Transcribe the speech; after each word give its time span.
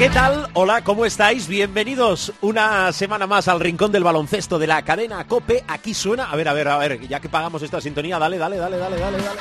¿Qué 0.00 0.08
tal? 0.08 0.48
Hola, 0.54 0.82
¿cómo 0.82 1.04
estáis? 1.04 1.46
Bienvenidos 1.46 2.32
una 2.40 2.90
semana 2.90 3.26
más 3.26 3.48
al 3.48 3.60
Rincón 3.60 3.92
del 3.92 4.02
Baloncesto 4.02 4.58
de 4.58 4.66
la 4.66 4.80
cadena 4.80 5.26
Cope. 5.26 5.62
Aquí 5.68 5.92
suena, 5.92 6.30
a 6.30 6.36
ver, 6.36 6.48
a 6.48 6.54
ver, 6.54 6.68
a 6.68 6.78
ver, 6.78 7.06
ya 7.06 7.20
que 7.20 7.28
pagamos 7.28 7.60
esta 7.60 7.82
sintonía, 7.82 8.18
dale, 8.18 8.38
dale, 8.38 8.56
dale, 8.56 8.78
dale, 8.78 8.96
dale, 8.96 9.18
dale. 9.18 9.38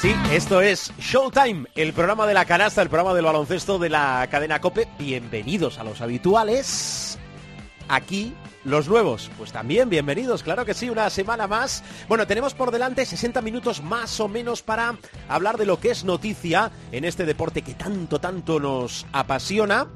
Sí, 0.00 0.12
esto 0.32 0.60
es 0.60 0.92
Showtime, 0.98 1.68
el 1.76 1.92
programa 1.92 2.26
de 2.26 2.34
la 2.34 2.44
canasta, 2.44 2.82
el 2.82 2.88
programa 2.88 3.14
del 3.14 3.26
baloncesto 3.26 3.78
de 3.78 3.90
la 3.90 4.26
cadena 4.28 4.60
Cope. 4.60 4.88
Bienvenidos 4.98 5.78
a 5.78 5.84
los 5.84 6.00
habituales. 6.00 7.16
Aquí 7.88 8.34
los 8.64 8.88
nuevos, 8.88 9.30
pues 9.38 9.52
también 9.52 9.88
bienvenidos, 9.88 10.42
claro 10.42 10.64
que 10.64 10.74
sí, 10.74 10.90
una 10.90 11.08
semana 11.10 11.46
más. 11.46 11.82
Bueno, 12.08 12.26
tenemos 12.26 12.54
por 12.54 12.70
delante 12.70 13.06
60 13.06 13.40
minutos 13.40 13.82
más 13.82 14.20
o 14.20 14.28
menos 14.28 14.62
para 14.62 14.98
hablar 15.28 15.56
de 15.56 15.66
lo 15.66 15.80
que 15.80 15.90
es 15.90 16.04
noticia 16.04 16.70
en 16.92 17.04
este 17.04 17.24
deporte 17.24 17.62
que 17.62 17.74
tanto, 17.74 18.20
tanto 18.20 18.60
nos 18.60 19.06
apasiona. 19.12 19.88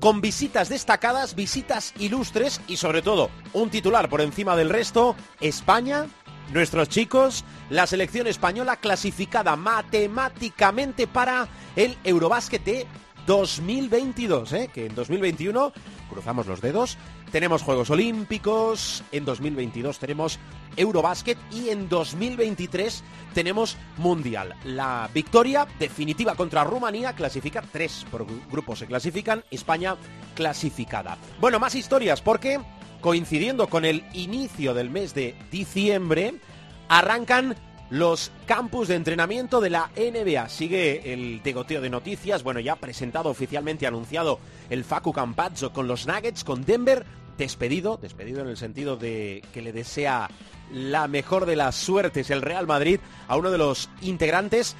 Con 0.00 0.20
visitas 0.20 0.68
destacadas, 0.68 1.34
visitas 1.34 1.92
ilustres 1.98 2.60
y 2.68 2.76
sobre 2.76 3.02
todo 3.02 3.30
un 3.52 3.68
titular 3.68 4.08
por 4.08 4.20
encima 4.20 4.54
del 4.54 4.70
resto, 4.70 5.16
España, 5.40 6.06
nuestros 6.52 6.88
chicos, 6.88 7.44
la 7.68 7.86
selección 7.88 8.28
española 8.28 8.76
clasificada 8.76 9.56
matemáticamente 9.56 11.08
para 11.08 11.48
el 11.74 11.98
Eurobásquet 12.04 12.62
de 12.62 12.86
2022, 13.26 14.52
¿eh? 14.54 14.70
que 14.72 14.86
en 14.86 14.94
2021 14.94 15.72
cruzamos 16.08 16.46
los 16.46 16.62
dedos, 16.62 16.96
tenemos 17.30 17.62
Juegos 17.62 17.90
Olímpicos, 17.90 19.02
en 19.12 19.24
2022 19.24 19.98
tenemos 19.98 20.38
Eurobásquet 20.76 21.38
y 21.52 21.70
en 21.70 21.88
2023 21.88 23.02
tenemos 23.34 23.76
Mundial. 23.96 24.54
La 24.64 25.08
victoria 25.12 25.66
definitiva 25.78 26.34
contra 26.34 26.64
Rumanía 26.64 27.14
clasifica, 27.14 27.62
tres 27.62 28.06
por 28.10 28.26
grupo 28.50 28.76
se 28.76 28.86
clasifican, 28.86 29.44
España 29.50 29.96
clasificada. 30.34 31.18
Bueno, 31.40 31.58
más 31.58 31.74
historias 31.74 32.20
porque 32.20 32.60
coincidiendo 33.00 33.68
con 33.68 33.84
el 33.84 34.04
inicio 34.12 34.74
del 34.74 34.90
mes 34.90 35.14
de 35.14 35.36
diciembre, 35.50 36.34
arrancan 36.88 37.54
los 37.90 38.30
campus 38.46 38.88
de 38.88 38.96
entrenamiento 38.96 39.60
de 39.60 39.70
la 39.70 39.90
NBA. 39.96 40.48
Sigue 40.48 41.12
el 41.12 41.40
tegoteo 41.42 41.80
de 41.80 41.90
noticias. 41.90 42.42
Bueno, 42.42 42.60
ya 42.60 42.76
presentado 42.76 43.30
oficialmente, 43.30 43.86
anunciado 43.86 44.40
el 44.70 44.84
Facu 44.84 45.12
Campazzo 45.12 45.72
con 45.72 45.88
los 45.88 46.06
Nuggets, 46.06 46.44
con 46.44 46.64
Denver. 46.64 47.04
Despedido, 47.36 47.96
despedido 47.96 48.40
en 48.40 48.48
el 48.48 48.56
sentido 48.56 48.96
de 48.96 49.44
que 49.52 49.62
le 49.62 49.72
desea 49.72 50.28
la 50.72 51.06
mejor 51.06 51.46
de 51.46 51.54
las 51.56 51.76
suertes 51.76 52.30
el 52.30 52.42
Real 52.42 52.66
Madrid 52.66 52.98
a 53.28 53.36
uno 53.36 53.50
de 53.50 53.58
los 53.58 53.88
integrantes 54.02 54.74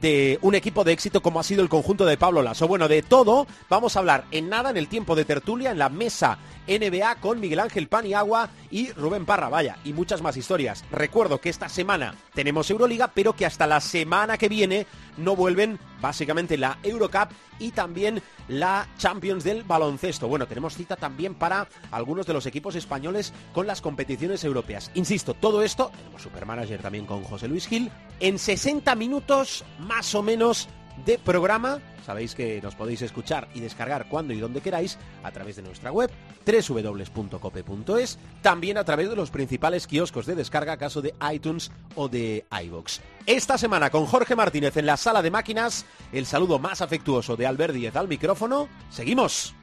de 0.00 0.38
un 0.42 0.54
equipo 0.54 0.84
de 0.84 0.92
éxito 0.92 1.22
como 1.22 1.40
ha 1.40 1.44
sido 1.44 1.62
el 1.62 1.68
conjunto 1.68 2.04
de 2.04 2.16
Pablo 2.16 2.42
Lasso. 2.42 2.68
Bueno, 2.68 2.88
de 2.88 3.02
todo 3.02 3.46
vamos 3.68 3.96
a 3.96 4.00
hablar 4.00 4.24
en 4.30 4.48
nada 4.48 4.70
en 4.70 4.76
el 4.76 4.88
tiempo 4.88 5.14
de 5.14 5.24
tertulia 5.24 5.70
en 5.70 5.78
la 5.78 5.88
mesa 5.88 6.38
NBA 6.66 7.16
con 7.16 7.40
Miguel 7.40 7.60
Ángel 7.60 7.88
Paniagua 7.88 8.48
y 8.70 8.90
Rubén 8.92 9.26
Parra, 9.26 9.48
vaya, 9.48 9.76
y 9.84 9.92
muchas 9.92 10.22
más 10.22 10.36
historias. 10.36 10.84
Recuerdo 10.90 11.40
que 11.40 11.50
esta 11.50 11.68
semana 11.68 12.14
tenemos 12.32 12.70
Euroliga, 12.70 13.08
pero 13.08 13.34
que 13.34 13.46
hasta 13.46 13.66
la 13.66 13.80
semana 13.80 14.38
que 14.38 14.48
viene 14.48 14.86
no 15.16 15.36
vuelven 15.36 15.78
básicamente 16.04 16.58
la 16.58 16.76
Eurocup 16.82 17.30
y 17.58 17.70
también 17.70 18.20
la 18.48 18.86
Champions 18.98 19.42
del 19.42 19.62
baloncesto. 19.62 20.28
Bueno, 20.28 20.46
tenemos 20.46 20.74
cita 20.74 20.96
también 20.96 21.34
para 21.34 21.66
algunos 21.90 22.26
de 22.26 22.34
los 22.34 22.44
equipos 22.44 22.74
españoles 22.74 23.32
con 23.54 23.66
las 23.66 23.80
competiciones 23.80 24.44
europeas. 24.44 24.90
Insisto, 24.92 25.32
todo 25.32 25.62
esto, 25.62 25.90
tenemos 25.96 26.20
Supermanager 26.20 26.82
también 26.82 27.06
con 27.06 27.24
José 27.24 27.48
Luis 27.48 27.66
Gil, 27.66 27.90
en 28.20 28.38
60 28.38 28.94
minutos 28.96 29.64
más 29.78 30.14
o 30.14 30.22
menos 30.22 30.68
de 31.04 31.18
programa. 31.18 31.80
Sabéis 32.04 32.34
que 32.34 32.60
nos 32.62 32.74
podéis 32.74 33.02
escuchar 33.02 33.48
y 33.54 33.60
descargar 33.60 34.08
cuando 34.08 34.32
y 34.34 34.38
donde 34.38 34.60
queráis 34.60 34.98
a 35.22 35.30
través 35.30 35.56
de 35.56 35.62
nuestra 35.62 35.90
web 35.90 36.10
www.cope.es, 36.46 38.18
también 38.42 38.76
a 38.76 38.84
través 38.84 39.08
de 39.08 39.16
los 39.16 39.30
principales 39.30 39.86
kioscos 39.86 40.26
de 40.26 40.34
descarga, 40.34 40.76
caso 40.76 41.00
de 41.00 41.14
iTunes 41.32 41.70
o 41.94 42.08
de 42.08 42.44
iVoox. 42.64 43.00
Esta 43.26 43.56
semana 43.56 43.90
con 43.90 44.06
Jorge 44.06 44.36
Martínez 44.36 44.76
en 44.76 44.86
la 44.86 44.96
sala 44.96 45.22
de 45.22 45.30
máquinas, 45.30 45.86
el 46.12 46.26
saludo 46.26 46.58
más 46.58 46.82
afectuoso 46.82 47.36
de 47.36 47.46
Albert 47.46 47.74
Díez 47.74 47.96
al 47.96 48.08
micrófono. 48.08 48.68
¡Seguimos! 48.90 49.54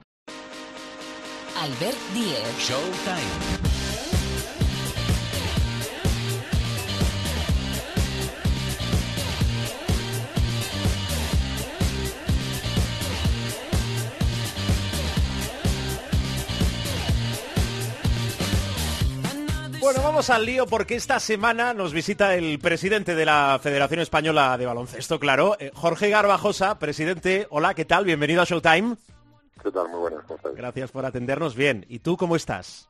Albert 1.62 1.98
Díez. 2.14 2.58
Showtime. 2.58 3.81
Bueno, 19.82 20.04
vamos 20.04 20.30
al 20.30 20.46
lío 20.46 20.68
porque 20.68 20.94
esta 20.94 21.20
semana 21.20 21.74
nos 21.74 21.92
visita 21.92 22.36
el 22.36 22.60
presidente 22.60 23.16
de 23.16 23.26
la 23.26 23.60
Federación 23.60 24.00
Española 24.00 24.56
de 24.56 24.68
Baloncesto, 24.68 25.20
claro, 25.20 25.58
eh, 25.60 25.72
Jorge 25.74 26.10
Garbajosa. 26.10 26.78
Presidente, 26.78 27.48
hola, 27.50 27.74
¿qué 27.74 27.84
tal? 27.86 28.06
Bienvenido 28.06 28.44
a 28.44 28.46
Showtime. 28.46 28.96
¿Qué 29.64 29.72
tal? 29.72 29.90
Muy 29.90 30.02
buenas, 30.02 30.24
¿cómo 30.26 30.38
estáis? 30.38 30.56
Gracias 30.56 30.92
por 30.92 31.04
atendernos 31.04 31.56
bien. 31.56 31.84
¿Y 31.90 31.98
tú 31.98 32.16
cómo 32.16 32.36
estás? 32.36 32.88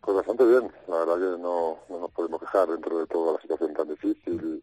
Pues 0.00 0.16
bastante 0.16 0.46
bien, 0.46 0.72
la 0.88 0.96
verdad 0.96 1.14
que 1.16 1.42
no, 1.42 1.78
no 1.90 2.00
nos 2.00 2.10
podemos 2.12 2.40
quejar 2.40 2.68
dentro 2.68 3.00
de 3.00 3.06
toda 3.06 3.34
la 3.34 3.40
situación 3.42 3.74
tan 3.74 3.88
difícil 3.88 4.62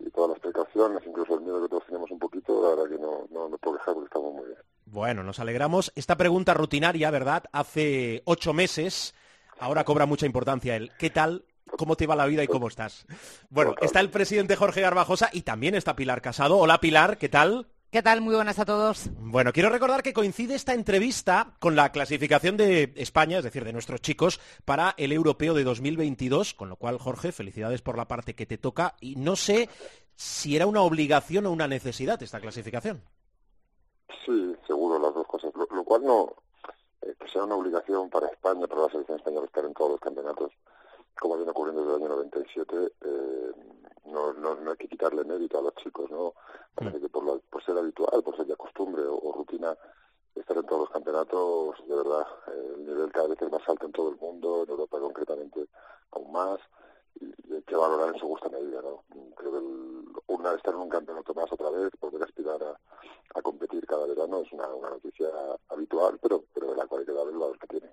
y, 0.00 0.04
y 0.04 0.10
todas 0.10 0.30
las 0.30 0.40
precauciones, 0.40 1.00
incluso 1.06 1.36
el 1.36 1.42
miedo 1.42 1.62
que 1.62 1.68
todos 1.68 1.86
tenemos 1.86 2.10
un 2.10 2.18
poquito, 2.18 2.60
la 2.60 2.70
verdad 2.74 2.96
que 2.96 3.00
no, 3.00 3.28
no 3.30 3.48
me 3.48 3.58
puedo 3.58 3.78
quejar 3.78 3.94
porque 3.94 4.08
estamos 4.08 4.34
muy 4.34 4.46
bien. 4.46 4.58
Bueno, 4.86 5.22
nos 5.22 5.38
alegramos. 5.38 5.92
Esta 5.94 6.16
pregunta 6.16 6.54
rutinaria, 6.54 7.12
¿verdad? 7.12 7.44
Hace 7.52 8.22
ocho 8.24 8.52
meses, 8.52 9.14
ahora 9.58 9.84
cobra 9.84 10.06
mucha 10.06 10.26
importancia 10.26 10.76
el 10.76 10.92
¿qué 10.98 11.10
tal? 11.10 11.44
¿Cómo 11.76 11.96
te 11.96 12.06
va 12.06 12.16
la 12.16 12.26
vida 12.26 12.44
y 12.44 12.46
cómo 12.46 12.68
estás? 12.68 13.06
Bueno, 13.50 13.74
está 13.80 14.00
el 14.00 14.10
presidente 14.10 14.56
Jorge 14.56 14.80
Garbajosa 14.80 15.30
y 15.32 15.42
también 15.42 15.74
está 15.74 15.96
Pilar 15.96 16.22
Casado. 16.22 16.58
Hola 16.58 16.78
Pilar, 16.78 17.18
¿qué 17.18 17.28
tal? 17.28 17.66
¿Qué 17.90 18.02
tal? 18.02 18.20
Muy 18.20 18.34
buenas 18.34 18.58
a 18.58 18.64
todos. 18.64 19.08
Bueno, 19.18 19.52
quiero 19.52 19.68
recordar 19.68 20.02
que 20.02 20.12
coincide 20.12 20.54
esta 20.54 20.74
entrevista 20.74 21.54
con 21.60 21.76
la 21.76 21.92
clasificación 21.92 22.56
de 22.56 22.92
España, 22.96 23.38
es 23.38 23.44
decir, 23.44 23.64
de 23.64 23.72
nuestros 23.72 24.00
chicos, 24.00 24.40
para 24.64 24.94
el 24.98 25.12
europeo 25.12 25.54
de 25.54 25.64
2022, 25.64 26.54
con 26.54 26.68
lo 26.68 26.76
cual, 26.76 26.98
Jorge, 26.98 27.32
felicidades 27.32 27.82
por 27.82 27.96
la 27.96 28.08
parte 28.08 28.34
que 28.34 28.44
te 28.44 28.58
toca. 28.58 28.96
Y 29.00 29.16
no 29.16 29.36
sé 29.36 29.68
si 30.14 30.56
era 30.56 30.66
una 30.66 30.82
obligación 30.82 31.46
o 31.46 31.52
una 31.52 31.68
necesidad 31.68 32.22
esta 32.22 32.40
clasificación. 32.40 33.02
Sí, 34.26 34.56
seguro, 34.66 34.98
las 34.98 35.14
dos 35.14 35.26
cosas, 35.26 35.52
lo, 35.54 35.66
lo 35.70 35.84
cual 35.84 36.02
no, 36.02 36.34
que 37.14 37.28
sea 37.28 37.44
una 37.44 37.54
obligación 37.56 38.10
para 38.10 38.26
España, 38.28 38.66
para 38.66 38.82
la 38.82 38.88
selección 38.90 39.18
española 39.18 39.46
estar 39.46 39.64
en 39.64 39.74
todos 39.74 39.92
los 39.92 40.00
campeonatos, 40.00 40.52
como 41.18 41.36
viene 41.36 41.50
ocurriendo 41.50 41.82
desde 41.82 41.96
el 41.96 42.02
año 42.02 42.14
97, 42.16 42.92
eh, 43.02 43.52
no, 44.06 44.32
no, 44.34 44.54
no 44.56 44.70
hay 44.70 44.76
que 44.76 44.88
quitarle 44.88 45.24
mérito 45.24 45.58
a 45.58 45.62
los 45.62 45.74
chicos, 45.76 46.10
¿no? 46.10 46.34
Parece 46.74 47.00
que 47.00 47.08
por, 47.08 47.24
la- 47.24 47.38
por 47.50 47.62
ser 47.64 47.76
habitual, 47.78 48.22
por 48.22 48.36
ser 48.36 48.46
ya 48.46 48.56
costumbre 48.56 49.02
o, 49.06 49.16
o 49.16 49.32
rutina 49.32 49.76
estar 50.34 50.56
en 50.56 50.66
todos 50.66 50.82
los 50.82 50.90
campeonatos, 50.90 51.76
de 51.88 51.96
verdad, 51.96 52.26
eh, 52.48 52.72
el 52.76 52.86
nivel 52.86 53.10
cada 53.12 53.28
vez 53.28 53.40
es 53.40 53.50
más 53.50 53.66
alto 53.68 53.86
en 53.86 53.92
todo 53.92 54.10
el 54.10 54.16
mundo, 54.16 54.64
en 54.64 54.70
Europa 54.70 54.98
concretamente 55.00 55.66
aún 56.12 56.30
más, 56.32 56.60
hay 57.20 57.62
que 57.62 57.76
valorar 57.76 58.14
en 58.14 58.20
su 58.20 58.26
justa 58.28 58.48
medida, 58.48 58.80
¿no? 58.82 59.04
Creo 59.36 59.52
que 59.52 59.58
el, 59.58 60.04
una 60.28 60.54
estar 60.54 60.74
en 60.74 60.80
un 60.80 60.88
campeonato 60.88 61.34
más 61.34 61.50
otra 61.52 61.70
vez, 61.70 61.90
poder 61.98 62.22
aspirar 62.22 62.62
a, 62.62 63.38
a 63.38 63.42
competir 63.42 63.86
cada 63.86 64.06
verano 64.06 64.40
es 64.40 64.52
una, 64.52 64.66
una 64.68 64.90
noticia 64.90 65.26
habitual, 65.68 66.18
pero, 66.22 66.44
pero 66.54 66.70
de 66.70 66.76
la 66.76 66.86
cual 66.86 67.00
hay 67.00 67.06
que 67.06 67.12
dar 67.12 67.26
el 67.26 67.32
valor 67.38 67.58
que 67.58 67.66
tiene. 67.66 67.86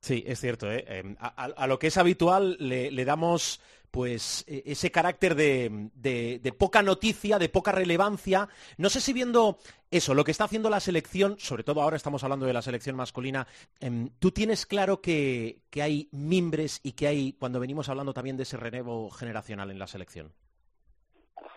Sí, 0.00 0.22
es 0.26 0.38
cierto. 0.40 0.70
¿eh? 0.70 0.84
Eh, 0.86 1.16
a- 1.18 1.44
a 1.44 1.66
lo 1.66 1.78
que 1.78 1.88
es 1.88 1.96
habitual 1.96 2.56
le, 2.60 2.90
le 2.90 3.04
damos 3.04 3.60
pues 3.90 4.44
eh, 4.46 4.62
ese 4.66 4.90
carácter 4.90 5.34
de, 5.34 6.54
poca 6.58 6.82
noticia, 6.82 7.38
de 7.38 7.48
poca 7.48 7.72
relevancia. 7.72 8.48
No 8.78 8.90
sé 8.90 9.00
si 9.00 9.12
viendo 9.12 9.58
eso, 9.90 10.14
lo 10.14 10.24
que 10.24 10.30
está 10.30 10.44
haciendo 10.44 10.70
la 10.70 10.80
selección, 10.80 11.38
sobre 11.38 11.64
todo 11.64 11.82
ahora 11.82 11.96
estamos 11.96 12.22
hablando 12.24 12.46
de 12.46 12.52
la 12.52 12.62
selección 12.62 12.96
masculina, 12.96 13.46
em, 13.80 14.10
tú 14.18 14.30
tienes 14.30 14.66
claro 14.66 15.00
que, 15.00 15.62
hay 15.80 16.08
mimbres 16.12 16.80
y 16.82 16.92
que 16.92 17.06
hay, 17.06 17.32
cuando 17.34 17.60
venimos 17.60 17.88
hablando 17.88 18.14
también 18.14 18.36
de 18.36 18.44
ese 18.44 18.56
relevo 18.56 19.10
generacional 19.10 19.70
en 19.70 19.78
la 19.78 19.86
selección. 19.86 20.32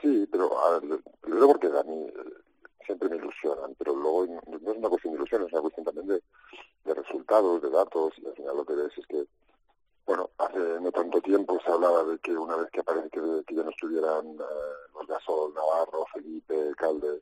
Sí, 0.02 0.28
pero 0.32 0.58
a 0.60 0.80
ver, 0.80 1.00
primero 1.22 1.48
porque 1.48 1.68
a 1.68 1.84
mí 1.84 2.06
eh, 2.08 2.34
siempre 2.86 3.10
me 3.10 3.16
ilusionan, 3.16 3.74
pero 3.78 3.96
luego 3.96 4.26
no 4.26 4.72
es 4.72 4.78
una 4.78 4.90
cuestión 4.90 5.14
de 5.14 5.20
ilusión, 5.20 5.44
es 5.44 5.54
una 5.54 5.62
cuestión 5.62 5.86
también 5.86 6.08
de, 6.08 6.22
de 6.86 6.94
resultados, 6.94 7.62
de 7.62 7.70
datos, 7.70 8.14
y 8.18 8.28
al 8.28 8.36
final 8.36 8.58
lo 8.58 8.66
que 8.66 8.76
ves 8.76 8.98
es 8.98 9.08
que, 9.08 9.26
bueno, 10.10 10.32
hace 10.40 10.58
no 10.58 10.92
tanto 10.92 11.22
tiempo 11.22 11.60
se 11.64 11.72
hablaba 11.72 12.04
de 12.04 12.18
que 12.18 12.36
una 12.36 12.56
vez 12.56 12.72
que 12.72 12.80
aparece 12.80 13.12
que, 13.12 13.56
ya 13.56 13.62
no 13.62 13.70
estuvieran 13.70 14.26
eh, 14.26 14.90
los 14.96 15.06
Gasol, 15.06 15.54
Navarro, 15.54 16.04
Felipe, 16.12 16.72
Calde, 16.76 17.22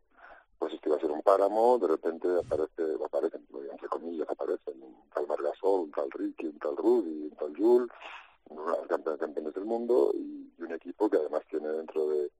pues 0.57 0.74
esto 0.74 0.88
iba 0.88 0.95
a 0.95 1.01
ser 1.01 1.12
un 1.12 1.22
páramo, 1.22 1.78
de 1.80 1.88
repente 1.89 2.30
aparece, 2.39 2.95
aparecen, 3.06 3.45
entre 3.69 3.89
comillas, 3.89 4.30
aparecen 4.30 4.81
un 4.81 4.95
tal 5.13 5.28
Margasol, 5.28 5.81
un 5.81 5.92
tal 5.92 6.10
Ricky, 6.12 6.48
un 6.48 6.60
tal 6.60 6.78
Rudy, 6.78 7.24
un 7.24 7.36
tal 7.36 7.54
Jules, 7.57 7.89
campeones, 8.88 9.19
campeones 9.19 9.54
del 9.54 9.66
mundo 9.66 10.12
y, 10.13 10.50
un 10.63 10.72
equipo 10.72 11.10
que 11.10 11.18
además 11.18 11.44
tiene 11.50 11.68
dentro 11.68 12.07
de, 12.07 12.31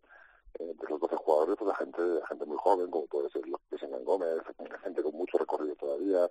eh, 0.60 0.76
los 0.90 1.00
12 1.02 1.16
jugadores 1.18 1.58
pues 1.60 1.72
a 1.74 1.76
gente, 1.76 2.02
gente 2.30 2.46
muy 2.46 2.58
joven, 2.58 2.90
como 2.90 3.06
puede 3.08 3.30
ser 3.32 3.46
los 3.50 3.60
Sengan 3.78 4.06
Gómez, 4.06 4.30
gente 4.82 5.04
con 5.04 5.14
mucho 5.14 5.38
recorrido 5.40 5.76
todavía, 5.76 6.30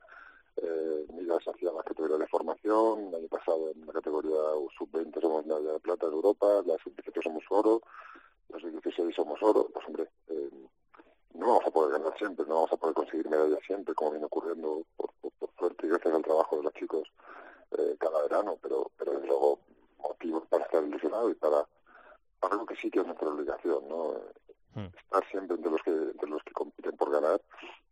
eh, 0.63 1.07
Miras 1.13 1.47
hacía 1.47 1.73
la 1.73 1.83
categoría 1.83 2.17
de 2.19 2.27
formación, 2.29 3.09
el 3.09 3.15
año 3.15 3.29
pasado 3.29 3.71
en 3.71 3.87
la 3.87 3.93
categoría 3.93 4.37
sub-20 4.79 5.21
somos 5.21 5.47
medalla 5.47 5.73
de 5.73 5.81
plata 5.81 6.07
en 6.07 6.13
Europa, 6.13 6.63
la 6.65 6.77
sub-17 6.79 7.23
somos 7.23 7.45
oro, 7.51 7.83
la 8.49 8.59
sub-16 8.59 9.15
somos 9.15 9.43
oro, 9.43 9.69
pues 9.73 9.87
hombre, 9.87 10.09
eh, 10.29 10.51
no 11.35 11.47
vamos 11.47 11.67
a 11.67 11.71
poder 11.71 11.99
ganar 11.99 12.17
siempre, 12.19 12.47
no 12.47 12.55
vamos 12.55 12.73
a 12.73 12.77
poder 12.77 12.95
conseguir 12.95 13.29
medallas 13.29 13.61
siempre, 13.67 13.95
como 13.95 14.13
viene 14.13 14.27
ocurriendo 14.27 14.83
por, 14.97 15.11
por, 15.21 15.51
suerte 15.59 15.87
y 15.87 15.91
gracias 15.91 16.15
al 16.15 16.23
trabajo 16.23 16.57
de 16.57 16.63
los 16.63 16.73
chicos 16.75 17.09
eh, 17.79 17.97
cada 17.99 18.23
verano, 18.23 18.59
pero, 18.63 18.91
pero 18.97 19.13
desde 19.13 19.27
luego 19.27 19.61
motivos 19.99 20.47
para 20.49 20.65
estar 20.65 20.83
ilusionado 20.83 21.31
y 21.31 21.35
para, 21.35 21.67
para 22.41 22.55
algo 22.55 22.67
que 22.67 22.77
sí 22.77 22.91
que 22.91 23.01
es 23.01 23.07
nuestra 23.07 23.29
obligación, 23.29 23.89
¿no? 23.89 24.15
Hmm. 24.75 24.89
Estar 24.97 25.27
siempre 25.31 25.57
entre 25.57 25.71
los 25.71 25.83
que 25.83 25.91
entre 25.91 26.29
los 26.29 26.43
que 26.45 26.53
compiten 26.53 26.97
por 26.97 27.11
ganar, 27.11 27.41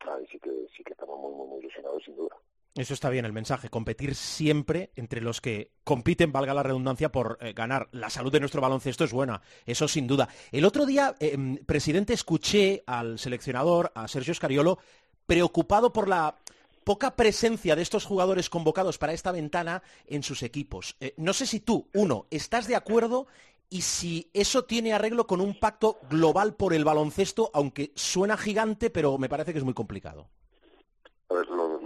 ahí 0.01 0.27
sí 0.31 0.39
que 0.39 0.69
sí 0.77 0.85
que 0.85 0.93
estamos 0.93 1.19
muy 1.19 1.33
muy, 1.33 1.47
muy 1.49 1.59
ilusionados 1.61 2.03
sin 2.05 2.17
duda. 2.17 2.37
Eso 2.77 2.93
está 2.93 3.09
bien 3.09 3.25
el 3.25 3.33
mensaje, 3.33 3.69
competir 3.69 4.17
siempre 4.17 4.91
entre 4.97 5.21
los 5.21 5.41
que 5.41 5.71
compiten, 5.85 6.33
valga 6.33 6.55
la 6.55 6.65
redundancia, 6.65 7.13
por 7.13 7.39
eh, 7.41 7.53
ganar. 7.53 7.89
La 7.93 8.11
salud 8.11 8.33
de 8.33 8.41
nuestro 8.41 8.61
baloncesto 8.61 9.05
es 9.05 9.13
buena, 9.13 9.43
eso 9.65 9.87
sin 9.87 10.09
duda. 10.09 10.29
El 10.51 10.65
otro 10.65 10.85
día, 10.85 11.15
eh, 11.21 11.39
presidente, 11.67 12.15
escuché 12.15 12.83
al 12.85 13.21
seleccionador, 13.21 13.93
a 13.95 14.09
Sergio 14.09 14.35
Scariolo, 14.35 14.81
preocupado 15.25 15.93
por 15.93 16.09
la 16.09 16.37
poca 16.83 17.15
presencia 17.15 17.77
de 17.77 17.83
estos 17.83 18.07
jugadores 18.07 18.51
convocados 18.51 18.99
para 18.99 19.13
esta 19.13 19.31
ventana 19.31 19.85
en 20.09 20.25
sus 20.25 20.43
equipos. 20.43 20.97
Eh, 20.99 21.15
no 21.17 21.33
sé 21.33 21.47
si 21.47 21.61
tú, 21.61 21.89
uno, 21.95 22.27
estás 22.33 22.67
de 22.67 22.75
acuerdo 22.75 23.29
y 23.71 23.83
si 23.83 24.31
eso 24.35 24.65
tiene 24.65 24.93
arreglo 24.93 25.29
con 25.29 25.41
un 25.41 25.61
pacto 25.61 26.01
global 26.11 26.57
por 26.57 26.75
el 26.75 26.85
baloncesto, 26.85 27.53
aunque 27.55 27.93
suena 27.95 28.37
gigante, 28.37 28.91
pero 28.91 29.17
me 29.17 29.29
parece 29.29 29.53
que 29.53 29.59
es 29.59 29.65
muy 29.65 29.75
complicado 29.75 30.29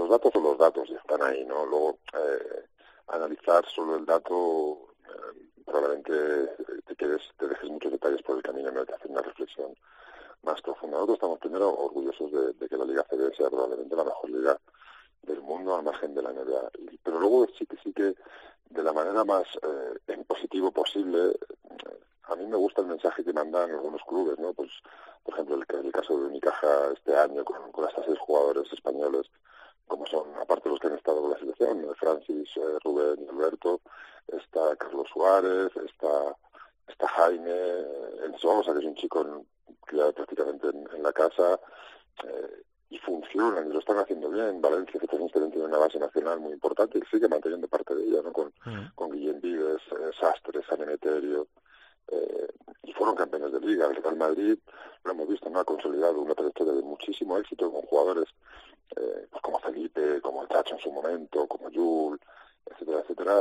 datos 0.09 0.33
son 0.33 0.43
los 0.43 0.59
datos 0.59 0.89
y 0.89 0.95
están 0.95 1.23
ahí, 1.23 1.45
¿no? 1.45 1.67
Luego, 1.67 1.99
eh, 2.15 2.65
analizar 3.09 3.65
solo 3.67 3.97
el 3.97 4.07
dato, 4.07 4.89
eh, 5.07 5.63
probablemente 5.65 6.13
te, 6.87 6.97
quedes, 6.97 7.23
te 7.39 7.49
dejes 7.49 7.71
muchos 7.71 7.93
detalles 7.93 8.23
por 8.23 8.37
el 8.37 8.43
camino 8.43 8.71
no 8.71 8.85
te 8.85 8.95
hacer 8.95 9.11
una 9.11 9.23
reflexión 9.23 9.75
más 10.43 10.61
profunda. 10.63 10.97
Nosotros 10.97 11.17
estamos 11.17 11.39
primero 11.39 11.75
orgullosos 11.75 12.31
de, 12.59 12.69
que 12.69 12.77
la 12.77 12.85
Liga 12.85 13.05
CB 13.05 13.35
sea 13.37 13.49
probablemente 13.49 13.97
la 13.97 14.05
mejor 14.05 14.31
liga 14.31 14.59
del 15.23 15.41
mundo 15.43 15.77
al 15.77 15.83
margen 15.83 16.15
de 16.15 16.23
la 16.23 16.33
NBA. 16.33 16.71
pero 17.03 17.21
luego 17.21 17.47
sí 17.59 17.67
que 17.67 17.77
sí 17.83 17.93
que 17.93 18.15
de 18.71 18.83
la 18.83 18.93
manera 18.93 19.25
más 19.25 19.47
eh, 19.63 19.99
en 20.09 20.25
positivo 20.25 20.71
posible, 20.71 21.33
a 22.25 22.37
mí 22.37 22.47
me 22.47 22.57
gusta 22.57 22.83
el 22.83 22.89
mensaje 22.89 23.25
que 23.25 23.33
mandan 23.33 23.71
algunos 23.71 24.03
clubes, 24.05 24.39
¿no? 24.39 24.53
Pues, 24.53 24.71
por 25.25 25.35
ejemplo, 25.35 25.57
el, 25.57 25.93
caso 25.93 26.19
de 26.19 26.27
Unicaja 26.27 26.93
este 26.93 27.17
año 27.17 27.45
con, 27.45 27.73
con 27.73 27.89
estos 27.89 28.05
seis 28.05 28.19
jugadores 28.19 28.71
españoles 28.73 29.27
como 29.89 30.07
son, 30.07 30.35
aparte 30.41 30.69
los 30.69 30.79
que 30.79 30.87
han 30.87 30.97
estado 30.97 31.23
con 31.23 31.31
la 31.31 31.39
selección, 31.39 31.85
Francis, 31.97 32.49
eh, 32.57 32.79
Rubén 32.85 33.25
y 33.25 33.29
Alberto, 33.29 33.81
está 34.29 34.77
Carlos 34.77 35.09
Suárez, 35.13 35.71
está, 35.77 36.37
está 36.87 37.09
Jaime, 37.09 37.51
el 37.51 38.35
Sosa, 38.39 38.73
que 38.73 38.81
es 38.81 38.85
un 38.85 38.95
chico 38.95 39.45
criado 39.87 40.13
prácticamente 40.13 40.69
en, 40.69 41.03
la 41.03 41.13
casa, 41.13 41.59
eh, 42.25 42.63
y 42.91 42.99
funcionan, 42.99 43.69
y 43.69 43.73
lo 43.73 43.81
están 43.81 43.99
haciendo 43.99 44.31
bien. 44.31 44.61
Valencia, 44.61 45.01
que 45.01 45.07
también 45.07 45.31
tiene 45.31 45.67
una 45.67 45.79
base 45.79 45.99
nacional 45.99 46.41
muy 46.41 46.53
importante 46.53 46.99
y 46.99 47.03
sigue 47.11 47.29
manteniendo 47.29 47.69
parte 47.69 47.95
de 47.95 48.05
ella, 48.05 48.23
¿no? 48.23 48.33
Con, 48.33 48.49
mm. 48.65 48.95
con 48.95 49.11
Guillem 49.11 49.41
Vives, 49.41 49.83
eh, 49.93 50.11
Sastre, 50.19 50.63
San 50.69 50.83
Emeterio, 50.83 51.49
eh, 52.11 52.49
y 52.85 52.93
fueron 52.93 53.17
campeones 53.17 53.53
de 53.53 53.61
liga. 53.61 53.87
El 53.87 53.97
Real 53.97 54.17
Madrid, 54.17 54.59
lo 55.05 55.11
hemos 55.11 55.29
visto, 55.29 55.51
no 55.51 55.61
ha 55.61 55.65
consolidado 55.65 56.21
una 56.21 56.35
trayectoria 56.35 56.73
de 56.73 56.83
muchísimo 56.83 57.37
éxito 57.39 57.71
con 57.71 57.83
jugadores 57.83 58.29
eh, 58.97 59.27
pues 59.31 59.43
como 59.43 59.59
Felipe, 59.61 60.21
como 60.21 60.43
el 60.43 60.49
Tacho 60.49 60.75
en 60.75 60.81
su 60.81 60.93
momento, 60.93 61.47
como 61.47 61.69
Yul, 61.71 62.21
etcétera, 62.67 63.01
etcétera. 63.01 63.35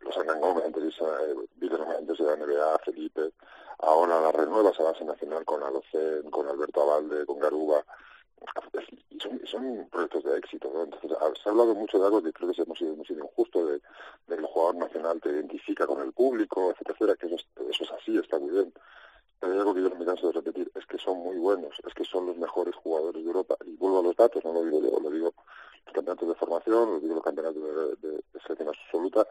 Los 0.00 0.16
Angan 0.16 0.40
Gómez, 0.40 0.64
eh, 0.66 1.34
de 1.58 2.24
la 2.24 2.36
NBA, 2.36 2.78
Felipe. 2.84 3.32
Ahora 3.80 4.20
la 4.20 4.32
renueva 4.32 4.70
esa 4.70 4.82
base 4.82 5.04
nacional 5.04 5.44
con 5.44 5.62
Alocen, 5.62 6.30
con 6.30 6.48
Alberto 6.48 6.82
Abalde, 6.82 7.26
con 7.26 7.38
Garuba. 7.38 7.84
Y 9.10 9.20
son, 9.20 9.40
son 9.46 9.88
proyectos 9.90 10.24
de 10.24 10.38
éxito, 10.38 10.70
¿no? 10.72 10.84
Entonces, 10.84 11.10
se 11.42 11.48
ha 11.48 11.52
hablado 11.52 11.74
mucho 11.74 11.98
de 11.98 12.06
algo 12.06 12.22
que 12.22 12.32
creo 12.32 12.52
que 12.52 12.62
hemos 12.62 12.78
sido, 12.78 12.92
hemos 12.92 13.06
sido 13.06 13.24
injusto, 13.24 13.66
de, 13.66 13.72
de, 13.74 13.80
que 14.28 14.34
el 14.34 14.46
jugador 14.46 14.76
nacional 14.76 15.20
te 15.20 15.30
identifica 15.30 15.86
con 15.86 16.00
el 16.00 16.12
público, 16.12 16.70
etcétera, 16.70 16.94
etcétera, 16.94 17.16
que 17.16 17.26
eso, 17.26 17.36
eso 17.70 17.84
es 17.84 17.90
así, 17.90 18.16
está 18.16 18.38
muy 18.38 18.50
bien. 18.50 18.72
Pero 19.40 19.52
hay 19.52 19.58
algo 19.58 19.74
que 19.74 19.82
yo 19.82 19.88
no 19.88 19.96
me 19.96 20.04
canso 20.04 20.26
de 20.26 20.32
repetir, 20.32 20.70
es 20.74 20.86
que 20.86 20.98
son 20.98 21.18
muy 21.18 21.36
buenos, 21.36 21.74
es 21.86 21.94
que 21.94 22.04
son 22.04 22.26
los 22.26 22.36
mejores 22.36 22.74
jugadores 22.76 23.22
de 23.22 23.28
Europa. 23.28 23.56
Y 23.64 23.76
vuelvo 23.76 24.00
a 24.00 24.02
los 24.02 24.16
datos, 24.16 24.44
no 24.44 24.52
lo 24.52 24.64
digo 24.64 24.80
yo, 24.80 25.00
lo 25.00 25.10
digo 25.10 25.34
los 25.86 25.94
campeonatos 25.94 26.28
de 26.28 26.34
formación, 26.34 26.90
lo 26.90 27.00
digo 27.00 27.14
los 27.14 27.24
campeonatos 27.24 27.62
de, 28.00 28.22
selección 28.42 28.68
absoluta. 28.68 29.26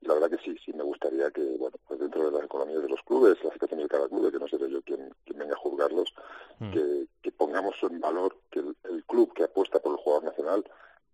Y 0.00 0.06
la 0.06 0.14
verdad 0.14 0.30
que 0.30 0.38
sí, 0.38 0.56
sí 0.64 0.72
me 0.72 0.82
gustaría 0.82 1.30
que, 1.30 1.42
bueno, 1.58 1.76
pues 1.86 2.00
dentro 2.00 2.24
de 2.24 2.32
las 2.32 2.44
economías 2.44 2.82
de 2.82 2.88
los 2.88 3.02
clubes, 3.02 3.42
la 3.44 3.52
situación 3.52 3.80
de 3.80 3.88
cada 3.88 4.08
club, 4.08 4.32
que 4.32 4.38
no 4.38 4.48
seré 4.48 4.68
yo 4.68 4.82
quien, 4.82 5.14
quien 5.24 5.38
venga 5.38 5.54
a 5.54 5.58
juzgarlos, 5.58 6.12
mm. 6.58 6.72
que, 6.72 7.06
pongamos 7.36 7.74
en 7.82 8.00
valor 8.00 8.36
que 8.50 8.60
el 8.60 9.04
club 9.04 9.32
que 9.34 9.42
apuesta 9.42 9.80
por 9.80 9.92
el 9.92 9.98
jugador 9.98 10.24
nacional 10.24 10.64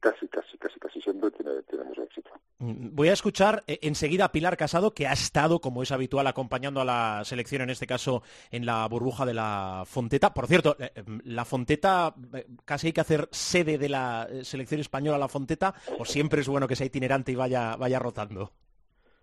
casi, 0.00 0.28
casi, 0.28 0.56
casi, 0.58 0.78
casi 0.78 1.00
siempre 1.00 1.30
tiene, 1.30 1.62
tiene 1.62 1.84
mucho 1.84 2.02
éxito. 2.02 2.30
Mm, 2.58 2.94
voy 2.94 3.08
a 3.08 3.12
escuchar 3.12 3.62
eh, 3.66 3.78
enseguida 3.82 4.26
a 4.26 4.32
Pilar 4.32 4.56
Casado, 4.56 4.92
que 4.92 5.06
ha 5.06 5.12
estado, 5.12 5.60
como 5.60 5.82
es 5.82 5.92
habitual, 5.92 6.26
acompañando 6.26 6.80
a 6.80 6.84
la 6.84 7.22
selección, 7.24 7.62
en 7.62 7.70
este 7.70 7.86
caso 7.86 8.22
en 8.50 8.66
la 8.66 8.86
burbuja 8.88 9.26
de 9.26 9.34
la 9.34 9.84
Fonteta. 9.86 10.32
Por 10.34 10.46
cierto, 10.46 10.76
eh, 10.78 10.90
em, 10.94 11.20
la 11.24 11.44
Fonteta, 11.44 12.14
eh, 12.34 12.46
casi 12.64 12.88
hay 12.88 12.92
que 12.92 13.00
hacer 13.00 13.28
sede 13.30 13.78
de 13.78 13.88
la 13.88 14.28
selección 14.42 14.80
española 14.80 15.18
la 15.18 15.28
Fonteta, 15.28 15.74
o 15.98 16.04
siempre 16.04 16.40
es 16.40 16.48
bueno 16.48 16.68
que 16.68 16.76
sea 16.76 16.86
itinerante 16.86 17.32
y 17.32 17.36
vaya, 17.36 17.76
vaya 17.76 17.98
rotando. 17.98 18.52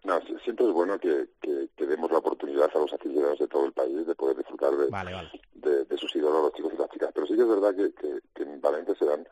No, 0.03 0.19
siempre 0.43 0.67
es 0.67 0.71
bueno 0.71 0.99
que, 0.99 1.29
que, 1.41 1.85
demos 1.85 2.11
la 2.11 2.17
oportunidad 2.17 2.69
a 2.73 2.79
los 2.79 2.91
aficionados 2.93 3.39
de 3.39 3.47
todo 3.47 3.65
el 3.65 3.71
país 3.71 4.05
de 4.05 4.15
poder 4.15 4.35
disfrutar 4.37 4.71
de, 4.73 5.85
de, 5.85 5.97
sus 5.97 6.15
ídolos, 6.15 6.43
los 6.43 6.53
chicos 6.53 6.73
y 6.73 6.77
las 6.77 6.89
chicas. 6.89 7.11
Pero 7.13 7.27
sí 7.27 7.35
que 7.35 7.41
es 7.41 7.47
verdad 7.47 7.75
que, 7.75 7.93
que 8.33 8.43
en 8.43 8.59
Valencia 8.59 8.95
se 8.97 9.05
dan 9.05 9.25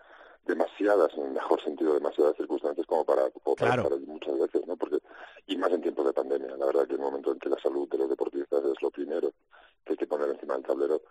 demasiadas, 0.46 1.14
en 1.16 1.26
el 1.26 1.32
mejor 1.32 1.62
sentido, 1.64 1.94
demasiadas 1.94 2.36
circunstancias 2.36 2.86
como 2.86 3.06
para, 3.06 3.30
para, 3.58 3.84
muchas 4.06 4.38
veces, 4.38 4.68
¿no? 4.68 4.76
Porque, 4.76 5.00
y 5.48 5.58
más 5.58 5.72
en 5.72 5.82
tiempos 5.82 6.06
de 6.06 6.14
pandemia. 6.14 6.58
La 6.58 6.66
verdad 6.66 6.88
que 6.88 6.96
en 6.96 7.00
el 7.00 7.06
momento 7.06 7.32
en 7.32 7.40
que 7.40 7.50
la 7.50 7.60
salud 7.60 7.88
de 7.90 7.98
los 7.98 8.10
deportistas 8.10 8.64
es 8.66 8.82
lo 8.82 8.92
primero 8.92 9.32
que 9.86 9.94
hay 9.94 9.98
que 9.98 10.08
poner 10.08 10.30
encima 10.30 10.56
del 10.56 10.64
tablero, 10.64 11.02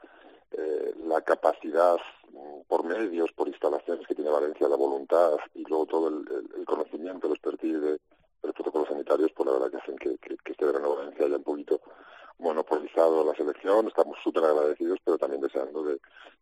eh, 0.52 0.94
la 1.06 1.20
capacidad 1.22 1.96
mm, 2.30 2.62
por 2.68 2.84
medios, 2.84 3.30
por 3.32 3.48
instalaciones 3.48 4.06
que 4.06 4.14
tiene 4.14 4.30
Valencia, 4.30 4.68
la 4.68 4.76
voluntad 4.76 5.36
y 5.54 5.64
luego 5.64 5.86
todo 5.86 6.08
el, 6.08 6.64
conocimiento, 6.66 7.26
el 7.26 7.34
expertise 7.34 7.80
de, 7.80 8.00
los 8.42 8.54
protocolos 8.54 8.88
sanitarios, 8.88 9.30
pues 9.36 9.46
la 9.46 9.52
verdad 9.52 9.70
que 9.70 9.76
hacen 9.76 9.96
que, 9.96 10.18
que, 10.18 10.36
que 10.36 10.52
este 10.52 10.64
verano 10.64 10.96
Valencia 10.96 11.26
haya 11.26 11.36
un 11.36 11.44
poquito 11.44 11.80
monopolizado 12.42 13.25
la 13.25 13.34
selección, 13.34 13.87
estamos 13.87 14.16
súper 14.22 14.44
agradecidos, 14.44 14.99
pero 15.04 15.16
también 15.16 15.40
deseando 15.40 15.82
de 15.84 15.99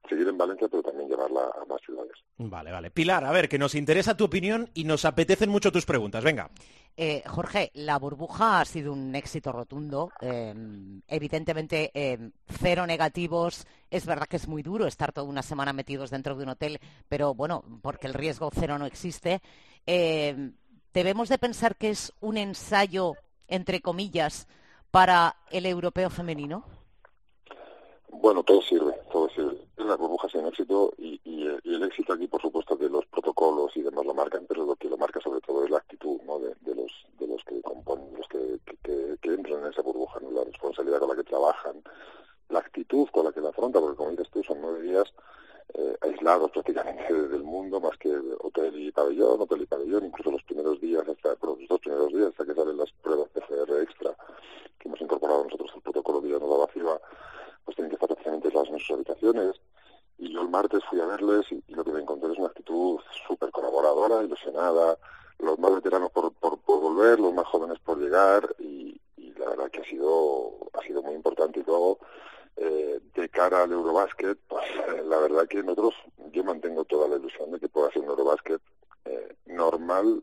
seguir 0.08 0.26
en 0.28 0.38
Valencia, 0.38 0.68
pero 0.68 0.82
también 0.82 1.08
llevarla 1.08 1.42
a 1.42 1.64
más 1.66 1.80
ciudades. 1.82 2.12
Vale, 2.38 2.72
vale. 2.72 2.90
Pilar, 2.90 3.24
a 3.24 3.32
ver, 3.32 3.48
que 3.48 3.58
nos 3.58 3.74
interesa 3.74 4.16
tu 4.16 4.24
opinión 4.24 4.70
y 4.74 4.84
nos 4.84 5.04
apetecen 5.04 5.50
mucho 5.50 5.70
tus 5.70 5.84
preguntas. 5.84 6.24
Venga. 6.24 6.50
Eh, 6.96 7.22
Jorge, 7.26 7.70
la 7.74 7.98
burbuja 7.98 8.60
ha 8.60 8.64
sido 8.64 8.92
un 8.92 9.14
éxito 9.14 9.52
rotundo. 9.52 10.10
Eh, 10.20 10.54
evidentemente, 11.06 11.90
eh, 11.94 12.30
cero 12.46 12.86
negativos. 12.86 13.66
Es 13.90 14.06
verdad 14.06 14.26
que 14.26 14.36
es 14.36 14.48
muy 14.48 14.62
duro 14.62 14.86
estar 14.86 15.12
toda 15.12 15.26
una 15.26 15.42
semana 15.42 15.72
metidos 15.72 16.10
dentro 16.10 16.34
de 16.34 16.44
un 16.44 16.50
hotel, 16.50 16.78
pero 17.08 17.34
bueno, 17.34 17.62
porque 17.82 18.06
el 18.06 18.14
riesgo 18.14 18.50
cero 18.52 18.78
no 18.78 18.86
existe. 18.86 19.40
¿Debemos 20.92 21.28
de 21.28 21.38
pensar 21.38 21.76
que 21.76 21.90
es 21.90 22.12
un 22.20 22.36
ensayo, 22.36 23.14
entre 23.48 23.80
comillas, 23.80 24.48
para 24.90 25.36
el 25.50 25.66
europeo 25.66 26.10
femenino? 26.10 26.64
Bueno, 28.08 28.42
todo 28.42 28.60
sirve, 28.62 28.94
todo 29.12 29.28
sirve. 29.30 29.56
La 29.76 29.96
burbuja 29.96 30.26
es 30.26 30.34
un 30.34 30.46
éxito 30.46 30.92
y, 30.98 31.20
y, 31.24 31.46
el 31.46 31.82
éxito 31.84 32.12
aquí, 32.12 32.26
por 32.26 32.42
supuesto, 32.42 32.76
que 32.76 32.88
los 32.88 33.06
protocolos 33.06 33.76
y 33.76 33.82
demás 33.82 34.04
lo 34.04 34.14
marcan, 34.14 34.44
pero 34.48 34.66
lo 34.66 34.76
que 34.76 34.88
lo 34.88 34.98
marca 34.98 35.20
sobre 35.20 35.40
todo 35.40 35.64
es 35.64 35.70
la 35.70 35.78
actitud 35.78 36.20
¿no? 36.26 36.38
de, 36.38 36.54
de 36.60 36.74
los 36.74 36.92
de 37.18 37.26
los 37.26 37.42
que 37.44 37.60
componen, 37.62 38.12
los 38.16 38.26
que, 38.28 38.40
entran 39.22 39.60
en 39.60 39.72
esa 39.72 39.82
burbuja, 39.82 40.18
la 40.32 40.44
responsabilidad 40.44 40.98
con 40.98 41.10
la 41.10 41.16
que 41.16 41.22
trabajan, 41.22 41.82
la 42.48 42.58
actitud 42.58 43.08
con 43.12 43.24
la 43.24 43.32
que 43.32 43.40
la 43.40 43.50
afrontan, 43.50 43.80
porque 43.80 43.96
como 43.96 44.10
dices 44.10 44.28
tú, 44.30 44.42
son 44.42 44.60
nueve 44.60 44.82
días 44.82 45.04
eh, 45.74 45.96
aislados 46.02 46.50
prácticamente 46.50 47.12
del 47.28 47.42
mundo, 47.42 47.80
más 47.80 47.96
que 47.98 48.10
hotel 48.40 48.78
y 48.78 48.92
pabellón, 48.92 49.40
hotel 49.40 49.62
y 49.62 49.66
pabellón, 49.66 50.06
incluso 50.06 50.30
los 50.30 50.42
primeros 50.42 50.80
días, 50.80 51.06
hasta 51.08 51.36
los 51.46 51.58
dos 51.68 51.80
primeros 51.80 52.12
días, 52.12 52.28
hasta 52.28 52.44
que 52.44 52.54
salen 52.54 52.76
las 52.76 52.90
pruebas 53.02 53.28
PCR 53.30 53.82
extra 53.82 54.16
que 54.78 54.88
hemos 54.88 55.00
incorporado 55.00 55.44
nosotros 55.44 55.70
al 55.74 55.82
protocolo 55.82 56.20
de 56.20 56.30
la 56.30 56.38
nueva 56.38 56.66
vaciva, 56.66 57.00
pues 57.64 57.76
tienen 57.76 57.90
que 57.90 57.96
estar 57.96 58.08
prácticamente 58.08 58.48
aislados 58.48 58.70
en 58.70 58.78
sus 58.78 58.90
habitaciones. 58.92 59.60
Y 60.18 60.32
yo 60.32 60.42
el 60.42 60.48
martes 60.48 60.82
fui 60.88 61.00
a 61.00 61.06
verles 61.06 61.46
y, 61.50 61.62
lo 61.74 61.84
que 61.84 61.92
me 61.92 62.00
encontré 62.00 62.32
es 62.32 62.38
una 62.38 62.48
actitud 62.48 62.98
súper 63.26 63.50
colaboradora, 63.50 64.22
ilusionada, 64.22 64.98
los 65.38 65.58
más 65.58 65.74
veteranos 65.74 66.10
por, 66.10 66.32
por, 66.34 66.58
volver, 66.66 67.20
los 67.20 67.32
más 67.32 67.46
jóvenes 67.46 67.78
por 67.78 67.98
llegar 67.98 68.54
y, 68.58 69.00
y 69.16 69.32
la 69.34 69.50
verdad 69.50 69.70
que 69.70 69.80
ha 69.80 69.84
sido, 69.84 70.52
ha 70.74 70.82
sido 70.82 71.02
muy 71.02 71.14
importante 71.14 71.60
y 71.60 71.64
luego 71.64 71.98
eh, 72.56 73.00
de 73.14 73.28
cara 73.28 73.62
al 73.62 73.72
Eurobásquet, 73.72 74.38
pues 74.48 74.64
la 75.06 75.18
verdad 75.18 75.46
que 75.48 75.62
nosotros, 75.62 75.94
yo 76.32 76.44
mantengo 76.44 76.84
toda 76.84 77.08
la 77.08 77.16
ilusión 77.16 77.50
de 77.50 77.60
que 77.60 77.68
pueda 77.68 77.90
ser 77.90 78.02
un 78.02 78.10
Eurobásquet 78.10 78.60
eh, 79.04 79.34
normal, 79.46 80.22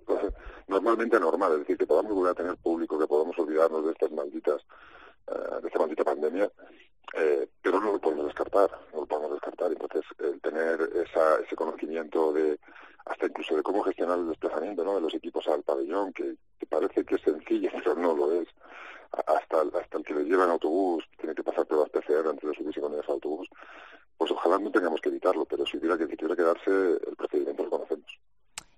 normalmente 0.67 1.19
normal, 1.19 1.53
es 1.53 1.60
decir, 1.60 1.77
que 1.77 1.88
podamos 1.88 2.13
volver 2.13 2.31
a 2.31 2.36
tener 2.36 2.57
público, 2.57 3.00
que 3.00 3.07
podamos 3.07 3.38
olvidarnos 3.39 3.86
de 3.86 3.91
estas 3.91 4.12
malditas, 4.12 4.62
eh, 5.27 5.62
de 5.62 5.67
esta 5.67 5.79
maldita 5.79 6.03
pandemia, 6.03 6.51
eh, 7.13 7.48
pero 7.62 7.79
no 7.79 7.93
lo 7.93 8.00
podemos 8.00 8.25
descartar, 8.25 8.69
no 8.93 9.01
lo 9.01 9.05
podemos 9.05 9.31
descartar. 9.31 9.72
Entonces, 9.72 10.03
el 10.19 10.39
tener 10.41 10.81
esa, 10.96 11.39
ese 11.39 11.55
conocimiento 11.55 12.34
de 12.34 12.60
hasta 13.05 13.25
incluso 13.25 13.55
de 13.55 13.63
cómo 13.63 13.84
gestionar 13.84 14.19
el 14.19 14.27
desplazamiento 14.27 14.84
¿no? 14.84 14.96
de 14.96 15.01
los 15.01 15.13
equipos 15.13 15.48
al 15.48 15.63
pabellón, 15.63 16.12
que, 16.13 16.36
parece 16.69 17.05
que 17.05 17.15
es 17.15 17.22
sencillo, 17.22 17.69
pero 17.74 17.96
no 17.96 18.13
lo 18.13 18.31
es. 18.34 18.48
Hasta, 19.12 19.62
hasta 19.79 19.98
el 19.98 20.03
que 20.03 20.13
les 20.13 20.25
lleva 20.25 20.43
en 20.43 20.51
autobús, 20.51 21.05
tiene 21.17 21.34
que 21.34 21.43
pasar 21.43 21.65
pruebas 21.65 21.89
PCR 21.89 22.27
antes 22.27 22.50
de 22.50 22.55
subirse 22.55 22.81
con 22.81 22.93
ese 22.93 23.10
autobús. 23.10 23.48
Pues 24.17 24.29
ojalá 24.31 24.60
no 24.60 24.69
tengamos 24.69 25.00
que 25.00 25.07
evitarlo, 25.07 25.46
pero 25.46 25.65
si 25.65 25.77
hubiera 25.77 25.98
que, 25.98 26.07
si 26.07 26.17
tuviera 26.17 26.36
que 26.36 26.43
darse, 26.43 26.72
el 27.10 27.15
procedimiento 27.15 27.63
lo 27.63 27.69
conocemos. 27.69 28.19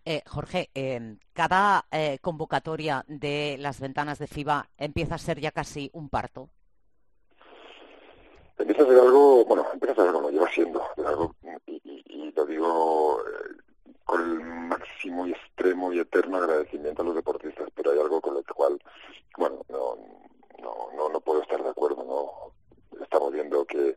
Eh, 0.05 0.21
Jorge, 0.27 0.69
eh, 0.73 1.17
cada 1.39 1.85
eh, 1.89 2.17
convocatoria 2.19 3.05
de 3.07 3.55
las 3.59 3.79
ventanas 3.79 4.19
de 4.19 4.27
FIBA 4.27 4.67
empieza 4.77 5.15
a 5.15 5.17
ser 5.17 5.39
ya 5.39 5.51
casi 5.51 5.89
un 5.93 6.09
parto. 6.09 6.49
Empieza 8.57 8.83
a 8.83 8.85
ser 8.87 8.99
algo, 8.99 9.45
bueno, 9.45 9.65
empieza 9.71 9.93
a 9.93 9.95
ser 9.95 10.07
algo, 10.07 10.19
lo 10.19 10.31
lleva 10.31 10.49
siendo, 10.51 10.83
algo, 10.97 11.33
y, 11.65 12.33
lo 12.35 12.45
digo 12.45 13.23
con 14.03 14.21
el 14.21 14.39
máximo 14.41 15.27
y 15.27 15.31
extremo 15.31 15.93
y 15.93 15.99
eterno 15.99 16.39
agradecimiento 16.39 17.03
a 17.03 17.05
los 17.05 17.15
deportistas, 17.15 17.69
pero 17.73 17.91
hay 17.91 17.99
algo 17.99 18.19
con 18.19 18.33
lo 18.33 18.43
cual, 18.53 18.77
bueno, 19.37 19.61
no, 19.69 19.95
no, 20.61 20.89
no, 20.93 21.07
no 21.07 21.21
puedo 21.21 21.41
estar 21.41 21.63
de 21.63 21.69
acuerdo, 21.69 22.03
no 22.03 23.01
estamos 23.01 23.31
viendo 23.31 23.63
que 23.63 23.95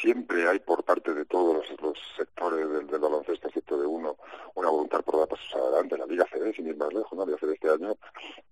siempre 0.00 0.48
hay 0.48 0.58
por 0.58 0.84
parte 0.84 1.12
de 1.14 1.24
todos 1.24 1.68
los, 1.80 1.98
sectores 2.16 2.68
del, 2.68 2.98
baloncesto, 2.98 3.48
excepto 3.48 3.78
de 3.78 3.86
uno, 3.86 4.16
una 4.54 4.70
voluntad 4.70 5.02
por 5.02 5.18
dar 5.18 5.28
pasos 5.28 5.54
adelante. 5.54 5.98
La 5.98 6.06
Liga 6.06 6.26
CB, 6.30 6.54
sin 6.54 6.66
ir 6.66 6.76
más 6.76 6.92
lejos, 6.92 7.12
¿no? 7.12 7.24
la 7.24 7.32
Liga 7.32 7.38
CB 7.38 7.52
este 7.52 7.70
año, 7.70 7.96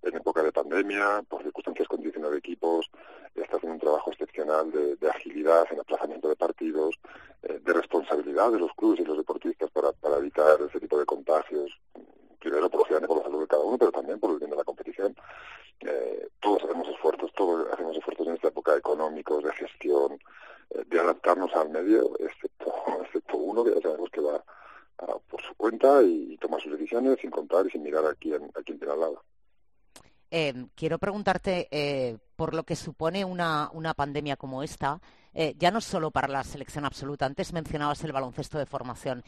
en 0.01 0.15
época 0.15 0.43
de 0.43 0.51
pandemia, 0.51 1.23
por 1.27 1.43
circunstancias 1.43 1.87
con 1.87 2.01
de 2.01 2.37
equipos, 2.37 2.89
está 3.35 3.57
haciendo 3.57 3.75
un 3.75 3.79
trabajo 3.79 4.11
excepcional 4.11 4.71
de, 4.71 5.09
agilidad 5.09 5.65
en 5.71 5.79
aplazamiento 5.79 6.29
de 6.29 6.35
partidos, 6.35 6.99
eh, 7.43 7.59
de 7.63 7.73
responsabilidad 7.73 8.51
de 8.51 8.59
los 8.59 8.73
clubes 8.73 8.99
y 8.99 9.05
los 9.05 9.17
deportistas 9.17 9.69
para, 9.71 9.89
evitar 10.17 10.59
ese 10.61 10.79
tipo 10.79 10.97
de 10.97 11.05
contagios, 11.05 11.71
primero 12.39 12.69
por, 12.69 12.87
por 12.87 13.17
la 13.17 13.23
salud 13.23 13.41
de 13.41 13.47
cada 13.47 13.63
uno, 13.63 13.77
pero 13.77 13.91
también 13.91 14.19
por 14.19 14.31
el 14.31 14.37
bien 14.37 14.51
de 14.51 14.57
la 14.57 14.63
competición. 14.63 15.15
Eh, 15.79 16.27
todos 16.39 16.63
hacemos 16.63 16.87
esfuerzos, 16.87 17.31
todos 17.33 17.67
hacemos 17.73 17.97
esfuerzos 17.97 18.27
en 18.27 18.35
esta 18.35 18.47
época 18.49 18.75
económicos, 18.75 19.43
de 19.43 19.51
gestión, 19.53 20.19
de 20.87 20.99
adaptarnos 20.99 21.53
al 21.55 21.69
medio, 21.69 22.11
excepto, 22.19 22.73
excepto 23.03 23.37
uno 23.37 23.63
que 23.63 23.75
ya 23.75 23.81
sabemos 23.81 24.09
que 24.09 24.21
va 24.21 24.43
por 25.27 25.41
su 25.41 25.53
cuenta 25.55 26.01
y, 26.03 26.37
toma 26.37 26.59
sus 26.59 26.71
decisiones 26.71 27.17
sin 27.19 27.29
contar 27.29 27.65
y 27.65 27.71
sin 27.71 27.83
mirar 27.83 28.05
a 28.05 28.15
quién, 28.15 28.43
a 28.55 28.61
quién 28.63 28.77
tiene 28.77 28.93
al 28.93 28.99
lado. 28.99 29.23
Em, 30.29 30.69
quiero 30.75 30.97
preguntarte 30.97 31.67
eh, 31.71 32.17
por 32.35 32.53
lo 32.53 32.63
que 32.63 32.75
supone 32.75 33.25
una, 33.25 33.69
una 33.73 33.93
pandemia 33.93 34.35
como 34.35 34.63
esta, 34.63 34.99
eh, 35.33 35.55
ya 35.57 35.71
no 35.71 35.81
solo 35.81 36.11
para 36.11 36.27
la 36.27 36.43
selección 36.43 36.85
absoluta. 36.85 37.25
Antes 37.25 37.53
mencionabas 37.53 38.03
el 38.03 38.13
baloncesto 38.13 38.57
de 38.57 38.65
formación. 38.65 39.23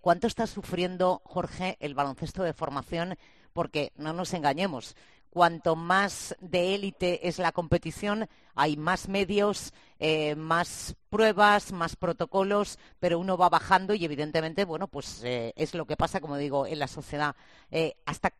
¿Cuánto 0.00 0.26
está 0.26 0.46
sufriendo, 0.46 1.20
Jorge, 1.24 1.76
el 1.80 1.94
baloncesto 1.94 2.42
de 2.42 2.52
formación? 2.52 3.16
Porque 3.52 3.92
no 3.96 4.12
nos 4.12 4.32
engañemos, 4.34 4.94
cuanto 5.36 5.76
más 5.76 6.34
de 6.40 6.74
élite 6.74 7.28
es 7.28 7.38
la 7.38 7.52
competición, 7.52 8.26
hay 8.54 8.78
más 8.78 9.06
medios, 9.06 9.74
eh, 9.98 10.34
más 10.34 10.96
pruebas, 11.10 11.72
más 11.72 11.94
protocolos, 11.94 12.78
pero 13.00 13.18
uno 13.18 13.36
va 13.36 13.50
bajando 13.50 13.92
y 13.92 14.02
evidentemente, 14.02 14.64
bueno, 14.64 14.88
pues 14.88 15.20
eh, 15.24 15.52
es 15.54 15.74
lo 15.74 15.84
que 15.84 15.98
pasa, 15.98 16.22
como 16.22 16.38
digo, 16.38 16.66
en 16.66 16.78
la 16.78 16.88
sociedad. 16.88 17.36
Eh, 17.70 17.96
¿Hasta 18.06 18.32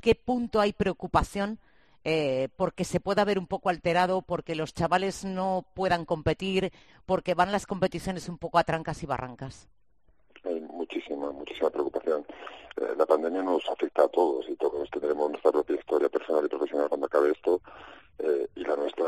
qué 0.00 0.14
punto 0.14 0.60
hay 0.60 0.72
preocupación? 0.72 1.58
porque 2.56 2.84
se 2.84 3.00
pueda 3.00 3.24
ver 3.24 3.38
un 3.38 3.46
poco 3.46 3.70
alterado, 3.70 4.20
porque 4.20 4.54
los 4.54 4.74
chavales 4.74 5.24
no 5.24 5.64
puedan 5.74 6.04
competir, 6.04 6.70
porque 7.06 7.32
van 7.32 7.50
las 7.50 7.66
competiciones 7.66 8.28
un 8.28 8.36
poco 8.36 8.58
a 8.58 8.64
trancas 8.64 9.02
y 9.02 9.06
barrancas 9.06 9.68
muchísima, 10.94 11.30
muchísima 11.32 11.70
preocupación. 11.70 12.24
Eh, 12.76 12.94
la 12.96 13.06
pandemia 13.06 13.42
nos 13.42 13.68
afecta 13.68 14.04
a 14.04 14.08
todos 14.08 14.48
y 14.48 14.56
todos 14.56 14.88
tenemos 14.90 15.30
nuestra 15.30 15.50
propia 15.50 15.76
historia 15.76 16.08
personal 16.08 16.44
y 16.44 16.48
profesional 16.48 16.88
cuando 16.88 17.06
acabe 17.06 17.32
esto 17.32 17.60
eh, 18.18 18.46
y 18.54 18.64
la 18.64 18.76
nuestra, 18.76 19.04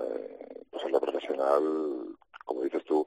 eh, 0.00 0.64
pues 0.70 0.90
la 0.90 1.00
profesional, 1.00 1.62
como 2.44 2.62
dices 2.62 2.84
tú, 2.84 3.06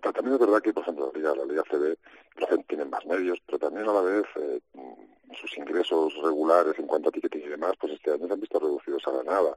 también 0.00 0.34
es 0.34 0.40
verdad 0.40 0.60
que, 0.60 0.72
por 0.72 0.82
ejemplo, 0.82 1.12
la 1.14 1.34
la 1.34 1.44
Liga 1.44 1.62
CB, 1.70 1.96
la 2.40 2.46
gente 2.46 2.64
tiene 2.68 2.84
más 2.84 3.04
medios, 3.06 3.38
pero 3.46 3.58
también 3.58 3.88
a 3.88 3.92
la 3.92 4.00
vez 4.02 4.24
sus 5.34 5.58
ingresos 5.58 6.14
regulares 6.22 6.78
en 6.78 6.86
cuanto 6.86 7.08
a 7.08 7.12
ticketing 7.12 7.42
y 7.42 7.48
demás, 7.48 7.72
pues 7.80 7.92
este 7.92 8.12
año 8.12 8.26
se 8.26 8.32
han 8.32 8.40
visto 8.40 8.58
reducidos 8.58 9.06
a 9.08 9.12
la 9.12 9.22
nada. 9.24 9.56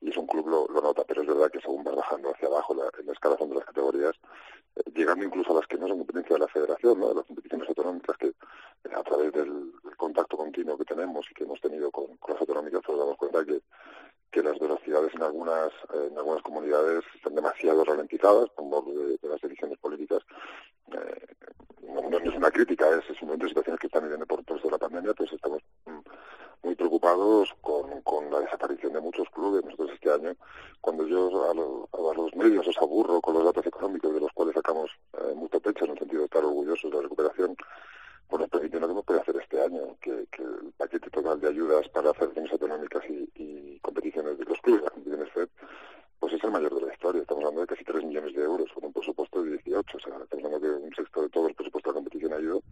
Y 0.00 0.10
es 0.10 0.16
un 0.16 0.26
club 0.26 0.48
lo, 0.48 0.66
lo 0.68 0.80
nota, 0.80 1.04
pero 1.04 1.22
es 1.22 1.28
verdad 1.28 1.50
que 1.50 1.60
según 1.60 1.84
vas 1.84 1.96
bajando 1.96 2.30
hacia 2.30 2.48
abajo 2.48 2.74
la, 2.74 2.84
en 2.98 3.06
la 3.06 3.46
de 3.46 3.54
las 3.54 3.64
categorías, 3.64 4.14
llegando 4.94 5.24
incluso 5.24 5.52
a 5.52 5.56
las 5.56 5.66
que 5.66 5.76
no 5.76 5.88
son 5.88 5.98
competencia 5.98 6.34
de 6.34 6.40
la 6.40 6.48
federación, 6.48 7.00
¿no? 7.00 7.08
de 7.08 7.14
las 7.16 7.24
competiciones 7.26 7.68
autonómicas 7.68 8.16
que 8.16 8.28
eh, 8.28 8.94
a 8.94 9.02
través 9.02 9.32
del, 9.32 9.72
contacto 9.96 10.36
continuo 10.36 10.78
que 10.78 10.84
tenemos 10.84 11.26
y 11.28 11.34
que 11.34 11.42
hemos 11.42 11.60
tenido 11.60 11.90
con, 11.90 12.06
las 12.28 12.40
autonómicas, 12.40 12.82
pues 12.86 12.96
nos 12.96 13.06
damos 13.06 13.18
cuenta 13.18 13.44
que, 13.44 13.60
que 14.30 14.42
las 14.42 14.58
velocidades 14.58 15.14
en 15.14 15.22
algunas, 15.22 15.72
en 15.92 16.16
algunas 16.16 16.42
comunidades 16.42 17.04
están 17.14 17.34
demasiado 17.34 17.84
ralentizadas 17.84 18.48
por 18.50 18.84
de, 18.84 19.16
de 19.16 19.28
las 19.28 19.40
decisiones 19.40 19.78
políticas. 19.78 20.20
Eh, 20.92 21.26
no, 21.88 22.18
es 22.18 22.36
una 22.36 22.50
crítica, 22.50 22.86
es, 22.90 23.04
simplemente 23.06 23.48
situaciones 23.48 23.80
que 23.80 23.86
están 23.86 24.02
viviendo 24.02 24.26
por 24.26 24.44
todos 24.44 24.62
de 24.62 24.70
la 24.70 24.78
pandemia, 24.78 25.14
pues 25.14 25.32
estamos 25.32 25.62
mm, 25.86 25.98
muy 26.62 26.74
preocupados 26.74 27.54
con, 27.60 28.02
con 28.02 28.30
la 28.30 28.40
desaparición 28.40 28.92
de 28.92 29.00
muchos 29.00 29.28
clubes. 29.30 29.64
Nosotros 29.64 29.90
este 29.94 30.12
año, 30.12 30.36
cuando 30.80 31.06
yo 31.06 31.44
a, 31.44 31.50
a 31.50 32.14
los 32.14 32.34
medios 32.36 32.66
os 32.66 32.78
aburro 32.78 33.20
con 33.20 33.34
los 33.34 33.44
datos 33.44 33.66
económicos 33.66 34.12
de 34.12 34.20
los 34.20 34.32
cuales 34.32 34.54
sacamos 34.54 34.90
eh, 35.14 35.34
mucho 35.34 35.60
pecho 35.60 35.84
en 35.84 35.92
el 35.92 35.98
sentido 35.98 36.20
de 36.20 36.26
estar 36.26 36.44
orgullosos 36.44 36.90
de 36.90 36.96
la 36.96 37.02
recuperación, 37.02 37.56
pues 38.28 38.40
nos 38.40 38.50
permite 38.50 38.78
lo 38.78 38.86
que 38.86 38.92
hemos 38.92 39.04
podido 39.04 39.22
hacer 39.22 39.36
este 39.36 39.60
año, 39.62 39.96
que, 40.00 40.10
el 40.10 40.72
paquete 40.76 41.10
total 41.10 41.40
de 41.40 41.48
ayudas 41.48 41.88
para 41.88 42.14
federaciones 42.14 42.52
autonómicas 42.52 43.02
y, 43.08 43.28
y 43.34 43.78
competiciones 43.80 44.38
de 44.38 44.44
los 44.44 44.60
clubes, 44.60 44.82
las 44.82 44.92
competiciones 44.92 45.32
FED, 45.32 45.48
pues 46.20 46.32
es 46.32 46.44
el 46.44 46.50
mayor 46.50 46.74
de 46.74 46.86
la 46.86 46.92
historia. 46.92 47.22
Estamos 47.22 47.44
hablando 47.44 47.62
de 47.62 47.66
casi 47.66 47.84
3 47.84 48.04
millones 48.04 48.34
de 48.34 48.42
euros 48.42 48.70
con 48.72 48.84
un 48.84 48.92
presupuesto 48.92 49.42
de 49.42 49.50
18. 49.50 49.96
O 49.96 50.00
sea, 50.00 50.16
estamos 50.22 50.44
hablando 50.44 50.68
de 50.68 50.76
un 50.76 50.94
sexto 50.94 51.22
de 51.22 51.28
todo 51.30 51.48
el 51.48 51.54
presupuesto 51.54 51.90
de 51.90 51.94
la 51.94 51.98
competición 51.98 52.42
ido 52.42 52.62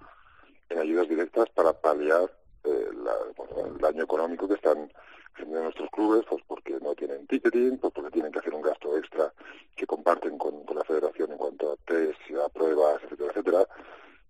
en 0.69 0.79
ayudas 0.79 1.09
directas 1.09 1.49
para 1.51 1.73
paliar 1.73 2.31
eh, 2.65 2.89
el 2.91 3.79
daño 3.79 4.05
económico 4.05 4.49
que 4.49 4.55
están 4.55 4.91
haciendo 5.35 5.63
nuestros 5.63 5.91
clubes, 5.91 6.25
pues 6.29 6.43
porque 6.47 6.79
no 6.81 6.95
tienen 6.95 7.27
ticketing, 7.27 7.79
pues 7.79 7.93
porque 7.93 8.11
tienen 8.11 8.33
que 8.33 8.39
hacer 8.39 8.55
un 8.55 8.63
gasto 8.63 8.97
extra 8.97 9.33
que 9.75 9.87
comparten 9.87 10.39
con, 10.39 10.65
la 10.75 10.85
federación 10.85 11.33
en 11.33 11.39
cuanto 11.39 11.73
a 11.73 11.77
test, 11.87 12.19
a 12.45 12.49
pruebas, 12.49 13.03
etcétera, 13.05 13.31
etcétera. 13.31 13.67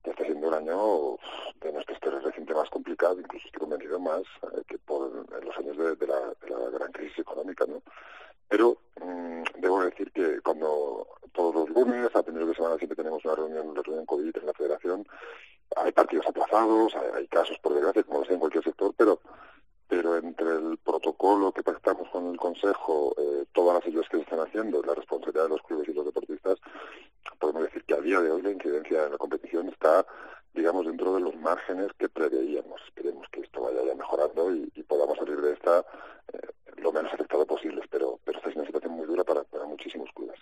está 0.04 0.24
siendo 0.24 0.48
un 0.48 0.54
año 0.54 1.16
de 1.60 1.72
nuestra 1.72 1.94
historia 1.94 2.20
reciente 2.20 2.54
más 2.54 2.68
complicado, 2.70 3.18
incluso 3.18 3.46
estoy 3.46 3.60
convencido 3.60 3.98
más 3.98 4.22
eh, 4.22 4.62
que 4.68 4.78
por 4.78 5.10
los 5.44 5.56
años 5.58 5.76
de, 5.76 6.06
la, 6.06 6.20
de, 6.40 6.50
la, 6.50 6.70
gran 6.70 6.92
crisis 6.92 7.18
económica, 7.18 7.64
¿no? 7.66 7.82
Pero 8.48 8.78
mm, 9.00 9.42
debo 9.60 9.82
decir 9.82 10.12
que 10.12 10.40
cuando 10.40 11.06
todos 11.32 11.54
los 11.54 11.70
lunes, 11.70 12.14
a 12.14 12.22
primeros 12.22 12.48
de 12.48 12.54
semana 12.54 12.76
siempre 12.76 12.96
tenemos 12.96 13.24
una 13.24 13.34
reunión, 13.34 13.68
una 13.68 13.82
reunión 13.82 14.06
COVID 14.06 14.36
en 14.36 14.46
la 14.46 14.52
federación, 14.52 15.06
hay 15.74 15.92
partidos 15.92 16.26
aplazados, 16.26 16.94
hay, 17.14 17.26
casos 17.28 17.58
por 17.58 17.74
desgracia, 17.74 18.04
como 18.04 18.20
lo 18.20 18.24
sé 18.24 18.34
en 18.34 18.40
cualquier 18.40 18.64
sector, 18.64 18.94
pero 18.96 19.20
pero 19.88 20.16
entre 20.16 20.48
el 20.48 20.78
protocolo 20.78 21.52
que 21.52 21.62
pactamos 21.62 22.08
con 22.10 22.30
el 22.32 22.36
Consejo, 22.36 23.14
eh, 23.18 23.44
todas 23.52 23.76
las 23.76 23.86
ayudas 23.86 24.08
que 24.08 24.16
se 24.16 24.24
están 24.24 24.40
haciendo, 24.40 24.82
la 24.82 24.94
responsabilidad 24.94 25.44
de 25.44 25.50
los 25.50 25.62
clubes 25.62 25.88
y 25.88 25.92
los 25.92 26.04
deportistas, 26.04 26.58
podemos 27.38 27.62
decir 27.62 27.84
que 27.84 27.94
a 27.94 28.00
día 28.00 28.20
de 28.20 28.32
hoy 28.32 28.42
la 28.42 28.50
incidencia 28.50 29.04
en 29.04 29.12
la 29.12 29.18
competición 29.18 29.68
está, 29.68 30.04
digamos, 30.54 30.86
dentro 30.86 31.14
de 31.14 31.20
los 31.20 31.36
márgenes 31.36 31.92
que 31.98 32.08
preveíamos. 32.08 32.80
Esperemos 32.84 33.28
que 33.30 33.42
esto 33.42 33.60
vaya 33.60 33.84
ya 33.84 33.94
mejorando 33.94 34.52
y, 34.52 34.66
podamos 34.88 35.18
salir 35.18 35.40
de 35.40 35.52
esta 35.52 35.84
eh, 36.32 36.48
lo 36.78 36.90
menos 36.90 37.12
afectado 37.12 37.46
posible, 37.46 37.82
pero, 37.88 38.18
pero 38.24 38.38
esta 38.38 38.50
es 38.50 38.56
una 38.56 38.66
situación 38.66 38.92
muy 38.92 39.06
dura 39.06 39.22
para, 39.22 39.44
para 39.44 39.66
muchísimos 39.66 40.10
clubes. 40.14 40.40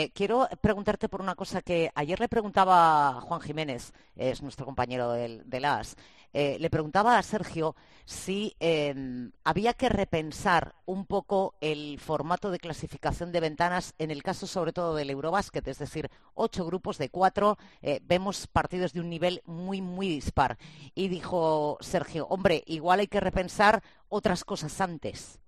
Eh, 0.00 0.12
quiero 0.14 0.48
preguntarte 0.62 1.10
por 1.10 1.20
una 1.20 1.34
cosa 1.34 1.60
que 1.60 1.92
ayer 1.94 2.18
le 2.20 2.28
preguntaba 2.30 3.18
a 3.18 3.20
Juan 3.20 3.42
Jiménez, 3.42 3.92
es 4.16 4.40
nuestro 4.40 4.64
compañero 4.64 5.12
del, 5.12 5.42
del 5.44 5.66
AS, 5.66 5.94
eh, 6.32 6.56
le 6.58 6.70
preguntaba 6.70 7.18
a 7.18 7.22
Sergio 7.22 7.76
si 8.06 8.56
em, 8.60 9.30
había 9.44 9.74
que 9.74 9.90
repensar 9.90 10.74
un 10.86 11.04
poco 11.04 11.54
el 11.60 12.00
formato 12.00 12.50
de 12.50 12.58
clasificación 12.58 13.30
de 13.30 13.40
ventanas 13.40 13.92
en 13.98 14.10
el 14.10 14.22
caso 14.22 14.46
sobre 14.46 14.72
todo 14.72 14.94
del 14.94 15.10
Eurobásquet, 15.10 15.68
es 15.68 15.78
decir, 15.78 16.10
ocho 16.32 16.64
grupos 16.64 16.96
de 16.96 17.10
cuatro, 17.10 17.58
eh, 17.82 18.00
vemos 18.02 18.46
partidos 18.46 18.94
de 18.94 19.00
un 19.00 19.10
nivel 19.10 19.42
muy, 19.44 19.82
muy 19.82 20.08
dispar. 20.08 20.56
Y 20.94 21.08
dijo 21.08 21.76
Sergio, 21.82 22.26
hombre, 22.28 22.62
igual 22.64 23.00
hay 23.00 23.08
que 23.08 23.20
repensar 23.20 23.82
otras 24.08 24.44
cosas 24.44 24.80
antes. 24.80 25.40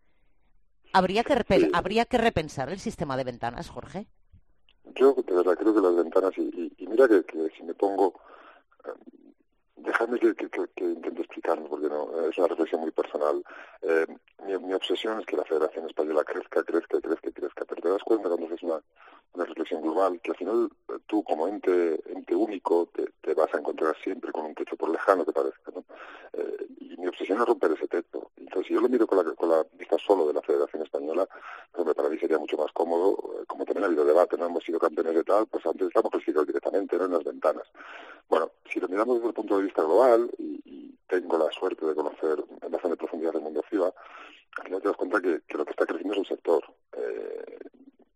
¿Habría 0.92 1.24
que, 1.24 1.70
¿habría 1.72 2.04
que 2.04 2.18
repensar 2.18 2.68
el 2.68 2.80
sistema 2.80 3.16
de 3.16 3.24
ventanas, 3.24 3.70
Jorge? 3.70 4.08
Yo 4.94 5.14
de 5.14 5.34
verdad 5.34 5.56
creo 5.58 5.74
que 5.74 5.80
las 5.80 5.96
ventanas, 5.96 6.36
y, 6.36 6.72
mira 6.86 7.08
que, 7.08 7.24
si 7.56 7.62
me 7.62 7.74
pongo, 7.74 8.14
eh, 8.84 8.90
dejadme 9.76 10.18
que, 10.18 10.34
que, 10.34 10.84
intente 10.84 11.22
explicarme, 11.22 11.68
porque 11.68 11.88
no, 11.88 12.28
es 12.28 12.36
una 12.38 12.48
reflexión 12.48 12.80
muy 12.80 12.90
personal. 12.90 13.42
Eh, 13.82 14.06
mi, 14.46 14.72
obsesión 14.74 15.20
es 15.20 15.26
que 15.26 15.36
la 15.36 15.44
Federación 15.44 15.86
Española 15.86 16.24
crezca, 16.24 16.62
crezca, 16.62 17.00
crezca, 17.00 17.30
crezca, 17.30 17.64
pero 17.64 17.82
te 17.82 17.88
das 17.88 18.02
cuenta 18.02 18.28
cuando 18.28 18.46
haces 18.46 18.62
una, 18.62 18.80
una 19.34 19.44
reflexión 19.44 19.82
global 19.82 20.20
que 20.20 20.30
al 20.30 20.36
final 20.36 20.70
eh, 20.88 20.98
tú 21.06 21.22
como 21.22 21.48
ente, 21.48 22.00
ente 22.06 22.34
único 22.34 22.88
te, 22.92 23.12
te 23.20 23.34
vas 23.34 23.52
a 23.54 23.58
encontrar 23.58 23.96
siempre 24.02 24.32
con 24.32 24.46
un 24.46 24.54
techo 24.54 24.76
por 24.76 24.90
lejano 24.90 25.24
que 25.24 25.32
parezca. 25.32 25.72
¿no? 25.74 25.84
Eh, 26.32 26.66
y 26.80 26.96
mi 26.96 27.06
obsesión 27.06 27.40
es 27.40 27.46
romper 27.46 27.72
ese 27.72 27.88
techo. 27.88 28.30
Entonces, 28.36 28.68
si 28.68 28.74
yo 28.74 28.80
lo 28.80 28.88
miro 28.88 29.06
con 29.06 29.18
la, 29.18 29.34
con 29.34 29.48
la 29.48 29.64
vista 29.74 29.96
solo 29.98 30.26
de 30.26 30.34
la 30.34 30.42
Federación 30.42 30.82
Española, 30.82 31.28
pues 31.72 31.94
para 31.94 32.08
mí 32.08 32.18
sería 32.18 32.38
mucho 32.38 32.56
más 32.56 32.72
cómodo, 32.72 33.31
como 33.46 33.64
también 33.64 33.84
ha 33.84 33.86
habido 33.86 34.04
debate, 34.04 34.36
no 34.36 34.46
hemos 34.46 34.64
sido 34.64 34.78
campeones 34.78 35.14
de 35.14 35.24
tal, 35.24 35.46
pues 35.46 35.64
antes 35.66 35.88
estamos 35.88 36.10
clasificados 36.10 36.46
directamente, 36.46 36.96
no 36.96 37.04
en 37.06 37.12
las 37.12 37.24
ventanas. 37.24 37.64
Bueno, 38.28 38.50
si 38.70 38.80
lo 38.80 38.88
miramos 38.88 39.16
desde 39.16 39.28
el 39.28 39.34
punto 39.34 39.58
de 39.58 39.64
vista 39.64 39.82
global, 39.82 40.30
y, 40.38 40.62
tengo 41.08 41.36
la 41.36 41.50
suerte 41.50 41.84
de 41.84 41.94
conocer 41.94 42.42
en 42.62 42.70
bastante 42.70 42.96
profundidad 42.96 43.36
el 43.36 43.42
mundo 43.42 43.62
FIBA, 43.68 43.92
al 44.56 44.64
final 44.64 44.80
te 44.80 44.88
das 44.88 44.96
cuenta 44.96 45.20
que, 45.20 45.42
lo 45.58 45.64
que 45.66 45.70
está 45.70 45.84
creciendo 45.84 46.14
es 46.14 46.18
un 46.20 46.24
sector. 46.24 46.64
Eh, 46.96 47.58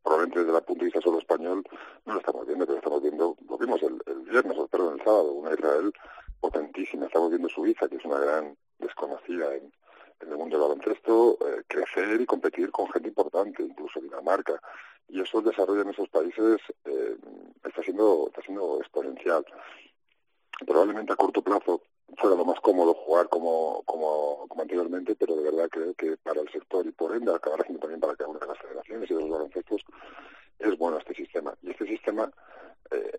probablemente 0.03 0.45
desde 0.45 0.57
el 0.57 0.65
punto 0.65 0.81
de 0.81 0.85
vista 0.87 1.01
solo 1.03 1.19
español 1.19 1.63
no 2.07 2.15
lo 2.15 2.21
estamos 2.21 2.47
viendo, 2.47 2.65
pero 2.65 2.79
estamos 2.79 3.03
viendo, 3.03 3.37
lo 3.47 3.59
vimos 3.59 3.83
el, 3.83 4.01
el 4.07 4.21
viernes, 4.21 4.57
perdón, 4.71 4.99
el 4.99 5.05
sábado, 5.05 5.31
una 5.33 5.53
Israel 5.53 5.93
potentísima. 6.41 7.07
Estamos 7.07 7.31
viendo 7.31 7.49
Suiza, 7.49 7.89
que 7.89 7.97
es 7.97 8.05
una 8.05 8.19
gran 8.19 8.57
desconocida 8.79 9.55
en, 9.55 9.73
el 10.21 10.37
mundo 10.37 10.59
del 10.59 10.69
baloncesto, 10.69 11.39
eh, 11.43 11.63
crecer 11.69 12.21
y 12.21 12.27
competir 12.27 12.71
con 12.71 12.91
gente 12.91 13.09
importante, 13.09 13.63
incluso 13.63 14.01
Dinamarca. 14.01 14.61
Y 15.09 15.21
eso 15.21 15.39
el 15.39 15.45
desarrollo 15.45 15.83
en 15.83 15.91
esos 15.91 16.09
países 16.09 16.61
eh, 16.85 17.17
está 17.65 17.83
siendo 17.83 18.27
está 18.29 18.43
siendo 18.43 18.79
exponencial. 18.81 19.45
Probablemente 20.67 21.13
a 21.13 21.17
corto 21.17 21.43
plazo 21.43 21.83
fuera 22.17 22.37
lo 22.37 22.45
más 22.45 22.61
cómodo 22.61 22.95
jugar 22.95 23.29
como, 23.29 23.83
como, 23.85 24.47
como 24.49 24.63
anteriormente, 24.63 25.15
pero 25.17 25.37
de 25.37 25.43
verdad 25.43 25.69
creo 25.71 25.95
que 25.95 26.17
para 26.17 26.41
el 26.41 26.49
sector 26.51 26.87
y 26.87 26.93
por 26.93 27.15
ende 27.15 27.35
acabará 27.35 27.65
siendo 27.65 27.81
también 27.81 28.01
para 28.01 28.17
cada 28.17 28.31
una 28.31 28.41
de 28.41 28.47
las 28.47 28.59
federaciones 28.59 29.11
y 29.11 29.15
de 29.15 29.21
los 29.21 29.31
baloncestos 29.31 29.83
es 30.59 30.79
bueno 30.79 30.99
este 30.99 31.15
sistema. 31.15 31.55
Y 31.63 31.71
este 31.71 31.87
sistema 31.87 32.31
eh, 32.91 33.19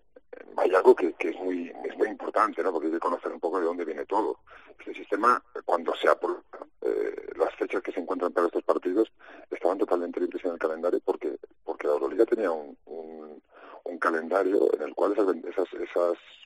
hay 0.56 0.74
algo 0.74 0.94
que, 0.94 1.12
que, 1.14 1.30
es 1.30 1.40
muy 1.40 1.72
importante, 2.08 2.62
¿no? 2.62 2.72
Porque 2.72 2.88
hay 2.88 2.94
que 2.94 3.00
conocer 3.00 3.32
un 3.32 3.40
poco 3.40 3.58
de 3.58 3.66
dónde 3.66 3.84
viene 3.84 4.04
todo. 4.06 4.38
Este 4.78 4.94
sistema, 4.94 5.42
cuando 5.64 5.94
se 5.94 6.08
aprueba, 6.08 6.42
eh, 6.82 7.30
las 7.36 7.54
fechas 7.56 7.82
que 7.82 7.92
se 7.92 8.00
encuentran 8.00 8.32
para 8.32 8.46
estos 8.46 8.62
partidos 8.62 9.10
estaban 9.50 9.78
totalmente 9.78 10.20
libres 10.20 10.44
en 10.44 10.52
el 10.52 10.58
calendario 10.58 11.00
porque 11.04 11.36
porque 11.64 11.86
la 11.86 11.94
Euroliga 11.94 12.24
tenía 12.24 12.50
un, 12.50 12.76
un, 12.86 13.98
calendario 13.98 14.72
en 14.74 14.82
el 14.82 14.94
cual 14.94 15.12
esas 15.12 15.68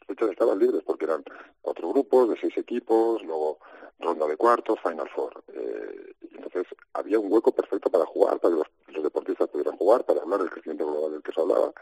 fechas 0.06 0.30
estaban 0.30 0.58
libres 0.58 0.82
porque 0.86 1.04
eran 1.04 1.22
cuatro 1.60 1.90
grupos 1.90 2.30
de 2.30 2.40
seis 2.40 2.56
equipos, 2.56 3.22
luego 3.22 3.58
ronda 4.00 4.26
de 4.26 4.38
cuartos, 4.38 4.80
Final 4.80 5.08
Four. 5.14 5.44
Eh, 5.48 6.14
y 6.30 6.36
entonces 6.36 6.66
había 6.94 7.18
un 7.18 7.30
hueco 7.30 7.52
perfecto 7.52 7.90
para 7.90 8.06
jugar, 8.06 8.40
para 8.40 8.54
que 8.54 8.58
los, 8.60 8.68
los 8.88 9.02
deportistas 9.04 9.48
pudieran 9.50 9.76
jugar, 9.76 10.04
para 10.04 10.22
hablar 10.22 10.40
del 10.40 10.50
crecimiento 10.50 10.87
global 10.87 11.12
del 11.12 11.22
que 11.22 11.33
se 11.33 11.40
hablaba 11.42 11.72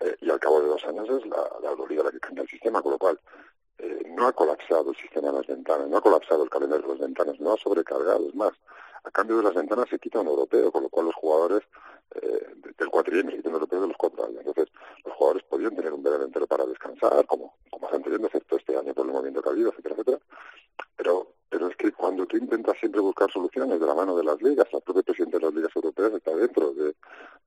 eh, 0.00 0.16
y 0.20 0.30
al 0.30 0.40
cabo 0.40 0.60
de 0.60 0.68
dos 0.68 0.84
años 0.84 1.08
es 1.08 1.26
la, 1.26 1.48
la 1.62 1.70
Euroliga 1.70 2.04
la 2.04 2.10
que 2.10 2.20
cambia 2.20 2.42
el 2.42 2.48
sistema, 2.48 2.82
con 2.82 2.92
lo 2.92 2.98
cual 2.98 3.20
eh, 3.78 4.02
no 4.16 4.26
ha 4.26 4.32
colapsado 4.32 4.90
el 4.90 4.96
sistema 4.96 5.28
de 5.28 5.38
las 5.38 5.46
ventanas, 5.46 5.88
no 5.88 5.96
ha 5.96 6.02
colapsado 6.02 6.44
el 6.44 6.50
calendario 6.50 6.86
de 6.86 6.92
las 6.92 7.00
ventanas, 7.00 7.40
no 7.40 7.52
ha 7.52 7.56
sobrecargado, 7.56 8.28
es 8.28 8.34
más, 8.34 8.52
a 9.04 9.10
cambio 9.10 9.38
de 9.38 9.44
las 9.44 9.54
ventanas 9.54 9.88
se 9.88 9.98
quita 9.98 10.20
un 10.20 10.28
europeo, 10.28 10.70
con 10.70 10.82
lo 10.82 10.88
cual 10.90 11.06
los 11.06 11.14
jugadores 11.14 11.62
eh, 12.14 12.54
del 12.76 12.88
cuatrienio 12.88 13.30
se 13.30 13.36
quita 13.38 13.48
un 13.48 13.54
europeo 13.54 13.80
de 13.80 13.88
los 13.88 13.96
cuatro 13.96 14.24
años. 14.26 14.38
Entonces, 14.38 14.68
los 15.04 15.14
jugadores 15.14 15.42
podían 15.44 15.74
tener 15.74 15.92
un 15.92 16.02
verano 16.02 16.24
entero 16.24 16.46
para 16.46 16.66
descansar, 16.66 17.24
como, 17.26 17.54
como 17.70 17.86
están 17.86 18.02
teniendo, 18.02 18.26
excepto 18.26 18.56
este 18.56 18.76
año 18.76 18.92
por 18.92 19.06
el 19.06 19.12
movimiento 19.12 19.42
que 19.42 19.48
ha 19.48 19.52
habido, 19.52 19.70
etcétera, 19.70 19.94
etcétera. 19.94 20.18
Pero, 20.96 21.32
pero 21.48 21.68
es 21.68 21.76
que 21.76 21.92
cuando 21.92 22.26
tú 22.26 22.36
intentas 22.36 22.76
siempre 22.78 23.00
buscar 23.00 23.30
soluciones 23.30 23.80
de 23.80 23.86
la 23.86 23.94
mano 23.94 24.16
de 24.16 24.24
las 24.24 24.40
ligas, 24.42 24.66
el 24.72 24.82
propio 24.82 25.02
presidente 25.02 25.38
de 25.38 25.44
las 25.44 25.54
ligas 25.54 25.74
europeas 25.74 26.12
está 26.12 26.34
dentro 26.34 26.74
de, 26.74 26.94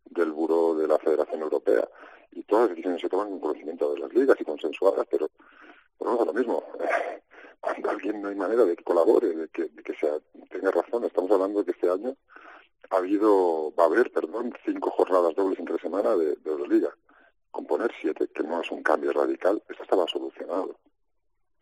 del 0.06 0.32
buró 0.32 0.76
de 0.76 0.88
la 0.88 0.98
Federación 0.98 1.42
Europea 1.42 1.88
y 2.36 2.44
todas 2.44 2.64
las 2.64 2.70
decisiones 2.72 3.02
se 3.02 3.10
toman 3.10 3.30
con 3.30 3.40
conocimiento 3.40 3.94
de 3.94 4.00
las 4.00 4.14
ligas 4.14 4.40
y 4.40 4.44
consensuadas, 4.44 5.08
pero 5.10 5.30
no 6.00 6.20
es 6.20 6.26
lo 6.26 6.34
mismo. 6.34 6.64
Cuando 7.62 7.90
alguien 7.90 8.22
no 8.22 8.30
hay 8.30 8.36
manera 8.36 8.66
de 8.66 8.76
que 8.76 8.84
colabore, 8.84 9.28
de 9.30 9.48
que, 9.48 9.66
de 9.66 9.84
que 9.84 9.94
sea, 9.96 10.18
tenga 10.50 10.72
razón, 10.72 11.06
estamos 11.06 11.32
hablando 11.32 11.60
de 11.60 11.66
que 11.66 11.72
este 11.72 11.90
año 11.90 12.16
ha 12.90 12.98
habido, 12.98 13.74
va 13.76 13.84
a 13.84 13.88
haber, 13.88 14.12
perdón, 14.12 14.54
cinco 14.66 14.92
jornadas 14.92 15.34
dobles 15.36 15.60
entre 15.60 15.80
semana 15.80 16.16
de, 16.16 16.36
de 16.36 16.50
Euroliga. 16.50 16.94
Componer 17.52 17.92
siete, 18.02 18.28
que 18.34 18.44
no 18.44 18.62
es 18.62 18.72
un 18.72 18.84
cambio 18.84 19.14
radical, 19.14 19.62
esto 19.70 19.84
estaba 19.84 20.06
solucionado. 20.08 20.76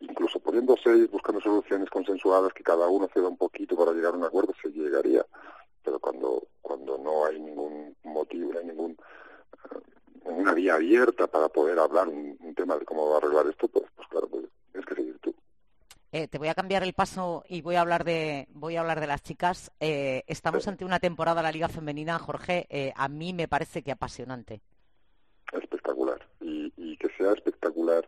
Incluso 0.00 0.40
poniendo 0.40 0.74
seis, 0.82 1.08
buscando 1.10 1.40
soluciones 1.40 1.88
consensuadas, 1.88 2.52
que 2.52 2.64
cada 2.64 2.88
uno 2.88 3.08
ceda 3.14 3.28
un 3.28 3.36
poquito 3.36 3.76
para 3.76 3.92
llegar 3.92 4.14
a 4.14 4.16
un 4.16 4.24
acuerdo, 4.24 4.52
se 4.60 4.70
llegaría. 4.70 5.24
Pero 5.84 6.00
cuando, 6.00 6.48
cuando 6.60 6.98
no 6.98 7.26
hay 7.26 7.38
ningún 7.38 7.96
motivo, 8.02 8.52
no 8.52 8.58
hay 8.58 8.66
ningún 8.66 8.96
una 10.24 10.54
vía 10.54 10.74
abierta 10.74 11.26
para 11.26 11.48
poder 11.48 11.78
hablar 11.78 12.08
un, 12.08 12.36
un, 12.40 12.54
tema 12.54 12.76
de 12.76 12.84
cómo 12.84 13.08
va 13.08 13.14
a 13.14 13.18
arreglar 13.18 13.46
esto, 13.46 13.68
pues, 13.68 13.84
pues 13.96 14.08
claro, 14.08 14.28
pues 14.28 14.44
tienes 14.70 14.86
que 14.86 14.94
seguir 14.94 15.18
tú. 15.20 15.34
Eh, 16.12 16.28
te 16.28 16.38
voy 16.38 16.48
a 16.48 16.54
cambiar 16.54 16.82
el 16.82 16.92
paso 16.92 17.42
y 17.48 17.62
voy 17.62 17.76
a 17.76 17.80
hablar 17.80 18.04
de 18.04 18.46
voy 18.50 18.76
a 18.76 18.80
hablar 18.80 19.00
de 19.00 19.06
las 19.06 19.22
chicas. 19.22 19.72
Eh, 19.80 20.24
estamos 20.26 20.64
sí. 20.64 20.68
ante 20.68 20.84
una 20.84 21.00
temporada 21.00 21.40
de 21.40 21.44
la 21.44 21.52
Liga 21.52 21.68
Femenina, 21.68 22.18
Jorge. 22.18 22.66
Eh, 22.68 22.92
a 22.94 23.08
mí 23.08 23.32
me 23.32 23.48
parece 23.48 23.82
que 23.82 23.92
apasionante. 23.92 24.60
Espectacular 25.52 26.26
y, 26.40 26.72
y 26.76 26.96
que 26.98 27.08
sea 27.16 27.32
espectacular 27.32 28.06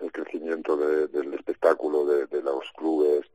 el 0.00 0.12
crecimiento 0.12 0.76
de, 0.76 1.08
del 1.08 1.32
espectáculo 1.34 2.04
de, 2.06 2.26
de, 2.26 2.42
los 2.42 2.70
clubes 2.76 3.26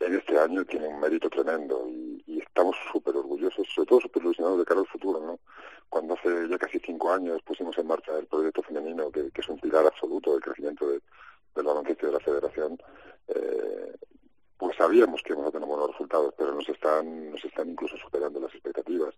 en 0.00 0.14
este 0.14 0.38
año 0.38 0.64
tiene 0.64 0.88
un 0.88 1.00
mérito 1.00 1.28
tremendo 1.28 1.86
y, 1.88 2.22
y 2.26 2.38
estamos 2.40 2.76
súper 2.92 3.16
orgullosos, 3.16 3.66
sobre 3.74 3.88
todo 3.88 4.00
súper 4.00 4.22
ilusionados 4.22 4.58
de 4.58 4.64
cara 4.64 4.80
al 4.80 4.86
futuro, 4.86 5.20
¿no? 5.20 5.38
Cuando 5.90 6.14
hace 6.14 6.48
ya 6.48 6.56
casi 6.56 6.78
cinco 6.78 7.12
años 7.12 7.42
pusimos 7.42 7.76
en 7.76 7.88
marcha 7.88 8.16
el 8.16 8.26
proyecto 8.26 8.62
femenino, 8.62 9.10
que, 9.10 9.30
es 9.34 9.48
un 9.48 9.58
pilar 9.58 9.84
absoluto 9.84 10.32
del 10.32 10.40
crecimiento 10.40 10.88
de, 10.88 11.02
del 11.54 11.66
baloncesto 11.66 12.06
de 12.06 12.12
la 12.12 12.20
federación, 12.20 12.78
eh, 13.28 13.96
pues 14.56 14.76
sabíamos 14.76 15.20
que 15.22 15.32
íbamos 15.32 15.48
a 15.48 15.52
tener 15.52 15.66
buenos 15.66 15.90
resultados, 15.90 16.32
pero 16.38 16.54
nos 16.54 16.68
están, 16.68 17.32
nos 17.32 17.44
están 17.44 17.70
incluso 17.70 17.96
superando 17.96 18.40
las 18.40 18.54
expectativas. 18.54 19.14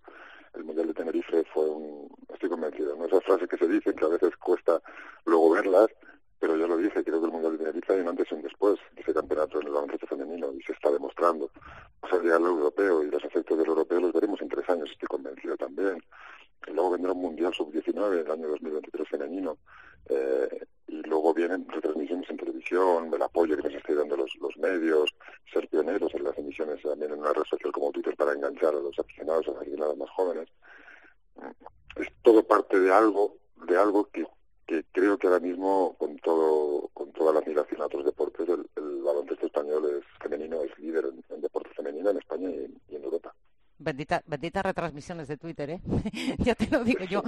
El 0.54 0.64
Mundial 0.64 0.88
de 0.88 0.94
Tenerife 0.94 1.44
fue 1.52 1.68
un, 1.68 2.08
estoy 2.32 2.48
convencido, 2.48 2.96
¿no? 2.96 3.04
esas 3.04 3.22
frases 3.24 3.48
que 3.48 3.58
se 3.58 3.68
dicen 3.68 3.94
que 3.94 4.04
a 4.04 4.08
veces 4.08 4.34
cuesta 4.38 4.80
luego 5.26 5.50
verlas, 5.50 5.88
pero 6.40 6.56
yo 6.56 6.66
lo 6.66 6.76
dije, 6.78 7.04
creo 7.04 7.20
que 7.20 7.26
el 7.26 7.32
Mundial 7.32 7.52
de 7.52 7.58
Tenerife 7.58 7.92
hay 7.92 8.00
un 8.00 8.08
antes 8.08 8.28
y 8.30 8.34
un 8.34 8.42
después 8.42 8.78
de 8.94 9.02
ese 9.02 9.12
campeonato 9.12 9.60
en 9.60 9.66
el 9.66 9.72
baloncesto 9.74 10.06
femenino 10.06 10.52
y 10.52 10.62
se 10.62 10.72
está 10.72 10.90
demostrando. 10.90 11.50
Vamos 12.00 12.18
a 12.18 12.22
llegar 12.22 12.40
al 12.40 12.46
europeo 12.46 13.02
y 13.02 13.10
los 13.10 13.22
efectos 13.24 13.58
del 13.58 13.66
europeo 13.66 14.00
los 14.00 14.12
veremos 14.12 14.40
en 14.40 14.48
tres 14.48 14.68
años, 14.70 14.90
estoy 14.90 15.08
convencido 15.08 15.56
también 15.56 16.02
luego 16.68 16.90
vendrá 16.90 17.12
un 17.12 17.22
Mundial 17.22 17.52
Sub-19 17.54 18.20
el 18.20 18.30
año 18.30 18.48
2023 18.48 19.08
femenino, 19.08 19.58
eh, 20.08 20.64
y 20.88 21.02
luego 21.02 21.32
vienen 21.32 21.66
retransmisiones 21.68 22.28
en 22.28 22.36
televisión, 22.36 23.10
el 23.12 23.22
apoyo 23.22 23.56
que 23.56 23.62
nos 23.62 23.74
están 23.74 23.96
dando 23.96 24.16
los, 24.16 24.34
los 24.40 24.56
medios, 24.58 25.14
ser 25.52 25.68
pioneros 25.68 26.12
en 26.14 26.24
las 26.24 26.36
emisiones 26.36 26.82
también 26.82 27.12
en 27.12 27.20
una 27.20 27.32
red 27.32 27.44
social 27.44 27.72
como 27.72 27.92
Twitter 27.92 28.16
para 28.16 28.32
enganchar 28.32 28.74
a 28.74 28.80
los 28.80 28.98
aficionados, 28.98 29.48
a 29.48 29.52
las 29.52 29.62
aficionadas 29.62 29.96
más 29.96 30.10
jóvenes. 30.10 30.48
Es 31.96 32.08
todo 32.22 32.42
parte 32.42 32.78
de 32.78 32.92
algo, 32.92 33.36
de 33.68 33.76
algo 33.76 34.04
que, 34.10 34.26
que 34.66 34.84
creo 34.92 35.18
que 35.18 35.28
ahora 35.28 35.40
mismo, 35.40 35.96
con 35.98 36.16
todo, 36.18 36.90
con 36.92 37.12
toda 37.12 37.32
la 37.32 37.40
admiración 37.40 37.80
a 37.80 37.86
otros 37.86 38.04
deportes, 38.04 38.48
el, 38.48 38.68
el 38.76 39.02
baloncesto 39.02 39.46
español 39.46 39.98
es 39.98 40.04
femenino, 40.20 40.62
es 40.62 40.78
líder 40.78 41.06
en, 41.06 41.24
en 41.34 41.40
deporte 41.40 41.70
femenino 41.74 42.10
en 42.10 42.18
España 42.18 42.50
y 42.50 42.64
en, 42.64 42.80
y 42.88 42.96
en 42.96 43.04
Europa. 43.04 43.34
Bendita, 43.82 44.22
benditas 44.26 44.64
retransmisiones 44.64 45.28
de 45.28 45.36
Twitter, 45.36 45.70
¿eh? 45.70 45.80
ya 46.38 46.54
te 46.54 46.68
lo 46.68 46.84
digo 46.84 47.04
yo. 47.04 47.22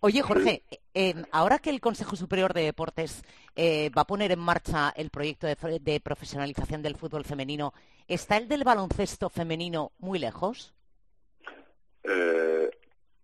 Oye, 0.00 0.22
Jorge, 0.22 0.64
eh, 0.94 1.14
ahora 1.32 1.58
que 1.58 1.70
el 1.70 1.80
Consejo 1.80 2.16
Superior 2.16 2.52
de 2.52 2.62
Deportes 2.62 3.22
eh, 3.54 3.90
va 3.96 4.02
a 4.02 4.06
poner 4.06 4.32
en 4.32 4.38
marcha 4.38 4.92
el 4.96 5.10
proyecto 5.10 5.46
de, 5.46 5.80
de, 5.80 6.00
profesionalización 6.00 6.82
del 6.82 6.96
fútbol 6.96 7.24
femenino, 7.24 7.72
¿está 8.06 8.36
el 8.36 8.48
del 8.48 8.64
baloncesto 8.64 9.30
femenino 9.30 9.92
muy 9.98 10.18
lejos? 10.18 10.74
Eh, 12.02 12.70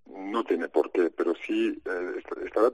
no 0.06 0.44
tiene 0.44 0.68
por 0.68 0.90
qué, 0.90 1.10
pero 1.10 1.34
sí 1.46 1.80
eh, 1.84 2.22
estará 2.44 2.72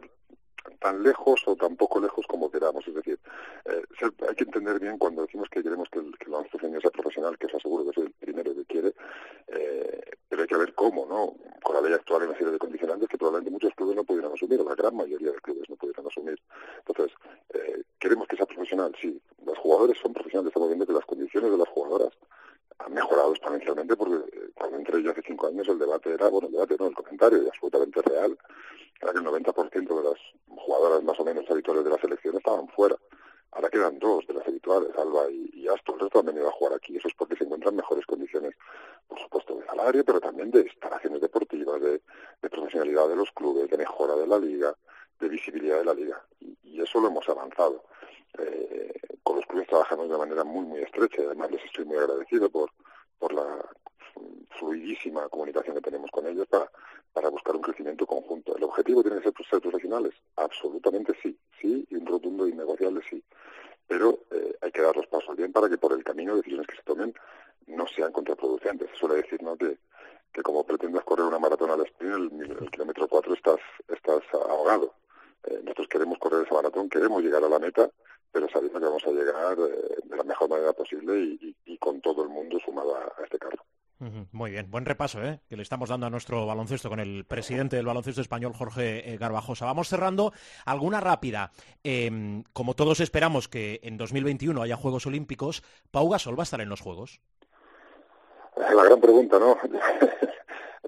tan 0.78 1.02
lejos 1.02 1.42
o 1.46 1.56
tan 1.56 1.76
poco 1.76 2.00
lejos 2.00 2.26
como 2.26 2.50
queramos. 2.50 2.86
Es 2.86 2.94
decir, 2.94 3.18
eh, 3.64 3.82
hay 4.28 4.34
que 4.34 4.44
entender 4.44 4.78
bien 4.80 4.98
cuando 4.98 5.22
decimos 5.22 5.48
que 5.50 5.62
queremos 5.62 5.88
que 5.90 5.98
el, 5.98 6.16
que 6.18 6.26
el 6.30 6.80
sea 6.80 6.90
profesional, 6.90 7.38
que 7.38 7.46
os 7.46 7.54
aseguro 7.54 7.84
que 7.84 7.92
soy 7.92 8.04
el 8.04 8.12
primero 8.12 8.54
que 8.54 8.64
quiere, 8.64 8.94
eh, 9.48 10.00
pero 10.28 10.42
hay 10.42 10.48
que 10.48 10.56
ver 10.56 10.74
cómo, 10.74 11.06
¿no? 11.06 11.34
Con 11.62 11.74
la 11.74 11.80
ley 11.80 11.92
actual 11.92 12.22
hay 12.22 12.28
una 12.28 12.38
serie 12.38 12.52
de 12.52 12.58
condicionantes 12.58 13.08
que 13.08 13.18
probablemente 13.18 13.50
muchos 13.50 13.74
clubes 13.74 13.96
no 13.96 14.04
pudieran 14.04 14.32
asumir, 14.32 14.60
o 14.60 14.64
la 14.64 14.74
gran 14.74 14.94
mayoría 14.94 15.32
de 15.32 15.40
clubes 15.40 15.68
no 15.68 15.76
pudieran 15.76 16.06
asumir. 16.06 16.40
Entonces, 16.86 17.16
eh, 17.54 17.82
queremos 17.98 18.28
que 18.28 18.36
sea 18.36 18.46
profesional, 18.46 18.94
sí. 19.00 19.20
Los 19.44 19.58
jugadores 19.58 19.98
son 19.98 20.12
profesionales, 20.12 20.48
estamos 20.48 20.68
viendo 20.68 20.86
que 20.86 20.92
las 20.92 21.06
condiciones 21.06 21.50
de 21.50 21.58
las 21.58 21.68
jugadoras 21.68 22.12
han 22.78 22.94
mejorado 22.94 23.30
exponencialmente 23.32 23.96
porque 23.96 24.14
eh, 24.36 24.50
cuando 24.54 24.78
entré 24.78 25.02
yo 25.02 25.10
hace 25.10 25.22
cinco 25.22 25.48
años 25.48 25.68
el 25.68 25.78
debate 25.78 26.12
era, 26.12 26.28
bueno, 26.28 26.48
el 26.48 26.54
debate 26.54 26.76
no, 26.78 26.86
el 26.86 26.94
comentario 26.94 27.42
y 27.42 27.46
absolutamente 27.46 28.02
real, 28.02 28.38
era 29.00 29.12
que 29.12 29.18
el 29.18 29.24
90% 29.24 29.72
de 29.72 30.08
las 30.08 30.18
jugadoras 30.46 31.02
más 31.02 31.18
o 31.20 31.24
menos 31.24 31.48
habituales 31.50 31.84
de 31.84 31.90
la 31.90 31.98
selección 31.98 32.36
estaban 32.36 32.68
fuera. 32.68 32.96
Ahora 33.52 33.70
quedan 33.70 33.98
dos 33.98 34.26
de 34.26 34.34
las 34.34 34.46
habituales, 34.46 34.94
Alba 34.96 35.30
y, 35.30 35.50
y 35.54 35.68
Aston. 35.68 35.94
El 35.94 36.00
resto 36.02 36.20
han 36.20 36.26
venido 36.26 36.48
a 36.48 36.52
jugar 36.52 36.74
aquí. 36.74 36.96
Eso 36.96 37.08
es 37.08 37.14
porque 37.14 37.36
se 37.36 37.44
encuentran 37.44 37.76
mejores 37.76 38.04
condiciones, 38.04 38.54
por 39.08 39.18
supuesto, 39.18 39.56
de 39.56 39.64
salario, 39.64 40.04
pero 40.04 40.20
también 40.20 40.50
de 40.50 40.60
instalaciones 40.60 41.20
deportivas, 41.20 41.80
de, 41.80 42.00
profesionalidad 42.50 43.08
de 43.08 43.16
los 43.16 43.30
clubes, 43.32 43.70
de 43.70 43.78
mejora 43.78 44.14
de 44.16 44.26
la 44.26 44.38
liga, 44.38 44.74
de 45.20 45.28
visibilidad 45.28 45.78
de 45.78 45.84
la 45.84 45.94
liga. 45.94 46.22
Y, 46.40 46.56
eso 46.80 47.00
lo 47.00 47.08
hemos 47.08 47.28
avanzado. 47.28 47.82
Eh, 48.38 48.92
con 49.22 49.36
los 49.36 49.46
clubes 49.46 49.68
trabajamos 49.68 50.08
de 50.08 50.16
manera 50.16 50.44
muy, 50.44 50.64
muy 50.64 50.80
estrecha 50.80 51.22
además 51.22 51.50
les 51.50 51.64
estoy 51.64 51.84
muy 51.84 51.98
agradecido 51.98 52.48
por, 52.50 52.70
por 53.18 53.32
la 53.32 53.64
fluidísima 54.58 55.28
comunicación 55.28 55.76
que 55.76 55.82
tenemos 55.82 56.10
con 56.10 56.26
ellos 56.26 56.46
para, 56.48 56.70
para 57.12 57.28
buscar 57.28 57.56
un 57.56 57.62
crecimiento 57.62 58.06
conjunto. 58.06 58.56
¿El 58.56 58.64
objetivo 58.64 59.02
tiene 59.02 59.18
que 59.18 59.24
ser 59.24 59.46
ser 59.48 59.60
profesionales? 59.60 60.14
Absolutamente 60.36 61.14
sí, 61.22 61.36
sí, 61.60 61.86
y 61.90 61.96
un 61.96 62.06
rotundo 62.06 62.46
y 62.46 62.50
innegociable 62.50 63.00
sí. 63.08 63.22
Pero 63.86 64.20
eh, 64.30 64.56
hay 64.60 64.70
que 64.70 64.82
dar 64.82 64.96
los 64.96 65.06
pasos 65.06 65.36
bien 65.36 65.52
para 65.52 65.68
que 65.68 65.78
por 65.78 65.92
el 65.92 66.04
camino 66.04 66.36
decisiones 66.36 66.66
que 66.66 66.76
se 66.76 66.82
tomen 66.82 67.14
no 67.66 67.86
sean 67.86 68.12
contraproducentes. 68.12 68.90
Suele 68.98 69.16
decir 69.16 69.42
¿no? 69.42 69.56
que, 69.56 69.78
que 70.32 70.42
como 70.42 70.64
pretendas 70.64 71.04
correr 71.04 71.26
una 71.26 71.38
maratón 71.38 71.70
al 71.70 71.80
sprint, 71.86 72.32
el, 72.40 72.50
el 72.62 72.70
kilómetro 72.70 73.08
4 73.08 73.34
estás, 73.34 73.60
estás 73.88 74.22
ahogado. 74.32 74.94
Eh, 75.44 75.60
nosotros 75.62 75.88
queremos 75.88 76.18
correr 76.18 76.44
esa 76.44 76.54
maratón, 76.54 76.88
queremos 76.88 77.22
llegar 77.22 77.44
a 77.44 77.48
la 77.48 77.58
meta, 77.58 77.90
pero 78.32 78.48
sabiendo 78.48 78.78
que 78.78 78.86
vamos 78.86 79.04
a 79.06 79.10
llegar 79.10 79.58
eh, 79.58 79.96
de 80.04 80.16
la 80.16 80.24
mejor 80.24 80.48
manera 80.48 80.72
posible 80.72 81.18
y, 81.18 81.56
y, 81.66 81.78
con 81.78 82.00
todo 82.00 82.22
el 82.22 82.28
mundo 82.28 82.58
sumado 82.64 82.96
a 82.96 83.24
este 83.24 83.38
carro. 83.38 83.64
Muy 84.30 84.52
bien, 84.52 84.70
buen 84.70 84.84
repaso 84.84 85.20
¿eh? 85.24 85.40
que 85.48 85.56
le 85.56 85.62
estamos 85.62 85.88
dando 85.88 86.06
a 86.06 86.10
nuestro 86.10 86.46
baloncesto 86.46 86.88
con 86.88 87.00
el 87.00 87.24
presidente 87.24 87.74
del 87.74 87.86
baloncesto 87.86 88.20
español, 88.20 88.52
Jorge 88.54 89.12
eh, 89.12 89.18
Garbajosa. 89.18 89.66
Vamos 89.66 89.88
cerrando. 89.88 90.32
Alguna 90.64 91.00
rápida. 91.00 91.50
Em, 91.82 92.44
como 92.52 92.74
todos 92.74 93.00
esperamos 93.00 93.48
que 93.48 93.80
en 93.82 93.96
2021 93.96 94.62
haya 94.62 94.76
Juegos 94.76 95.06
Olímpicos, 95.06 95.64
¿Pau 95.90 96.08
Gasol 96.08 96.38
va 96.38 96.42
a 96.42 96.44
estar 96.44 96.60
en 96.60 96.68
los 96.68 96.80
Juegos? 96.80 97.20
La 98.56 98.84
gran 98.84 99.00
pregunta, 99.00 99.38
¿no? 99.38 99.56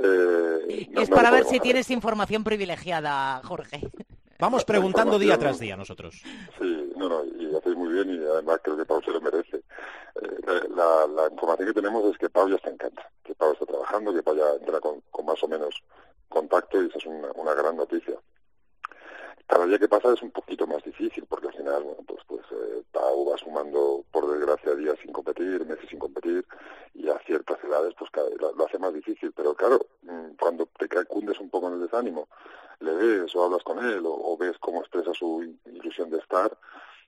Eh, 0.02 0.88
es 0.96 1.10
para 1.10 1.30
ver 1.30 1.44
si 1.44 1.60
tienes 1.60 1.90
información 1.90 2.42
privilegiada, 2.42 3.42
Jorge. 3.44 3.82
Vamos 4.38 4.64
preguntando 4.64 5.18
día 5.18 5.36
tras 5.36 5.58
día 5.58 5.76
nosotros. 5.76 6.22
Sí, 6.58 6.79
no, 7.00 7.08
no, 7.08 7.24
y 7.24 7.56
hacéis 7.56 7.76
muy 7.76 7.92
bien 7.92 8.10
y 8.10 8.26
además 8.26 8.60
creo 8.62 8.76
que 8.76 8.84
Pau 8.84 9.02
se 9.02 9.10
lo 9.10 9.20
merece. 9.20 9.56
Eh, 9.56 10.68
la, 10.76 11.28
información 11.30 11.68
que 11.68 11.80
tenemos 11.80 12.04
es 12.04 12.18
que 12.18 12.28
Pau 12.28 12.48
ya 12.48 12.56
está 12.56 12.68
en 12.68 12.76
cancha, 12.76 13.10
que 13.24 13.34
Pau 13.34 13.52
está 13.52 13.64
trabajando, 13.64 14.12
que 14.12 14.22
Pau 14.22 14.36
ya 14.36 14.52
entra 14.52 14.80
con, 14.80 15.02
más 15.24 15.42
o 15.42 15.48
menos 15.48 15.82
contacto 16.28 16.82
y 16.82 16.86
esa 16.86 16.98
es 16.98 17.06
una, 17.06 17.54
gran 17.54 17.76
noticia. 17.76 18.14
Cada 19.46 19.66
día 19.66 19.78
que 19.78 19.88
pasa 19.88 20.12
es 20.12 20.22
un 20.22 20.30
poquito 20.30 20.66
más 20.66 20.82
difícil 20.84 21.24
porque 21.26 21.48
al 21.48 21.54
final, 21.54 21.82
bueno, 21.82 22.02
pues, 22.06 22.20
pues 22.26 22.42
eh, 22.52 22.82
Pau 22.92 23.30
va 23.30 23.38
sumando, 23.38 24.04
por 24.12 24.30
desgracia, 24.30 24.74
días 24.74 24.98
sin 25.02 25.12
competir, 25.12 25.64
meses 25.66 25.88
sin 25.88 25.98
competir 25.98 26.44
y 26.94 27.08
a 27.08 27.18
ciertas 27.20 27.62
edades 27.64 27.94
pues 27.98 28.10
lo, 28.38 28.66
hace 28.66 28.78
más 28.78 28.92
difícil. 28.92 29.32
Pero 29.32 29.54
claro, 29.54 29.80
mm, 30.02 30.36
cuando 30.38 30.68
te 30.78 30.88
cundes 31.06 31.40
un 31.40 31.48
poco 31.48 31.68
en 31.68 31.74
el 31.74 31.80
desánimo 31.80 32.28
le 32.80 32.94
ves 32.94 33.34
o 33.36 33.44
hablas 33.44 33.62
con 33.62 33.84
él 33.84 34.02
o, 34.04 34.36
ves 34.36 34.56
cómo 34.58 34.80
expresa 34.80 35.12
su 35.14 35.42
ilusión 35.66 36.10
de 36.10 36.18
estar 36.18 36.56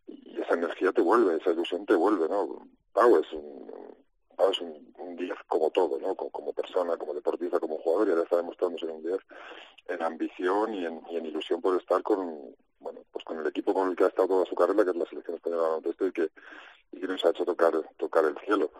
y 0.06 0.40
esa 0.40 0.54
energía 0.54 0.92
te 0.92 1.00
vuelve, 1.00 1.36
esa 1.36 1.50
ilusión 1.50 1.86
te 1.86 1.94
vuelve, 1.94 2.28
¿no? 2.28 2.66
Pau 2.92 3.16
es 3.18 3.32
un, 3.32 3.96
Pau 4.36 4.50
es 4.50 4.60
un, 4.60 4.92
un 4.98 5.16
10 5.16 5.32
como 5.46 5.70
todo, 5.70 5.98
¿no? 5.98 6.14
Como, 6.14 6.52
persona, 6.52 6.96
como 6.96 7.14
deportista, 7.14 7.60
como 7.60 7.78
jugador 7.78 8.08
y 8.08 8.10
ahora 8.10 8.22
está 8.24 8.36
demostrando 8.36 8.78
ser 8.78 8.90
un 8.90 9.02
10 9.02 9.18
en 9.88 10.02
ambición 10.02 10.74
y 10.74 10.86
en, 10.86 11.26
ilusión 11.26 11.60
por 11.60 11.80
estar 11.80 12.02
con, 12.02 12.54
bueno, 12.80 13.00
pues 13.10 13.24
con 13.24 13.38
el 13.38 13.46
equipo 13.46 13.74
con 13.74 13.90
el 13.90 13.96
que 13.96 14.04
ha 14.04 14.08
estado 14.08 14.28
toda 14.28 14.46
su 14.46 14.54
carrera, 14.54 14.84
que 14.84 14.90
es 14.90 14.96
la 14.96 15.06
selección 15.06 15.36
española 15.36 15.80
de 15.80 16.06
y 16.06 16.12
que, 16.12 16.30
y 16.92 17.00
que 17.00 17.06
nos 17.06 17.24
ha 17.24 17.30
hecho 17.30 17.44
tocar, 17.44 17.72
tocar 17.96 18.24
el 18.24 18.36
cielo. 18.38 18.70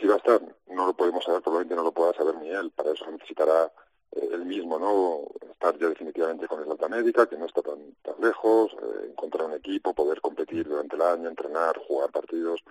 Si 0.00 0.06
va 0.06 0.14
a 0.14 0.18
estar, 0.18 0.40
no 0.68 0.86
lo 0.86 0.94
podemos 0.94 1.24
saber, 1.24 1.42
probablemente 1.42 1.74
no 1.74 1.82
lo 1.82 1.92
pueda 1.92 2.14
saber 2.14 2.36
ni 2.36 2.50
él, 2.50 2.70
para 2.70 2.92
eso 2.92 3.10
necesitará 3.10 3.70
él 4.12 4.44
mismo, 4.44 4.78
¿no? 4.78 5.50
Estar 5.50 5.76
ya 5.78 5.88
definitivamente 5.88 6.46
con 6.46 6.62
el 6.62 6.70
alta 6.70 6.88
médica, 6.88 7.26
que 7.26 7.36
no 7.36 7.46
está 7.46 7.62
tan, 7.62 7.78
tan 8.02 8.14
lejos, 8.20 8.72
eh, 8.72 9.06
encontrar 9.10 9.46
un 9.46 9.54
equipo, 9.54 9.94
poder 9.94 10.20
competir 10.20 10.68
durante 10.68 10.96
el 10.96 11.02
año, 11.02 11.28
entrenar, 11.28 11.76
jugar 11.86 12.10
partidos, 12.10 12.62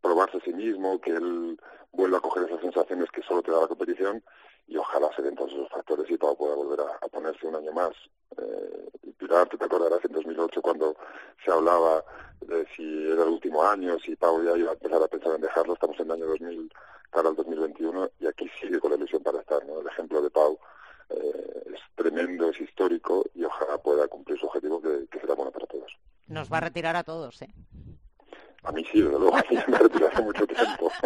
probarse 0.00 0.38
a 0.38 0.40
sí 0.40 0.52
mismo, 0.52 1.00
que 1.00 1.12
él 1.12 1.58
vuelva 1.92 2.18
a 2.18 2.20
coger 2.20 2.44
esas 2.44 2.60
sensaciones 2.60 3.10
que 3.10 3.22
solo 3.22 3.42
te 3.42 3.50
da 3.50 3.62
la 3.62 3.68
competición 3.68 4.22
y 4.66 4.76
ojalá 4.76 5.10
se 5.14 5.22
den 5.22 5.34
todos 5.34 5.52
esos 5.52 5.68
factores 5.68 6.10
y 6.10 6.16
para 6.16 6.34
pueda 6.34 6.54
volver 6.54 6.80
a, 6.80 7.08
ponerse 7.08 7.46
un 7.46 7.56
año 7.56 7.72
más. 7.72 7.92
Eh, 8.36 8.88
Pilar, 9.18 9.48
te 9.48 9.64
acordarás 9.64 10.04
en 10.04 10.12
2008 10.12 10.60
cuando 10.60 10.96
se 11.44 11.52
hablaba 11.52 12.04
de 12.40 12.66
si 12.74 12.82
era 13.10 13.22
el 13.22 13.28
último 13.28 13.62
año, 13.62 13.98
si 14.00 14.16
Pau 14.16 14.42
ya 14.42 14.56
iba 14.56 14.70
a 14.70 14.74
empezar 14.74 15.02
a 15.02 15.08
pensar 15.08 15.34
en 15.34 15.42
dejarlo, 15.42 15.74
estamos 15.74 15.98
en 16.00 16.06
el 16.06 16.12
año 16.12 16.26
2000 16.26 16.72
para 17.10 17.28
el 17.28 17.36
2021 17.36 18.10
y 18.20 18.26
aquí 18.26 18.50
sigue 18.60 18.80
con 18.80 18.90
la 18.90 18.96
ilusión 18.96 19.22
para 19.22 19.40
estar, 19.40 19.64
¿no? 19.66 19.80
El 19.80 19.86
ejemplo 19.86 20.20
de 20.20 20.30
Pau 20.30 20.58
eh, 21.10 21.64
es 21.74 21.80
tremendo, 21.94 22.50
es 22.50 22.60
histórico 22.60 23.24
y 23.34 23.44
ojalá 23.44 23.78
pueda 23.78 24.08
cumplir 24.08 24.38
su 24.38 24.46
objetivo 24.46 24.80
que, 24.80 25.06
que 25.10 25.20
será 25.20 25.34
bueno 25.34 25.52
para 25.52 25.66
todos. 25.66 25.96
Nos 26.28 26.52
va 26.52 26.58
a 26.58 26.62
retirar 26.62 26.96
a 26.96 27.04
todos, 27.04 27.42
¿eh? 27.42 27.54
A 28.64 28.72
mí 28.72 28.84
sí, 28.90 29.00
desde 29.00 29.18
luego, 29.18 29.36
a 29.36 29.44
mí 29.50 29.58
me 29.68 29.78
retiré 29.78 30.06
hace 30.06 30.22
mucho 30.22 30.46
tiempo. 30.46 30.90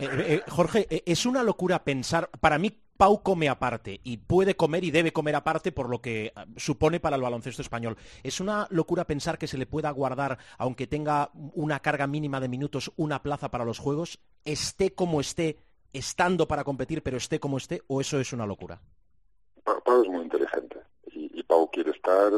Eh, 0.00 0.08
eh, 0.10 0.42
Jorge, 0.48 0.86
es 0.88 1.26
una 1.26 1.42
locura 1.42 1.82
pensar, 1.82 2.30
para 2.40 2.56
mí 2.56 2.70
Pau 2.96 3.20
come 3.20 3.48
aparte 3.48 4.00
y 4.04 4.18
puede 4.18 4.54
comer 4.54 4.84
y 4.84 4.92
debe 4.92 5.12
comer 5.12 5.34
aparte 5.34 5.72
por 5.72 5.88
lo 5.88 6.00
que 6.00 6.32
supone 6.56 7.00
para 7.00 7.16
el 7.16 7.22
baloncesto 7.22 7.62
español. 7.62 7.96
Es 8.22 8.38
una 8.38 8.68
locura 8.70 9.08
pensar 9.08 9.38
que 9.38 9.48
se 9.48 9.58
le 9.58 9.66
pueda 9.66 9.90
guardar, 9.90 10.38
aunque 10.56 10.86
tenga 10.86 11.30
una 11.34 11.80
carga 11.80 12.06
mínima 12.06 12.38
de 12.38 12.48
minutos, 12.48 12.92
una 12.94 13.22
plaza 13.24 13.50
para 13.50 13.64
los 13.64 13.80
Juegos, 13.80 14.20
esté 14.44 14.94
como 14.94 15.20
esté, 15.20 15.58
estando 15.92 16.46
para 16.46 16.62
competir, 16.62 17.02
pero 17.02 17.16
esté 17.16 17.40
como 17.40 17.56
esté, 17.56 17.82
o 17.88 18.00
eso 18.00 18.20
es 18.20 18.32
una 18.32 18.46
locura. 18.46 18.80
Pau 19.64 20.02
es 20.02 20.08
muy 20.08 20.22
inteligente 20.22 20.80
y, 21.06 21.38
y 21.38 21.42
Pau 21.42 21.70
quiere 21.70 21.90
estar, 21.90 22.32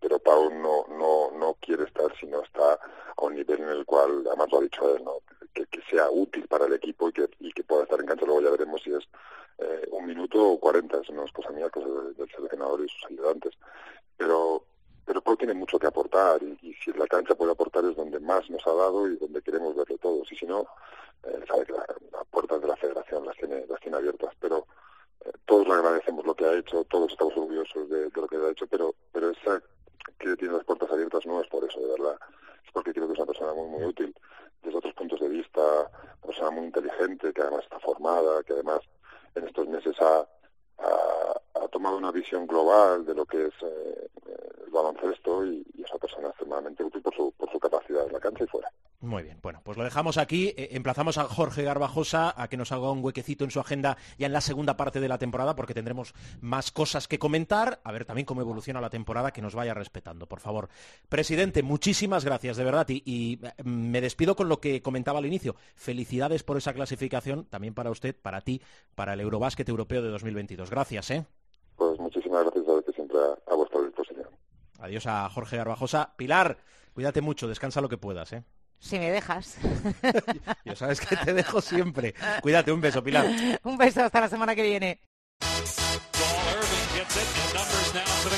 pero 0.00 0.18
Pau 0.18 0.50
no, 0.50 0.86
no, 0.88 1.30
no 1.38 1.56
quiere 1.60 1.84
estar 1.84 2.14
si 2.18 2.26
no 2.26 2.42
está 2.42 2.74
a 2.74 3.24
un 3.24 3.34
nivel 3.34 3.60
en 3.60 3.68
el 3.68 3.84
cual, 3.84 4.24
además 4.26 4.48
lo 4.50 4.58
ha 4.58 4.62
dicho 4.62 4.96
él, 4.96 5.04
¿no? 5.04 5.18
que, 5.52 5.66
sea 5.90 6.10
útil 6.10 6.46
para 6.46 6.66
el 6.66 6.72
equipo 6.74 7.08
y 7.08 7.12
que, 7.12 7.28
y 7.40 7.52
que 7.52 7.64
pueda 7.64 7.82
estar 7.82 8.00
en 8.00 8.06
cancha. 8.06 8.24
Luego 8.24 8.42
ya 8.42 8.50
veremos 8.50 8.82
si 8.82 8.92
es 8.92 9.08
eh, 9.58 9.88
un 9.90 10.06
minuto 10.06 10.52
o 10.52 10.60
cuarenta, 10.60 11.00
eso 11.00 11.12
no 11.12 11.24
es 11.24 11.32
cosa 11.32 11.50
mía, 11.50 11.68
cosa 11.70 11.88
del, 11.88 12.30
seleccionador 12.30 12.84
y 12.84 12.88
sus 12.88 13.04
ayudantes. 13.10 13.54
Pero, 14.16 14.64
pero 15.04 15.20
Pau 15.20 15.36
tiene 15.36 15.54
mucho 15.54 15.78
que 15.78 15.86
aportar 15.86 16.42
y, 16.42 16.58
y, 16.62 16.74
si 16.74 16.92
la 16.92 17.06
cancha 17.06 17.34
puede 17.34 17.52
aportar 17.52 17.84
es 17.84 17.96
donde 17.96 18.20
más 18.20 18.48
nos 18.50 18.66
ha 18.66 18.72
dado 18.72 19.08
y 19.08 19.16
donde 19.16 19.42
queremos 19.42 19.74
verlo 19.74 19.98
todos. 19.98 20.30
Y 20.32 20.36
si 20.36 20.46
no, 20.46 20.66
eh, 21.24 21.44
sabe 21.48 21.66
que 21.66 21.72
las 21.72 22.26
puertas 22.30 22.60
de 22.60 22.68
la 22.68 22.76
federación 22.76 23.24
las 23.26 23.36
tiene, 23.36 23.66
las 23.66 23.80
tiene 23.80 23.96
abiertas. 23.96 24.32
Pero 24.40 24.66
todos 25.46 25.66
le 25.66 25.74
agradecemos 25.74 26.24
lo 26.24 26.34
que 26.34 26.44
ha 26.44 26.58
hecho, 26.58 26.84
todos 26.84 27.12
estamos 27.12 27.36
orgullosos 27.36 27.88
de, 27.88 28.10
lo 28.14 28.26
que 28.26 28.36
ha 28.36 28.50
hecho, 28.50 28.66
pero, 28.66 28.94
pero 29.12 29.30
esa 29.30 29.62
que 30.18 30.36
tiene 30.36 30.54
las 30.54 30.64
puertas 30.64 30.90
abiertas 30.90 31.24
no 31.26 31.40
es 31.40 31.48
por 31.48 31.64
eso, 31.64 31.80
de 31.80 31.90
verdad. 31.90 32.18
Es 32.64 32.72
porque 32.72 32.92
creo 32.92 33.06
que 33.06 33.14
es 33.14 33.18
una 33.18 33.26
persona 33.26 33.54
muy, 33.54 33.68
muy 33.68 33.84
útil 33.84 34.14
desde 34.62 34.78
otros 34.78 34.94
puntos 34.94 35.20
de 35.20 35.28
vista, 35.28 35.60
una 35.60 36.26
persona 36.26 36.50
muy 36.50 36.66
inteligente, 36.66 37.32
que 37.32 37.42
además 37.42 37.64
está 37.64 37.78
formada, 37.80 38.42
que 38.42 38.52
además 38.52 38.80
en 39.34 39.46
estos 39.46 39.66
meses 39.68 39.96
ha, 40.00 40.26
ha, 40.78 41.68
tomado 41.68 41.96
una 41.96 42.10
visión 42.10 42.46
global 42.46 43.04
de 43.04 43.14
lo 43.14 43.24
que 43.24 43.46
es 43.46 43.54
eh, 43.62 44.08
el 44.66 44.70
baloncesto 44.70 45.46
y, 45.46 45.64
y 45.74 45.82
es 45.82 45.90
una 46.18 46.28
extremadamente 46.28 46.82
útil 46.82 47.00
por 47.00 47.14
su, 47.14 47.32
por 47.32 47.50
su 47.50 47.60
capacidad 47.60 48.06
en 48.06 48.12
la 48.12 48.20
cancha 48.20 48.44
y 48.44 48.48
fuera. 48.48 48.70
Muy 49.02 49.22
bien, 49.22 49.38
bueno, 49.42 49.62
pues 49.64 49.78
lo 49.78 49.84
dejamos 49.84 50.18
aquí. 50.18 50.48
Eh, 50.48 50.68
emplazamos 50.72 51.16
a 51.16 51.24
Jorge 51.24 51.62
Garbajosa 51.62 52.34
a 52.36 52.48
que 52.48 52.58
nos 52.58 52.70
haga 52.70 52.92
un 52.92 53.02
huequecito 53.02 53.44
en 53.44 53.50
su 53.50 53.58
agenda 53.58 53.96
ya 54.18 54.26
en 54.26 54.34
la 54.34 54.42
segunda 54.42 54.76
parte 54.76 55.00
de 55.00 55.08
la 55.08 55.16
temporada, 55.16 55.56
porque 55.56 55.72
tendremos 55.72 56.12
más 56.42 56.70
cosas 56.70 57.08
que 57.08 57.18
comentar. 57.18 57.80
A 57.82 57.92
ver 57.92 58.04
también 58.04 58.26
cómo 58.26 58.42
evoluciona 58.42 58.78
la 58.78 58.90
temporada, 58.90 59.30
que 59.30 59.40
nos 59.40 59.54
vaya 59.54 59.72
respetando, 59.72 60.26
por 60.26 60.40
favor. 60.40 60.68
Presidente, 61.08 61.62
muchísimas 61.62 62.26
gracias, 62.26 62.58
de 62.58 62.64
verdad. 62.64 62.86
Y, 62.90 63.02
y 63.06 63.40
eh, 63.42 63.62
me 63.64 64.02
despido 64.02 64.36
con 64.36 64.50
lo 64.50 64.60
que 64.60 64.82
comentaba 64.82 65.18
al 65.18 65.26
inicio. 65.26 65.56
Felicidades 65.76 66.42
por 66.42 66.58
esa 66.58 66.74
clasificación, 66.74 67.46
también 67.46 67.72
para 67.72 67.90
usted, 67.90 68.14
para 68.14 68.42
ti, 68.42 68.60
para 68.94 69.14
el 69.14 69.20
Eurobásquet 69.20 69.66
Europeo 69.66 70.02
de 70.02 70.10
2022. 70.10 70.68
Gracias, 70.68 71.10
¿eh? 71.10 71.26
Pues 71.76 71.98
muchísimas 71.98 72.42
gracias, 72.44 72.66
sabes 72.66 72.84
que 72.84 72.92
siempre 72.92 73.16
a, 73.16 73.50
a 73.50 73.56
vuestra 73.56 73.80
disposición. 73.80 74.28
Adiós 74.78 75.06
a 75.06 75.26
Jorge 75.30 75.56
Garbajosa. 75.56 76.12
Pilar, 76.18 76.58
cuídate 76.92 77.22
mucho, 77.22 77.48
descansa 77.48 77.80
lo 77.80 77.88
que 77.88 77.96
puedas, 77.96 78.34
¿eh? 78.34 78.44
Si 78.80 78.98
me 78.98 79.10
dejas. 79.10 79.56
Yo 80.64 80.74
sabes 80.74 81.00
que 81.00 81.14
te 81.16 81.34
dejo 81.34 81.60
siempre. 81.60 82.14
Cuídate, 82.40 82.72
un 82.72 82.80
beso, 82.80 83.04
Pilar. 83.04 83.26
Un 83.62 83.76
beso, 83.76 84.02
hasta 84.02 84.20
la 84.20 84.28
semana 84.28 84.54
que 84.54 84.62
viene. 84.62 85.00
Ball 85.40 86.54
Irving 86.56 86.96
gets 86.96 87.16
it. 87.16 87.26
The 87.28 87.54
numbers 87.54 87.94
now 87.94 88.04
for 88.22 88.30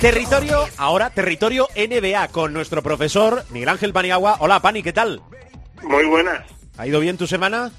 Territorio, 0.00 0.66
ahora 0.76 1.10
territorio 1.10 1.68
NBA 1.74 2.28
con 2.28 2.52
nuestro 2.52 2.82
profesor 2.82 3.44
Miguel 3.50 3.70
Ángel 3.70 3.92
Paniagua. 3.92 4.36
Hola, 4.40 4.60
Pani, 4.60 4.82
¿qué 4.82 4.92
tal? 4.92 5.22
Muy 5.82 6.04
buenas, 6.04 6.42
¿Ha 6.76 6.86
ido 6.86 7.00
bien 7.00 7.16
tu 7.16 7.26
semana? 7.26 7.70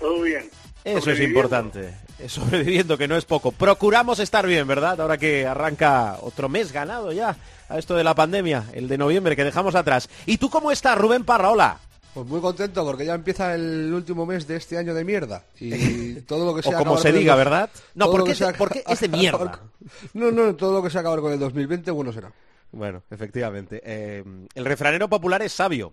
todo 0.00 0.22
bien. 0.22 0.50
Eso 0.84 1.10
es 1.10 1.20
importante. 1.20 1.94
Sobreviviendo, 2.28 2.96
que 2.98 3.08
no 3.08 3.16
es 3.16 3.24
poco. 3.24 3.52
Procuramos 3.52 4.18
estar 4.18 4.46
bien, 4.46 4.66
¿verdad? 4.66 5.00
Ahora 5.00 5.18
que 5.18 5.46
arranca 5.46 6.16
otro 6.20 6.48
mes 6.48 6.72
ganado 6.72 7.12
ya 7.12 7.36
a 7.68 7.78
esto 7.78 7.94
de 7.96 8.04
la 8.04 8.14
pandemia, 8.14 8.64
el 8.72 8.88
de 8.88 8.98
noviembre, 8.98 9.36
que 9.36 9.44
dejamos 9.44 9.74
atrás. 9.74 10.08
¿Y 10.26 10.38
tú 10.38 10.48
cómo 10.50 10.70
estás, 10.70 10.96
Rubén 10.98 11.24
Parra? 11.24 11.50
Hola. 11.50 11.78
Pues 12.16 12.26
muy 12.28 12.40
contento 12.40 12.82
porque 12.82 13.04
ya 13.04 13.12
empieza 13.14 13.54
el 13.54 13.92
último 13.92 14.24
mes 14.24 14.46
de 14.46 14.56
este 14.56 14.78
año 14.78 14.94
de 14.94 15.04
mierda. 15.04 15.44
Y 15.60 16.14
todo 16.26 16.46
lo 16.46 16.54
que 16.54 16.60
O 16.60 16.62
sea 16.62 16.78
como 16.78 16.92
acabar 16.92 17.02
se 17.02 17.08
el 17.10 17.18
diga, 17.18 17.34
dos- 17.34 17.44
¿verdad? 17.44 17.70
No, 17.94 18.04
todo 18.06 18.12
¿por 18.12 18.20
lo 18.20 18.24
qué 18.24 18.28
que 18.30 18.32
es 18.32 18.38
de- 18.38 18.44
sea 18.46 18.52
es 18.94 19.10
mierda? 19.10 19.60
No, 20.14 20.30
no, 20.32 20.54
todo 20.56 20.72
lo 20.72 20.82
que 20.82 20.88
sea 20.88 21.02
acabar 21.02 21.20
con 21.20 21.30
el 21.34 21.38
2020 21.38 21.90
bueno 21.90 22.14
será. 22.14 22.32
Bueno, 22.72 23.02
efectivamente. 23.10 23.82
Eh, 23.84 24.24
el 24.54 24.64
refranero 24.64 25.10
popular 25.10 25.42
es 25.42 25.52
sabio. 25.52 25.92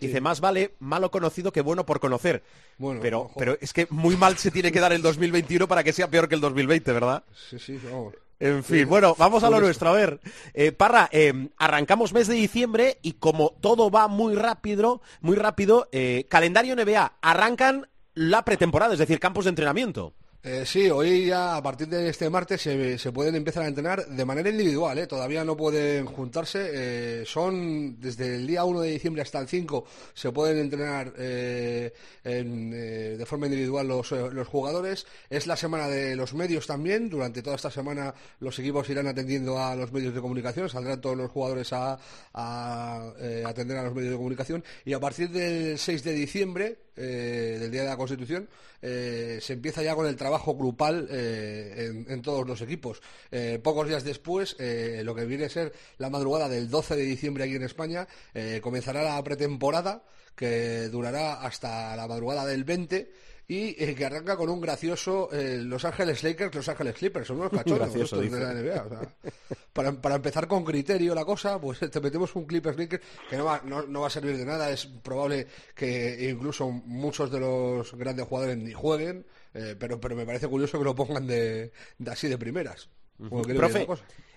Dice, 0.00 0.20
más 0.20 0.40
vale 0.40 0.76
malo 0.78 1.10
conocido 1.10 1.50
que 1.50 1.60
bueno 1.60 1.84
por 1.84 1.98
conocer. 1.98 2.44
Bueno, 2.78 3.00
pero, 3.02 3.22
ojo. 3.22 3.34
pero 3.36 3.58
es 3.60 3.72
que 3.72 3.88
muy 3.90 4.16
mal 4.16 4.38
se 4.38 4.52
tiene 4.52 4.70
que 4.70 4.78
dar 4.78 4.92
el 4.92 5.02
2021 5.02 5.66
para 5.66 5.82
que 5.82 5.92
sea 5.92 6.08
peor 6.08 6.28
que 6.28 6.36
el 6.36 6.40
2020, 6.40 6.92
¿verdad? 6.92 7.24
Sí, 7.50 7.58
sí, 7.58 7.80
vamos. 7.90 8.14
En 8.40 8.64
fin, 8.64 8.88
bueno, 8.88 9.14
vamos 9.16 9.44
a 9.44 9.50
lo 9.50 9.60
nuestro. 9.60 9.88
A 9.88 9.92
ver, 9.92 10.20
eh, 10.54 10.72
Parra, 10.72 11.08
eh, 11.12 11.48
arrancamos 11.56 12.12
mes 12.12 12.26
de 12.26 12.34
diciembre 12.34 12.98
y 13.02 13.12
como 13.12 13.50
todo 13.60 13.90
va 13.90 14.08
muy 14.08 14.34
rápido, 14.34 15.02
muy 15.20 15.36
rápido, 15.36 15.88
eh, 15.92 16.26
calendario 16.28 16.74
NBA, 16.74 17.14
arrancan 17.22 17.88
la 18.14 18.44
pretemporada, 18.44 18.92
es 18.92 18.98
decir, 18.98 19.20
campos 19.20 19.44
de 19.44 19.50
entrenamiento. 19.50 20.14
Eh, 20.46 20.66
sí, 20.66 20.90
hoy 20.90 21.24
ya 21.28 21.56
a 21.56 21.62
partir 21.62 21.88
de 21.88 22.06
este 22.10 22.28
martes 22.28 22.60
se, 22.60 23.12
pueden 23.12 23.34
empezar 23.34 23.62
a 23.62 23.66
entrenar 23.66 24.06
de 24.06 24.24
manera 24.26 24.50
individual, 24.50 24.98
¿eh? 24.98 25.06
todavía 25.06 25.42
no 25.42 25.56
pueden 25.56 26.04
juntarse, 26.04 27.22
eh, 27.22 27.24
son 27.24 27.98
desde 27.98 28.34
el 28.34 28.46
día 28.46 28.62
1 28.62 28.82
de 28.82 28.90
diciembre 28.90 29.22
hasta 29.22 29.38
el 29.38 29.48
5 29.48 29.86
se 30.12 30.32
pueden 30.32 30.58
entrenar 30.58 31.14
en, 31.16 32.70
de 32.70 33.24
forma 33.24 33.46
individual 33.46 33.88
los, 33.88 34.10
los 34.10 34.46
jugadores, 34.46 35.06
es 35.30 35.46
la 35.46 35.56
semana 35.56 35.88
de 35.88 36.14
los 36.14 36.34
medios 36.34 36.66
también, 36.66 37.08
durante 37.08 37.40
toda 37.40 37.56
esta 37.56 37.70
semana 37.70 38.14
los 38.40 38.58
equipos 38.58 38.90
irán 38.90 39.06
atendiendo 39.06 39.58
a 39.58 39.74
los 39.74 39.92
medios 39.92 40.14
de 40.14 40.20
comunicación, 40.20 40.68
saldrán 40.68 41.00
todos 41.00 41.16
los 41.16 41.30
jugadores 41.30 41.72
a, 41.72 41.98
a, 42.34 43.12
atender 43.46 43.78
a 43.78 43.84
los 43.84 43.94
medios 43.94 44.10
de 44.10 44.18
comunicación. 44.18 44.62
Y 44.84 44.92
a 44.92 45.00
partir 45.00 45.30
del 45.30 45.78
6 45.78 46.04
de 46.04 46.12
diciembre, 46.12 46.83
eh, 46.96 47.56
del 47.60 47.70
Día 47.70 47.82
de 47.82 47.88
la 47.88 47.96
Constitución, 47.96 48.48
eh, 48.80 49.38
se 49.40 49.54
empieza 49.54 49.82
ya 49.82 49.94
con 49.94 50.06
el 50.06 50.16
trabajo 50.16 50.54
grupal 50.54 51.08
eh, 51.10 52.04
en, 52.08 52.22
todos 52.22 52.46
los 52.46 52.60
equipos. 52.60 53.00
Pocos 53.62 53.88
días 53.88 54.04
después, 54.04 54.56
lo 54.58 55.14
que 55.14 55.24
viene 55.24 55.46
a 55.46 55.48
ser 55.48 55.72
la 55.98 56.10
madrugada 56.10 56.48
del 56.48 56.70
12 56.70 56.96
de 56.96 57.02
diciembre 57.02 57.44
aquí 57.44 57.54
en 57.54 57.62
España, 57.62 58.06
comenzará 58.60 59.02
la 59.02 59.22
pretemporada 59.22 60.04
que 60.34 60.88
durará 60.88 61.42
hasta 61.42 61.96
la 61.96 62.06
madrugada 62.06 62.44
del 62.46 62.64
20 62.64 63.10
y 63.46 63.82
eh, 63.82 63.94
que 63.94 64.04
arranca 64.04 64.36
con 64.36 64.48
un 64.48 64.60
gracioso 64.60 65.28
eh, 65.32 65.58
Los 65.62 65.84
Ángeles 65.84 66.22
Lakers, 66.22 66.54
Los 66.54 66.68
Ángeles 66.68 66.94
Clippers, 66.94 67.26
son 67.26 67.38
unos 67.38 67.50
cachorros 67.52 67.92
Gracioso, 67.92 68.20
de 68.20 68.30
la 68.30 68.54
NBA. 68.54 68.82
o 68.82 68.88
sea, 68.88 69.14
para, 69.72 69.92
para 69.92 70.14
empezar 70.16 70.48
con 70.48 70.64
criterio 70.64 71.14
la 71.14 71.24
cosa, 71.24 71.60
pues 71.60 71.78
te 71.90 72.00
metemos 72.00 72.34
un 72.36 72.46
Clippers 72.46 72.78
Lakers 72.78 73.02
que 73.28 73.36
no 73.36 73.44
va, 73.44 73.60
no, 73.64 73.82
no 73.82 74.00
va 74.00 74.06
a 74.06 74.10
servir 74.10 74.36
de 74.36 74.44
nada, 74.44 74.70
es 74.70 74.86
probable 74.86 75.46
que 75.74 76.30
incluso 76.30 76.70
muchos 76.70 77.30
de 77.30 77.40
los 77.40 77.94
grandes 77.94 78.26
jugadores 78.26 78.56
ni 78.56 78.72
jueguen, 78.72 79.26
eh, 79.52 79.76
pero, 79.78 80.00
pero 80.00 80.16
me 80.16 80.24
parece 80.24 80.48
curioso 80.48 80.78
que 80.78 80.84
lo 80.84 80.94
pongan 80.94 81.26
de, 81.26 81.72
de 81.98 82.10
así 82.10 82.28
de 82.28 82.38
primeras. 82.38 82.88
Profe, 83.16 83.86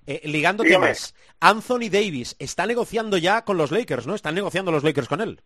eh, 0.06 0.22
ligando 0.26 0.64
Dígame. 0.64 0.86
temas, 0.86 1.16
Anthony 1.40 1.90
Davis 1.92 2.36
está 2.40 2.66
negociando 2.66 3.18
ya 3.18 3.44
con 3.44 3.58
los 3.58 3.72
Lakers, 3.72 4.06
¿no? 4.06 4.16
Están 4.16 4.36
negociando 4.36 4.72
los 4.72 4.84
Lakers 4.84 5.08
con 5.08 5.22
él. 5.22 5.42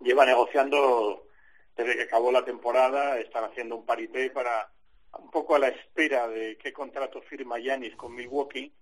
Lleva 0.00 0.26
negociando 0.26 1.26
desde 1.76 1.96
que 1.96 2.02
acabó 2.02 2.30
la 2.32 2.44
temporada, 2.44 3.18
están 3.18 3.44
haciendo 3.44 3.76
un 3.76 3.86
parité 3.86 4.30
para 4.30 4.70
un 5.18 5.30
poco 5.30 5.56
a 5.56 5.58
la 5.58 5.68
espera 5.68 6.28
de 6.28 6.56
qué 6.56 6.72
contrato 6.72 7.20
firma 7.22 7.58
Yanis 7.58 7.96
con 7.96 8.14
Milwaukee 8.14 8.72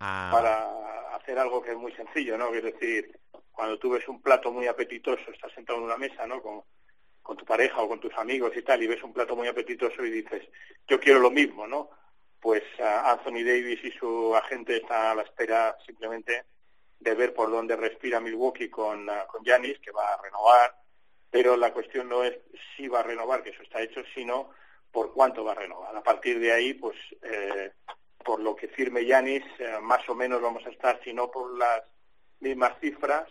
Ah, 0.00 0.28
para 0.30 1.16
hacer 1.16 1.38
algo 1.38 1.62
que 1.62 1.70
es 1.70 1.76
muy 1.76 1.92
sencillo, 1.92 2.36
¿no? 2.36 2.54
Es 2.54 2.62
decir, 2.62 3.18
cuando 3.50 3.78
tú 3.78 3.90
ves 3.90 4.06
un 4.08 4.20
plato 4.20 4.52
muy 4.52 4.66
apetitoso, 4.66 5.30
estás 5.30 5.52
sentado 5.52 5.78
en 5.78 5.84
una 5.86 5.96
mesa, 5.96 6.26
¿no? 6.26 6.42
Con, 6.42 6.62
con 7.22 7.36
tu 7.36 7.44
pareja 7.44 7.80
o 7.80 7.88
con 7.88 7.98
tus 7.98 8.12
amigos 8.14 8.52
y 8.56 8.62
tal, 8.62 8.82
y 8.82 8.86
ves 8.86 9.02
un 9.02 9.14
plato 9.14 9.34
muy 9.34 9.48
apetitoso 9.48 10.04
y 10.04 10.10
dices, 10.10 10.42
yo 10.86 11.00
quiero 11.00 11.18
lo 11.18 11.30
mismo, 11.30 11.66
¿no? 11.66 11.90
Pues 12.38 12.62
Anthony 12.78 13.42
Davis 13.42 13.82
y 13.84 13.90
su 13.92 14.36
agente 14.36 14.76
están 14.76 15.06
a 15.06 15.14
la 15.14 15.22
espera 15.22 15.76
simplemente 15.86 16.44
de 17.00 17.14
ver 17.14 17.32
por 17.32 17.50
dónde 17.50 17.74
respira 17.76 18.20
Milwaukee 18.20 18.68
con 18.68 19.08
ah, 19.08 19.26
con 19.26 19.42
que 19.42 19.90
va 19.90 20.12
a 20.12 20.22
renovar, 20.22 20.74
pero 21.30 21.56
la 21.56 21.72
cuestión 21.72 22.08
no 22.08 22.24
es 22.24 22.38
si 22.76 22.88
va 22.88 23.00
a 23.00 23.04
renovar, 23.04 23.42
que 23.42 23.50
eso 23.50 23.62
está 23.62 23.82
hecho, 23.82 24.02
sino 24.14 24.50
por 24.90 25.12
cuánto 25.12 25.44
va 25.44 25.52
a 25.52 25.56
renovar. 25.56 25.94
A 25.96 26.02
partir 26.02 26.40
de 26.40 26.52
ahí, 26.52 26.74
pues 26.74 26.96
eh, 27.22 27.72
por 28.24 28.40
lo 28.40 28.56
que 28.56 28.68
firme 28.68 29.04
Yanis, 29.04 29.44
eh, 29.58 29.78
más 29.82 30.08
o 30.08 30.14
menos 30.14 30.40
vamos 30.40 30.64
a 30.66 30.70
estar, 30.70 31.00
si 31.04 31.12
no 31.12 31.30
por 31.30 31.56
las 31.56 31.82
mismas 32.40 32.78
cifras, 32.80 33.28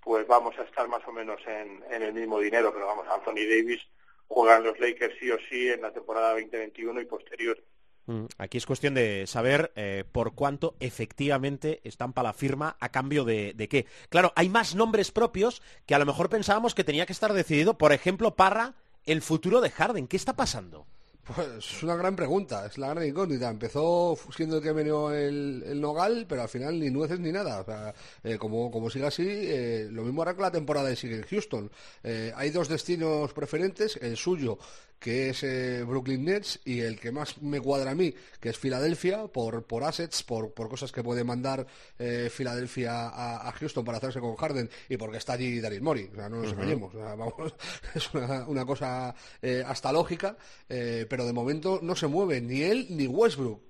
pues 0.00 0.26
vamos 0.26 0.58
a 0.58 0.62
estar 0.62 0.86
más 0.88 1.06
o 1.06 1.12
menos 1.12 1.40
en, 1.46 1.82
en 1.90 2.02
el 2.02 2.12
mismo 2.12 2.38
dinero, 2.38 2.72
pero 2.72 2.86
vamos, 2.86 3.06
Anthony 3.08 3.46
Davis 3.48 3.80
juega 4.28 4.56
en 4.56 4.64
los 4.64 4.78
Lakers 4.78 5.14
sí 5.18 5.30
o 5.30 5.38
sí 5.48 5.68
en 5.70 5.82
la 5.82 5.92
temporada 5.92 6.32
2021 6.32 7.00
y 7.00 7.04
posterior. 7.06 7.62
Mm, 8.06 8.24
Aquí 8.38 8.58
es 8.58 8.66
cuestión 8.66 8.94
de 8.94 9.26
saber 9.26 9.72
eh, 9.76 10.04
por 10.10 10.34
cuánto 10.34 10.76
efectivamente 10.80 11.80
estampa 11.84 12.22
la 12.22 12.32
firma 12.32 12.76
a 12.80 12.90
cambio 12.90 13.24
de, 13.24 13.54
de 13.54 13.68
qué. 13.68 13.86
Claro, 14.08 14.32
hay 14.36 14.48
más 14.48 14.74
nombres 14.74 15.10
propios 15.10 15.62
que 15.86 15.94
a 15.94 15.98
lo 15.98 16.06
mejor 16.06 16.28
pensábamos 16.28 16.74
que 16.74 16.84
tenía 16.84 17.06
que 17.06 17.12
estar 17.12 17.32
decidido. 17.32 17.78
Por 17.78 17.92
ejemplo, 17.92 18.36
Parra, 18.36 18.74
el 19.06 19.22
futuro 19.22 19.60
de 19.60 19.70
Harden. 19.70 20.06
¿Qué 20.06 20.16
está 20.16 20.36
pasando? 20.36 20.86
Pues 21.24 21.48
es 21.56 21.82
una 21.82 21.96
gran 21.96 22.14
pregunta, 22.14 22.66
es 22.66 22.76
la 22.76 22.90
gran 22.90 23.06
incógnita. 23.06 23.48
Empezó 23.48 24.14
siendo 24.36 24.58
el 24.58 24.62
que 24.62 24.72
venió 24.72 25.10
el, 25.10 25.64
el 25.66 25.80
Nogal, 25.80 26.26
pero 26.28 26.42
al 26.42 26.50
final 26.50 26.78
ni 26.78 26.90
nueces 26.90 27.18
ni 27.18 27.32
nada. 27.32 27.60
O 27.60 27.64
sea, 27.64 27.94
eh, 28.22 28.36
como, 28.36 28.70
como 28.70 28.90
siga 28.90 29.08
así, 29.08 29.24
eh, 29.26 29.88
lo 29.90 30.02
mismo 30.02 30.20
hará 30.20 30.34
con 30.34 30.42
la 30.42 30.50
temporada 30.50 30.92
y 30.92 30.96
sigue 30.96 31.16
en 31.16 31.22
Houston. 31.22 31.70
Eh, 32.02 32.30
hay 32.36 32.50
dos 32.50 32.68
destinos 32.68 33.32
preferentes, 33.32 33.96
el 34.02 34.18
suyo, 34.18 34.58
que 35.04 35.28
es 35.28 35.42
eh, 35.42 35.84
Brooklyn 35.86 36.24
Nets, 36.24 36.60
y 36.64 36.80
el 36.80 36.98
que 36.98 37.12
más 37.12 37.42
me 37.42 37.60
cuadra 37.60 37.90
a 37.90 37.94
mí, 37.94 38.14
que 38.40 38.48
es 38.48 38.56
Filadelfia, 38.56 39.26
por, 39.26 39.64
por 39.64 39.84
assets, 39.84 40.22
por, 40.22 40.54
por 40.54 40.70
cosas 40.70 40.92
que 40.92 41.02
puede 41.02 41.24
mandar 41.24 41.66
eh, 41.98 42.30
Filadelfia 42.32 43.10
a, 43.10 43.46
a 43.46 43.52
Houston 43.52 43.84
para 43.84 43.98
hacerse 43.98 44.18
con 44.18 44.34
Harden, 44.34 44.70
y 44.88 44.96
porque 44.96 45.18
está 45.18 45.34
allí 45.34 45.60
Daryl 45.60 45.82
Morey. 45.82 46.08
O 46.10 46.14
sea, 46.16 46.30
no 46.30 46.40
nos 46.40 46.52
engañemos. 46.52 46.94
O 46.94 46.96
sea, 46.96 47.16
vamos, 47.16 47.34
es 47.94 48.14
una, 48.14 48.48
una 48.48 48.64
cosa 48.64 49.14
eh, 49.42 49.62
hasta 49.66 49.92
lógica, 49.92 50.38
eh, 50.70 51.04
pero 51.06 51.26
de 51.26 51.34
momento 51.34 51.80
no 51.82 51.94
se 51.94 52.06
mueve 52.06 52.40
ni 52.40 52.62
él 52.62 52.86
ni 52.88 53.06
Westbrook. 53.06 53.60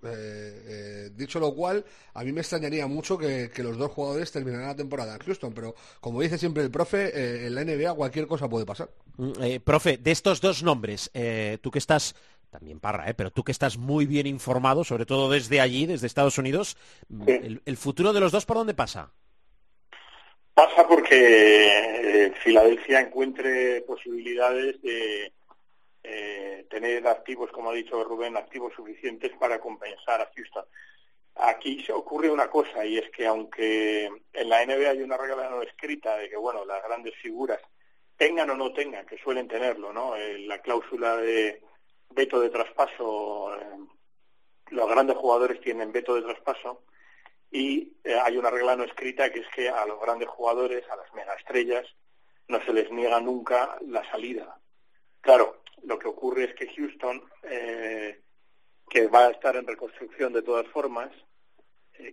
Dicho 1.17 1.41
lo 1.41 1.53
cual, 1.53 1.85
a 2.15 2.23
mí 2.23 2.31
me 2.31 2.43
extrañaría 2.43 2.87
mucho 2.87 3.19
que, 3.19 3.51
que 3.53 3.65
los 3.65 3.77
dos 3.77 3.91
jugadores 3.91 4.31
terminaran 4.31 4.69
la 4.69 4.77
temporada 4.77 5.15
en 5.15 5.21
Houston, 5.21 5.53
pero 5.53 5.75
como 6.01 6.21
dice 6.21 6.39
siempre 6.39 6.63
el 6.63 6.71
profe, 6.71 7.47
en 7.47 7.57
la 7.57 7.65
NBA 7.65 7.93
cualquier 7.95 8.29
cosa 8.29 8.49
puede 8.49 8.65
pasar. 8.65 8.89
Mm, 9.17 9.33
profe, 9.65 9.97
de 9.97 10.11
estos 10.11 10.41
dos 10.41 10.63
nombres, 10.63 11.11
eh, 11.15 11.24
tú 11.63 11.71
que 11.71 11.79
estás, 11.79 12.15
también 12.51 12.81
Parra, 12.81 13.09
eh, 13.09 13.15
pero 13.15 13.31
tú 13.31 13.43
que 13.45 13.53
estás 13.53 13.77
muy 13.77 14.07
bien 14.07 14.27
informado, 14.27 14.85
sobre 14.85 15.07
todo 15.07 15.31
desde 15.31 15.61
allí, 15.61 15.87
desde 15.87 16.07
Estados 16.07 16.39
Unidos, 16.39 16.77
mm, 17.09 17.25
Sí. 17.27 17.33
el, 17.33 17.63
el 17.65 17.77
futuro 17.77 18.13
de 18.13 18.21
los 18.21 18.33
dos 18.33 18.47
por 18.47 18.57
dónde 18.57 18.75
pasa? 18.75 19.11
Pasa 20.55 20.87
porque 20.87 21.17
eh, 22.27 22.33
Filadelfia 22.43 23.01
encuentre 23.01 23.81
posibilidades 23.83 24.81
de, 24.83 25.33
eh, 26.05 26.67
tener 26.71 27.07
activos, 27.09 27.51
como 27.51 27.71
ha 27.71 27.75
dicho 27.75 28.05
Rubén, 28.05 28.37
activos 28.37 28.73
suficientes 28.75 29.33
para 29.39 29.59
compensar 29.59 30.21
a 30.21 30.31
Houston. 30.37 30.65
Aquí 31.37 31.83
se 31.85 31.93
ocurre 31.93 32.31
una 32.31 32.49
cosa 32.49 32.85
y 32.85 32.99
es 32.99 33.11
que 33.11 33.27
aunque 33.27 34.07
en 34.33 34.49
la 34.49 34.63
NBA 34.65 34.91
hay 34.91 35.03
una 35.03 35.17
regla 35.17 35.51
no 35.51 35.63
escrita 35.63 36.17
de 36.19 36.29
que 36.29 36.37
bueno 36.37 36.65
las 36.65 36.85
grandes 36.85 37.15
figuras 37.17 37.61
tengan 38.17 38.51
o 38.51 38.57
no 38.57 38.73
tengan, 38.73 39.07
que 39.07 39.19
suelen 39.19 39.49
tenerlo, 39.49 39.93
¿no? 39.93 40.17
Eh, 40.17 40.39
la 40.41 40.61
cláusula 40.61 41.17
de 41.17 41.63
veto 42.11 42.41
de 42.41 42.51
traspaso, 42.51 43.55
eh, 43.57 43.79
los 44.71 44.89
grandes 44.89 45.17
jugadores 45.17 45.61
tienen 45.61 45.93
veto 45.93 46.15
de 46.15 46.23
traspaso 46.23 46.85
y 47.51 47.93
eh, 48.05 48.19
hay 48.23 48.37
una 48.37 48.51
regla 48.51 48.77
no 48.77 48.85
escrita 48.85 49.31
que 49.31 49.41
es 49.41 49.49
que 49.55 49.69
a 49.69 49.85
los 49.87 50.01
grandes 50.01 50.29
jugadores, 50.29 50.89
a 50.91 50.97
las 50.97 51.13
megaestrellas, 51.15 51.87
no 52.49 52.63
se 52.65 52.73
les 52.73 52.91
niega 52.91 53.21
nunca 53.21 53.79
la 53.87 54.09
salida. 54.11 54.59
Claro, 55.21 55.63
lo 55.83 55.99
que 55.99 56.09
ocurre 56.09 56.45
es 56.45 56.55
que 56.55 56.69
Houston, 56.75 57.23
que 58.91 59.07
va 59.09 59.27
a 59.27 59.31
estar 59.31 59.57
en 59.57 59.67
reconstrucción 59.67 60.33
de 60.35 60.43
todas 60.43 60.67
formas, 60.69 61.11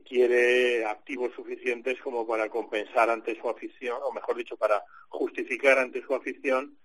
quiere 0.08 0.86
activos 0.86 1.34
suficientes 1.36 2.00
como 2.02 2.28
para 2.28 2.50
compensar 2.50 3.10
ante 3.10 3.40
su 3.40 3.50
afición, 3.50 3.98
o 4.04 4.12
mejor 4.12 4.36
dicho, 4.36 4.58
para 4.58 4.84
justificar 5.10 5.80
ante 5.80 6.02
su 6.04 6.14
afición 6.14 6.78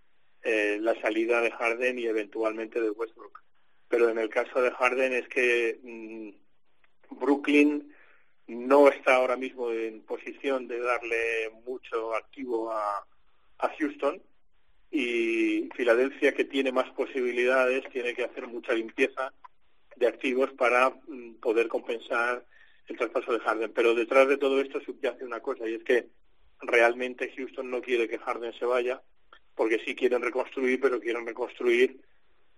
eh, 0.42 0.78
la 0.80 0.98
salida 1.00 1.40
de 1.40 1.50
Harden 1.50 1.98
y 1.98 2.06
eventualmente 2.06 2.80
de 2.80 2.90
Westbrook. 2.90 3.42
Pero 3.88 4.08
en 4.08 4.18
el 4.18 4.28
caso 4.28 4.62
de 4.62 4.70
Harden 4.70 5.12
es 5.12 5.28
que 5.28 5.78
mm, 5.82 7.16
Brooklyn 7.18 7.92
no 8.46 8.88
está 8.88 9.16
ahora 9.16 9.36
mismo 9.36 9.70
en 9.70 10.02
posición 10.02 10.68
de 10.68 10.80
darle 10.80 11.50
mucho 11.64 12.14
activo 12.14 12.70
a, 12.70 13.04
a 13.58 13.68
Houston 13.78 14.22
y 14.90 15.68
Filadelfia 15.74 16.32
que 16.32 16.44
tiene 16.44 16.72
más 16.72 16.90
posibilidades 16.90 17.88
tiene 17.90 18.14
que 18.14 18.24
hacer 18.24 18.46
mucha 18.46 18.72
limpieza 18.72 19.32
de 19.96 20.06
activos 20.06 20.52
para 20.52 20.90
mm, 20.90 21.34
poder 21.40 21.68
compensar 21.68 22.44
el 22.88 22.96
traspaso 22.96 23.32
de 23.32 23.40
Harden. 23.40 23.72
Pero 23.72 23.94
detrás 23.94 24.28
de 24.28 24.38
todo 24.38 24.60
esto 24.60 24.80
subyace 24.80 25.24
una 25.24 25.40
cosa 25.40 25.68
y 25.68 25.74
es 25.74 25.84
que 25.84 26.08
realmente 26.60 27.32
Houston 27.36 27.70
no 27.70 27.82
quiere 27.82 28.08
que 28.08 28.18
Harden 28.18 28.52
se 28.54 28.64
vaya 28.64 29.02
porque 29.54 29.80
sí 29.84 29.94
quieren 29.94 30.22
reconstruir, 30.22 30.80
pero 30.80 31.00
quieren 31.00 31.26
reconstruir 31.26 32.00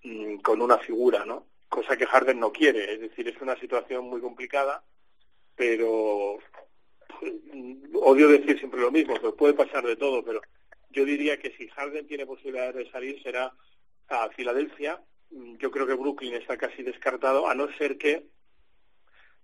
mm, 0.03 0.39
con 0.39 0.61
una 0.61 0.79
figura, 0.79 1.25
¿no? 1.25 1.47
Cosa 1.69 1.97
que 1.97 2.07
Harden 2.07 2.41
no 2.41 2.53
quiere. 2.53 2.95
Es 2.95 3.01
decir, 3.01 3.29
es 3.29 3.41
una 3.41 3.59
situación 3.59 4.05
muy 4.07 4.21
complicada, 4.21 4.83
pero 5.55 6.39
mm, 7.23 7.97
odio 7.97 8.29
decir 8.29 8.59
siempre 8.59 8.81
lo 8.81 8.91
mismo, 8.91 9.19
que 9.21 9.31
puede 9.31 9.55
pasar 9.55 9.87
de 9.87 9.97
todo, 9.97 10.25
pero 10.25 10.41
yo 10.91 11.05
diría 11.05 11.39
que 11.39 11.53
si 11.57 11.69
Harden 11.69 12.07
tiene 12.07 12.27
posibilidad 12.27 12.75
de 12.75 12.91
salir 12.91 13.23
será 13.23 13.53
a 14.09 14.29
Filadelfia. 14.31 15.01
Mm, 15.31 15.57
yo 15.59 15.71
creo 15.71 15.87
que 15.87 15.95
Brooklyn 15.95 16.35
está 16.35 16.57
casi 16.57 16.83
descartado, 16.83 17.49
a 17.49 17.55
no 17.55 17.69
ser 17.77 17.97
que 17.97 18.27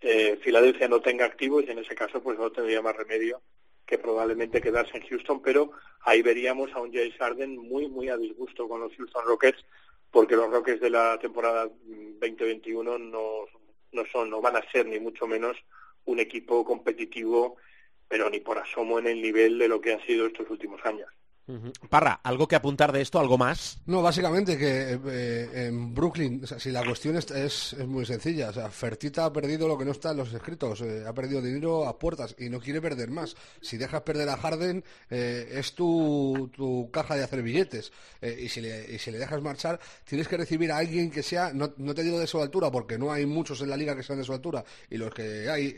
eh, 0.00 0.38
Filadelfia 0.42 0.88
no 0.88 1.00
tenga 1.00 1.24
activos 1.24 1.64
y 1.66 1.70
en 1.70 1.78
ese 1.78 1.94
caso 1.94 2.22
pues 2.22 2.38
no 2.38 2.50
tendría 2.50 2.82
más 2.82 2.96
remedio 2.96 3.40
que 3.86 3.98
probablemente 3.98 4.60
quedarse 4.60 4.96
en 4.96 5.06
Houston, 5.06 5.42
pero 5.42 5.72
ahí 6.00 6.22
veríamos 6.22 6.72
a 6.72 6.80
un 6.80 6.92
James 6.92 7.16
Harden 7.18 7.56
muy, 7.58 7.88
muy 7.88 8.08
a 8.08 8.16
disgusto 8.16 8.68
con 8.68 8.80
los 8.80 8.94
Houston 8.96 9.24
Rockets, 9.26 9.64
porque 10.10 10.36
los 10.36 10.50
Rockets 10.50 10.80
de 10.80 10.90
la 10.90 11.18
temporada 11.18 11.64
2021 11.64 12.98
no, 12.98 13.46
no 13.92 14.06
son, 14.06 14.30
no 14.30 14.40
van 14.40 14.56
a 14.56 14.70
ser 14.70 14.86
ni 14.86 14.98
mucho 15.00 15.26
menos 15.26 15.56
un 16.06 16.20
equipo 16.20 16.64
competitivo, 16.64 17.56
pero 18.08 18.30
ni 18.30 18.40
por 18.40 18.58
asomo 18.58 18.98
en 18.98 19.06
el 19.06 19.20
nivel 19.20 19.58
de 19.58 19.68
lo 19.68 19.80
que 19.80 19.92
han 19.92 20.06
sido 20.06 20.26
estos 20.26 20.48
últimos 20.50 20.84
años. 20.84 21.08
Parra, 21.90 22.20
¿algo 22.22 22.48
que 22.48 22.56
apuntar 22.56 22.90
de 22.90 23.02
esto? 23.02 23.20
¿Algo 23.20 23.36
más? 23.36 23.78
No, 23.84 24.00
básicamente 24.00 24.56
que 24.56 24.98
eh, 25.06 25.66
en 25.66 25.94
Brooklyn, 25.94 26.42
si 26.46 26.70
la 26.70 26.82
cuestión 26.82 27.16
es, 27.16 27.30
es, 27.30 27.76
muy 27.86 28.06
sencilla, 28.06 28.48
o 28.48 28.52
sea, 28.54 28.70
Fertita 28.70 29.26
ha 29.26 29.32
perdido 29.32 29.68
lo 29.68 29.76
que 29.76 29.84
no 29.84 29.90
está 29.90 30.12
en 30.12 30.18
los 30.18 30.32
escritos, 30.32 30.80
eh, 30.80 31.04
ha 31.06 31.12
perdido 31.12 31.42
dinero 31.42 31.86
a 31.86 31.98
puertas 31.98 32.34
y 32.38 32.48
no 32.48 32.60
quiere 32.60 32.80
perder 32.80 33.10
más. 33.10 33.36
Si 33.60 33.76
dejas 33.76 34.00
perder 34.02 34.30
a 34.30 34.38
Harden, 34.38 34.82
eh, 35.10 35.50
es 35.52 35.74
tu, 35.74 36.50
tu, 36.54 36.90
caja 36.90 37.14
de 37.14 37.24
hacer 37.24 37.42
billetes. 37.42 37.92
y, 38.22 38.48
si 38.48 38.62
le, 38.62 38.94
y 38.94 38.98
si 38.98 39.10
le 39.10 39.18
dejas 39.18 39.42
marchar, 39.42 39.78
tienes 40.04 40.28
que 40.28 40.38
recibir 40.38 40.72
a 40.72 40.78
alguien 40.78 41.10
que 41.10 41.22
sea, 41.22 41.52
no, 41.52 41.74
no, 41.76 41.94
te 41.94 42.02
digo 42.02 42.18
de 42.18 42.26
su 42.26 42.40
altura, 42.40 42.70
porque 42.70 42.96
no 42.96 43.12
hay 43.12 43.26
muchos 43.26 43.60
en 43.60 43.68
la 43.68 43.76
liga 43.76 43.94
que 43.94 44.02
sean 44.02 44.18
de 44.18 44.24
su 44.24 44.32
altura, 44.32 44.64
y 44.88 44.96
los 44.96 45.12
que 45.12 45.50
hay 45.50 45.74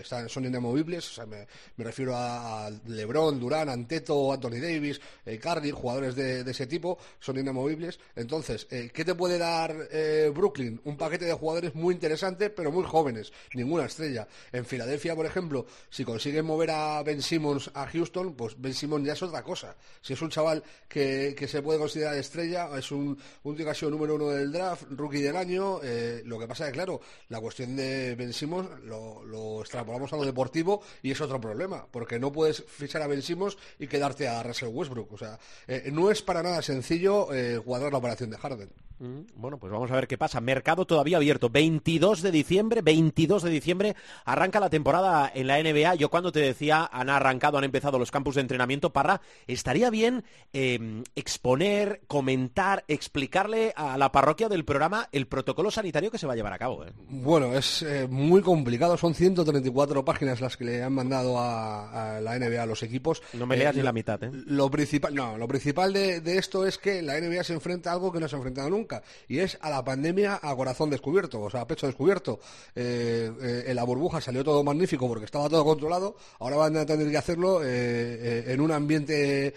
están, 0.00 0.28
son 0.28 0.44
inamovibles, 0.44 1.10
o 1.10 1.14
sea, 1.14 1.26
me, 1.26 1.46
me 1.76 1.84
refiero 1.84 2.12
a 2.14 2.68
LeBron, 2.86 3.40
Durán, 3.40 3.70
Anteto, 3.70 4.32
Anthony 4.32 4.60
Davis, 4.60 5.00
eh, 5.24 5.38
Cardi, 5.38 5.70
jugadores 5.70 6.14
de, 6.14 6.40
ese 6.50 6.66
tipo, 6.66 6.98
son 7.20 7.38
inamovibles. 7.38 7.98
Entonces, 8.14 8.66
eh, 8.70 8.90
¿qué 8.92 9.04
te 9.04 9.14
puede 9.14 9.38
dar 9.38 9.88
eh, 9.90 10.30
Brooklyn? 10.34 10.80
Un 10.84 10.96
paquete 10.96 11.24
de 11.24 11.32
jugadores 11.32 11.74
muy 11.74 11.94
interesante, 11.94 12.50
pero 12.50 12.70
muy 12.72 12.84
jóvenes, 12.84 13.32
ninguna 13.54 13.86
estrella. 13.86 14.26
En 14.52 14.64
Filadelfia, 14.64 15.14
por 15.14 15.26
ejemplo, 15.26 15.66
si 15.90 16.04
consiguen 16.04 16.44
mover 16.44 16.70
a 16.70 17.02
Ben 17.02 17.22
Simmons 17.22 17.70
a 17.74 17.86
Houston, 17.86 18.34
pues 18.34 18.60
Ben 18.60 18.74
Simmons 18.74 19.06
ya 19.06 19.12
es 19.12 19.22
otra 19.22 19.42
cosa. 19.42 19.76
Si 20.00 20.12
es 20.12 20.22
un 20.22 20.30
chaval 20.30 20.62
que, 20.88 21.34
se 21.46 21.62
puede 21.62 21.78
considerar 21.78 22.16
estrella, 22.16 22.70
es 22.76 22.90
un, 22.90 23.16
un 23.44 23.56
que 23.56 23.68
ha 23.68 23.74
sido 23.74 23.90
número 23.90 24.16
uno 24.16 24.28
del 24.28 24.50
draft, 24.50 24.84
rookie 24.90 25.22
del 25.22 25.36
año, 25.36 25.80
lo 26.24 26.38
que 26.38 26.48
pasa 26.48 26.64
es 26.64 26.70
que, 26.70 26.74
claro, 26.74 27.00
la 27.28 27.40
cuestión 27.40 27.76
de 27.76 28.14
Ben 28.16 28.32
Simmons 28.32 28.68
lo, 28.84 29.24
lo 29.24 29.60
extrapolamos 29.60 30.12
a 30.12 30.16
lo 30.16 30.24
deportivo 30.24 30.82
y 31.02 31.10
es 31.10 31.20
otro 31.20 31.40
problema, 31.40 31.86
porque 31.90 32.18
no 32.18 32.32
puedes 32.32 32.64
fichar 32.64 33.02
a 33.02 33.06
Ben 33.06 33.22
Simmons 33.22 33.56
y 33.78 33.86
quedarte 33.86 34.28
a 34.28 34.42
Russell 34.42 34.68
Westbrook. 34.68 34.95
O 35.10 35.18
sea, 35.18 35.38
eh, 35.66 35.90
no 35.92 36.10
es 36.10 36.22
para 36.22 36.42
nada 36.42 36.62
sencillo 36.62 37.32
eh, 37.34 37.60
cuadrar 37.64 37.92
la 37.92 37.98
operación 37.98 38.30
de 38.30 38.38
Harden. 38.38 38.70
Mm, 38.98 39.20
bueno, 39.36 39.58
pues 39.58 39.72
vamos 39.72 39.90
a 39.90 39.94
ver 39.94 40.06
qué 40.06 40.18
pasa. 40.18 40.40
Mercado 40.40 40.86
todavía 40.86 41.16
abierto. 41.16 41.50
22 41.50 42.22
de 42.22 42.30
diciembre, 42.30 42.82
22 42.82 43.42
de 43.42 43.50
diciembre 43.50 43.96
arranca 44.24 44.60
la 44.60 44.70
temporada 44.70 45.30
en 45.34 45.46
la 45.46 45.62
NBA. 45.62 45.96
Yo 45.96 46.10
cuando 46.10 46.32
te 46.32 46.40
decía 46.40 46.88
han 46.92 47.10
arrancado, 47.10 47.58
han 47.58 47.64
empezado 47.64 47.98
los 47.98 48.10
campus 48.10 48.36
de 48.36 48.40
entrenamiento, 48.42 48.92
para 48.92 49.20
estaría 49.46 49.90
bien 49.90 50.24
em, 50.52 51.04
exponer, 51.14 52.02
comentar, 52.06 52.84
explicarle 52.88 53.72
a 53.76 53.98
la 53.98 54.12
parroquia 54.12 54.48
del 54.48 54.64
programa 54.64 55.08
el 55.12 55.26
protocolo 55.26 55.70
sanitario 55.70 56.10
que 56.10 56.18
se 56.18 56.26
va 56.26 56.32
a 56.32 56.36
llevar 56.36 56.52
a 56.52 56.58
cabo. 56.58 56.84
¿eh? 56.84 56.92
Bueno, 57.08 57.54
es 57.54 57.84
muy 58.08 58.40
complicado. 58.42 58.96
Son 58.96 59.14
134 59.14 60.04
páginas 60.04 60.40
las 60.40 60.56
que 60.56 60.64
le 60.64 60.82
han 60.82 60.92
mandado 60.92 61.38
a, 61.38 62.20
la 62.20 62.38
NBA 62.38 62.62
a 62.62 62.66
los 62.66 62.82
equipos. 62.82 63.22
No 63.32 63.46
me 63.46 63.56
leas 63.56 63.76
ni 63.76 63.82
la 63.82 63.92
mitad. 63.92 64.22
¿eh? 64.22 64.30
Lo 64.32 64.70
principal, 64.70 65.14
no, 65.14 65.36
lo 65.38 65.48
principal 65.48 65.92
de, 65.92 66.38
esto 66.38 66.66
es 66.66 66.78
que 66.78 67.02
la 67.02 67.20
NBA 67.20 67.44
se 67.44 67.54
enfrenta 67.54 67.90
a 67.90 67.94
algo 67.94 68.12
que 68.12 68.20
no 68.20 68.28
se 68.28 68.36
ha 68.36 68.38
enfrentado 68.38 68.70
nunca, 68.70 68.85
y 69.28 69.38
es 69.38 69.58
a 69.60 69.70
la 69.70 69.84
pandemia 69.84 70.40
a 70.42 70.54
corazón 70.54 70.90
descubierto, 70.90 71.42
o 71.42 71.50
sea, 71.50 71.62
a 71.62 71.66
pecho 71.66 71.86
descubierto. 71.86 72.40
Eh, 72.74 73.30
eh, 73.40 73.64
en 73.66 73.76
la 73.76 73.84
burbuja 73.84 74.20
salió 74.20 74.44
todo 74.44 74.62
magnífico 74.62 75.08
porque 75.08 75.24
estaba 75.24 75.48
todo 75.48 75.64
controlado, 75.64 76.16
ahora 76.38 76.56
van 76.56 76.76
a 76.76 76.86
tener 76.86 77.10
que 77.10 77.16
hacerlo 77.16 77.60
eh, 77.64 78.44
en 78.46 78.60
un 78.60 78.72
ambiente 78.72 79.54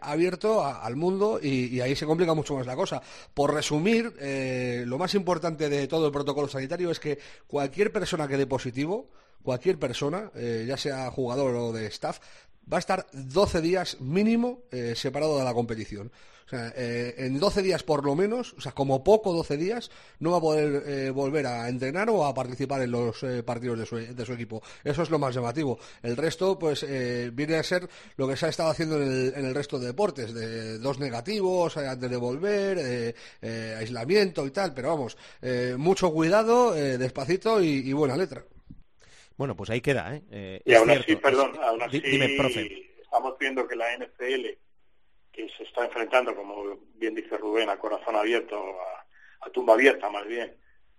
abierto 0.00 0.64
al 0.64 0.96
mundo 0.96 1.38
y, 1.42 1.80
ahí 1.80 1.96
se 1.96 2.06
complica 2.06 2.34
mucho 2.34 2.54
más 2.54 2.66
la 2.66 2.76
cosa. 2.76 3.02
Por 3.32 3.54
resumir, 3.54 4.14
lo 4.86 4.98
más 4.98 5.14
importante 5.14 5.68
de 5.68 5.86
todo 5.86 6.06
el 6.06 6.12
protocolo 6.12 6.48
sanitario 6.48 6.90
es 6.90 7.00
que 7.00 7.18
cualquier 7.46 7.92
persona 7.92 8.28
que 8.28 8.36
dé 8.36 8.46
positivo, 8.46 9.08
cualquier 9.42 9.78
persona, 9.78 10.30
ya 10.34 10.76
sea 10.76 11.10
jugador 11.10 11.54
o 11.54 11.72
de 11.72 11.86
staff, 11.86 12.18
va 12.70 12.76
a 12.76 12.80
estar 12.80 13.06
12 13.12 13.60
días 13.60 14.00
mínimo 14.00 14.60
separado 14.94 15.38
de 15.38 15.44
la 15.44 15.54
competición. 15.54 16.12
O 16.50 16.56
sea, 16.56 16.72
eh, 16.74 17.14
en 17.18 17.38
12 17.38 17.62
días 17.62 17.82
por 17.82 18.04
lo 18.04 18.16
menos, 18.16 18.54
o 18.54 18.60
sea, 18.60 18.72
como 18.72 19.04
poco 19.04 19.32
12 19.32 19.56
días, 19.56 19.90
no 20.18 20.32
va 20.32 20.38
a 20.38 20.40
poder 20.40 20.82
eh, 20.86 21.10
volver 21.10 21.46
a 21.46 21.68
entrenar 21.68 22.10
o 22.10 22.24
a 22.24 22.34
participar 22.34 22.82
en 22.82 22.90
los 22.90 23.24
partidos 23.44 23.78
de 23.78 23.86
su, 23.86 23.96
de 23.96 24.26
su, 24.26 24.32
equipo. 24.32 24.62
Eso 24.82 25.02
es 25.02 25.10
lo 25.10 25.18
más 25.18 25.34
llamativo. 25.34 25.78
El 26.02 26.16
resto, 26.16 26.58
pues, 26.58 26.84
viene 27.32 27.56
a 27.56 27.62
ser 27.62 27.88
lo 28.16 28.26
que 28.26 28.36
se 28.36 28.46
ha 28.46 28.48
estado 28.48 28.70
haciendo 28.70 28.96
en 28.96 29.02
el, 29.02 29.34
en 29.36 29.46
el 29.46 29.54
resto 29.54 29.78
de 29.78 29.86
deportes, 29.86 30.34
de 30.34 30.78
dos 30.78 30.98
negativos 30.98 31.76
antes 31.76 32.10
de 32.10 32.16
volver, 32.16 33.14
aislamiento 33.78 34.46
y 34.46 34.50
tal, 34.50 34.74
pero 34.74 34.88
vamos, 34.88 35.16
mucho 35.76 36.10
cuidado, 36.12 36.72
despacito 36.72 37.62
y 37.62 37.92
buena 37.92 38.16
letra. 38.16 38.44
Bueno, 39.40 39.56
pues 39.56 39.70
ahí 39.70 39.80
queda, 39.80 40.14
¿eh? 40.14 40.22
eh 40.30 40.62
y 40.66 40.74
aún 40.74 40.90
así, 40.90 41.16
perdón, 41.16 41.52
aún 41.62 41.80
así 41.80 42.02
estamos 43.00 43.38
viendo 43.38 43.66
que 43.66 43.74
la 43.74 43.86
NFL, 43.96 44.48
que 45.32 45.48
se 45.56 45.64
está 45.64 45.84
enfrentando, 45.84 46.34
como 46.34 46.78
bien 46.94 47.14
dice 47.14 47.36
Rubén, 47.36 47.68
a 47.68 47.78
corazón 47.78 48.16
abierto, 48.16 48.76
a, 49.40 49.50
tumba 49.50 49.74
abierta 49.74 50.08
más 50.10 50.26
bien, 50.26 50.54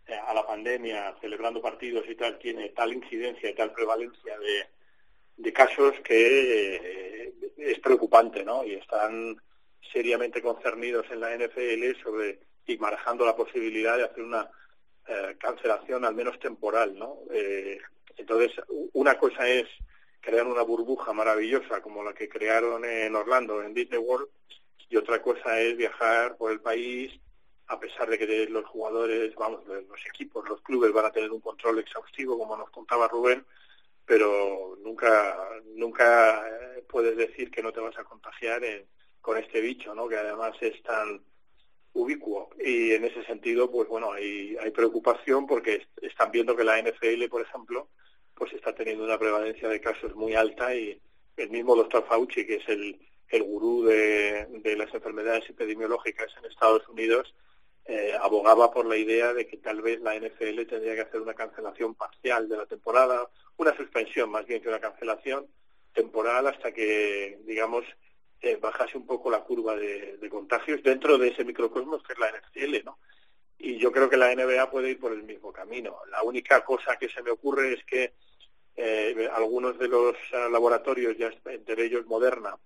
eh, 0.07 0.13
a 0.13 0.33
la 0.33 0.45
pandemia, 0.45 1.15
celebrando 1.21 1.61
partidos 1.61 2.05
y 2.09 2.15
tal, 2.15 2.37
tiene 2.39 2.69
tal 2.69 2.93
incidencia 2.93 3.49
y 3.49 3.55
tal 3.55 3.71
prevalencia 3.71 4.37
de, 4.39 5.53
casos 5.53 5.93
que 6.03 6.75
eh, 6.75 7.33
es 7.57 7.79
preocupante, 7.79 8.43
¿no? 8.43 8.63
Y 8.63 8.75
están 8.75 9.35
seriamente 9.91 10.41
concernidos 10.41 11.05
en 11.11 11.19
la 11.19 11.35
NFL 11.35 12.01
sobre 12.01 12.39
y 12.65 12.77
manejando 12.77 13.25
la 13.25 13.35
posibilidad 13.35 13.97
de 13.97 14.03
hacer 14.03 14.23
una 14.23 14.49
cancelación 15.39 16.05
al 16.05 16.15
menos 16.15 16.39
temporal, 16.39 16.97
¿no? 16.97 17.17
Entonces, 18.15 18.51
una 18.93 19.17
cosa 19.17 19.49
es 19.49 19.67
crear 20.21 20.47
una 20.47 20.61
burbuja 20.61 21.11
maravillosa 21.13 21.81
como 21.81 22.03
la 22.03 22.13
que 22.13 22.29
crearon 22.29 22.85
en 22.85 23.15
Orlando, 23.15 23.61
en 23.61 23.73
Disney 23.73 23.99
World, 23.99 24.29
y 24.89 24.97
otra 24.97 25.21
cosa 25.21 25.59
es 25.59 25.75
viajar 25.75 26.37
por 26.37 26.51
el 26.51 26.61
país 26.61 27.11
a 27.71 27.79
pesar 27.79 28.09
de 28.09 28.17
que 28.17 28.47
los 28.49 28.65
jugadores, 28.65 29.33
vamos, 29.35 29.65
los 29.65 30.05
equipos, 30.05 30.47
los 30.47 30.61
clubes 30.61 30.91
van 30.91 31.05
a 31.05 31.11
tener 31.11 31.31
un 31.31 31.39
control 31.39 31.79
exhaustivo, 31.79 32.37
como 32.37 32.57
nos 32.57 32.69
contaba 32.69 33.07
Rubén, 33.07 33.45
pero 34.05 34.77
nunca 34.83 35.37
nunca 35.75 36.45
eh, 36.49 36.83
puedes 36.87 37.15
decir 37.15 37.49
que 37.49 37.63
no 37.63 37.71
te 37.71 37.79
vas 37.79 37.97
a 37.97 38.03
contagiar 38.03 38.61
con 39.21 39.37
este 39.37 39.61
bicho, 39.61 39.95
¿no? 39.95 40.09
Que 40.09 40.17
además 40.17 40.53
es 40.59 40.83
tan 40.83 41.21
ubicuo 41.93 42.49
y 42.59 42.91
en 42.91 43.05
ese 43.05 43.23
sentido, 43.23 43.71
pues 43.71 43.87
bueno, 43.87 44.11
hay, 44.11 44.57
hay 44.57 44.71
preocupación 44.71 45.47
porque 45.47 45.87
están 46.01 46.29
viendo 46.29 46.57
que 46.57 46.65
la 46.65 46.77
NFL, 46.81 47.25
por 47.29 47.41
ejemplo, 47.41 47.87
pues 48.41 48.53
está 48.53 48.73
teniendo 48.73 49.03
una 49.03 49.19
prevalencia 49.19 49.69
de 49.69 49.79
casos 49.79 50.15
muy 50.15 50.33
alta 50.33 50.73
y 50.73 50.99
el 51.37 51.51
mismo 51.51 51.75
doctor 51.75 52.03
Fauci, 52.07 52.43
que 52.43 52.55
es 52.55 52.67
el, 52.69 52.99
el 53.29 53.43
gurú 53.43 53.83
de, 53.83 54.47
de 54.63 54.75
las 54.75 54.91
enfermedades 54.95 55.47
epidemiológicas 55.47 56.25
en 56.39 56.45
Estados 56.45 56.89
Unidos, 56.89 57.35
eh, 57.85 58.15
abogaba 58.19 58.71
por 58.71 58.87
la 58.87 58.97
idea 58.97 59.31
de 59.35 59.45
que 59.45 59.57
tal 59.57 59.83
vez 59.83 60.01
la 60.01 60.15
NFL 60.15 60.65
tendría 60.67 60.95
que 60.95 61.01
hacer 61.01 61.21
una 61.21 61.35
cancelación 61.35 61.93
parcial 61.93 62.49
de 62.49 62.57
la 62.57 62.65
temporada, 62.65 63.29
una 63.57 63.77
suspensión 63.77 64.31
más 64.31 64.47
bien 64.47 64.59
que 64.59 64.69
una 64.69 64.79
cancelación 64.79 65.45
temporal 65.93 66.47
hasta 66.47 66.71
que, 66.71 67.41
digamos, 67.45 67.85
eh, 68.41 68.55
bajase 68.55 68.97
un 68.97 69.05
poco 69.05 69.29
la 69.29 69.43
curva 69.43 69.75
de, 69.75 70.17
contagios 70.31 70.81
dentro 70.81 71.19
de 71.19 71.27
ese 71.27 71.45
microcosmos 71.45 72.01
que 72.01 72.13
es 72.13 72.19
la 72.19 72.31
NFL, 72.31 72.85
¿no? 72.85 72.97
Y 73.59 73.77
yo 73.77 73.91
creo 73.91 74.09
que 74.09 74.17
la 74.17 74.33
NBA 74.33 74.71
puede 74.71 74.89
ir 74.89 74.99
por 74.99 75.11
el 75.11 75.21
mismo 75.21 75.53
camino. 75.53 75.97
La 76.09 76.23
única 76.23 76.65
cosa 76.65 76.97
que 76.97 77.07
se 77.07 77.21
me 77.21 77.29
ocurre 77.29 77.73
es 77.73 77.83
que 77.83 78.13
eh, 78.75 79.29
algunos 79.33 79.77
de 79.77 79.87
los 79.87 80.15
eh, 80.15 80.49
laboratorios, 80.51 81.17
ya 81.17 81.31
entre 81.45 81.85
ellos 81.85 82.05
Moderna, 82.05 82.57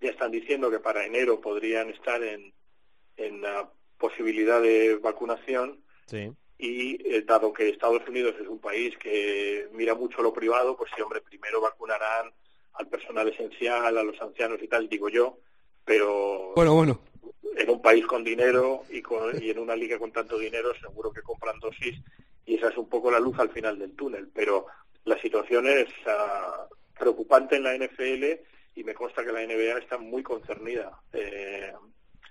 ya 0.00 0.10
están 0.10 0.30
diciendo 0.30 0.70
que 0.70 0.80
para 0.80 1.04
enero 1.04 1.40
podrían 1.40 1.90
estar 1.90 2.22
en, 2.22 2.52
en 3.16 3.42
la 3.42 3.70
posibilidad 3.98 4.60
de 4.60 4.96
vacunación. 4.96 5.82
Y 6.62 7.22
dado 7.22 7.52
que 7.52 7.68
Estados 7.68 8.06
Unidos 8.06 8.34
es 8.38 8.46
un 8.46 8.58
país 8.58 8.96
que 8.98 9.68
mira 9.72 9.94
mucho 9.94 10.20
lo 10.20 10.32
privado, 10.32 10.76
pues 10.76 10.90
sí, 10.94 11.00
hombre, 11.00 11.20
primero 11.22 11.60
vacunarán 11.60 12.32
al 12.74 12.88
personal 12.88 13.28
esencial, 13.28 13.96
a 13.96 14.02
los 14.02 14.20
ancianos 14.20 14.60
y 14.62 14.68
tal, 14.68 14.88
digo 14.88 15.08
yo, 15.08 15.38
pero 15.84 16.52
bueno, 16.54 16.74
bueno. 16.74 17.00
en 17.56 17.70
un 17.70 17.82
país 17.82 18.06
con 18.06 18.24
dinero 18.24 18.82
y, 18.90 19.02
con, 19.02 19.42
y 19.42 19.50
en 19.50 19.58
una 19.58 19.76
liga 19.76 19.98
con 19.98 20.12
tanto 20.12 20.38
dinero 20.38 20.72
seguro 20.80 21.12
que 21.12 21.22
compran 21.22 21.58
dosis 21.58 22.00
y 22.46 22.56
esa 22.56 22.68
es 22.68 22.76
un 22.76 22.88
poco 22.88 23.10
la 23.10 23.20
luz 23.20 23.38
al 23.38 23.50
final 23.50 23.78
del 23.78 23.94
túnel, 23.94 24.28
pero 24.32 24.66
la 25.04 25.20
situación 25.20 25.66
es 25.66 25.88
ah, 26.06 26.66
preocupante 26.98 27.56
en 27.56 27.64
la 27.64 27.76
NFL 27.76 28.24
y 28.74 28.84
me 28.84 28.94
consta 28.94 29.24
que 29.24 29.32
la 29.32 29.44
NBA 29.44 29.78
está 29.78 29.98
muy 29.98 30.22
concernida. 30.22 31.00
Eh, 31.12 31.72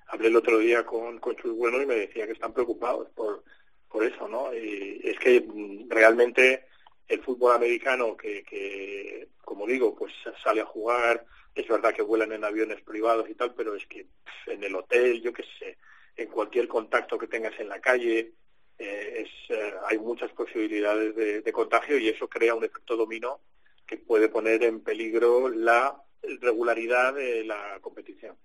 hablé 0.08 0.28
el 0.28 0.36
otro 0.36 0.58
día 0.60 0.86
con, 0.86 1.20
con 1.20 1.36
Chuy 1.36 1.52
Bueno 1.52 1.82
y 1.82 1.86
me 1.86 1.96
decía 1.96 2.26
que 2.26 2.34
están 2.34 2.54
preocupados 2.54 3.10
por, 3.12 3.44
por 3.90 4.04
eso, 4.04 4.28
¿no? 4.28 4.54
Y 4.54 5.02
es 5.04 5.18
que 5.20 5.42
mm, 5.42 5.90
realmente 5.90 6.66
el 7.08 7.22
fútbol 7.24 7.56
americano 7.56 8.16
que, 8.16 8.44
que, 8.44 9.28
como 9.44 9.66
digo, 9.66 9.96
pues 9.96 10.14
sale 10.44 10.62
a 10.62 10.66
jugar, 10.66 11.26
es 11.56 11.68
verdad 11.68 11.94
que 11.94 12.04
vuelan 12.04 12.32
en 12.32 12.44
aviones 12.44 12.82
privados 12.82 13.30
y 13.30 13.36
tal, 13.36 13.54
pero 13.56 13.76
es 13.76 13.86
que 13.88 14.06
en 14.46 14.64
el 14.64 14.76
hotel, 14.76 15.22
yo 15.22 15.34
qué 15.34 15.44
sé, 15.58 15.78
en 16.16 16.28
cualquier 16.30 16.68
contacto 16.68 17.18
que 17.18 17.28
tengas 17.28 17.60
en 17.60 17.70
la 17.70 17.82
calle, 17.82 18.34
eh, 18.80 19.26
es, 19.26 19.56
eh, 19.56 19.74
hay 19.88 19.98
muchas 20.00 20.32
posibilidades 20.32 21.16
de, 21.16 21.52
contagio 21.52 21.98
y 21.98 22.10
eso 22.10 22.28
crea 22.28 22.56
un 22.56 22.64
efecto 22.64 22.96
dominó 22.96 23.40
que 23.86 23.98
puede 23.98 24.30
poner 24.30 24.64
en 24.64 24.82
peligro 24.82 25.50
la 25.50 26.02
regularidad 26.42 27.14
de 27.14 27.44
la 27.44 27.80
competición. 27.82 28.36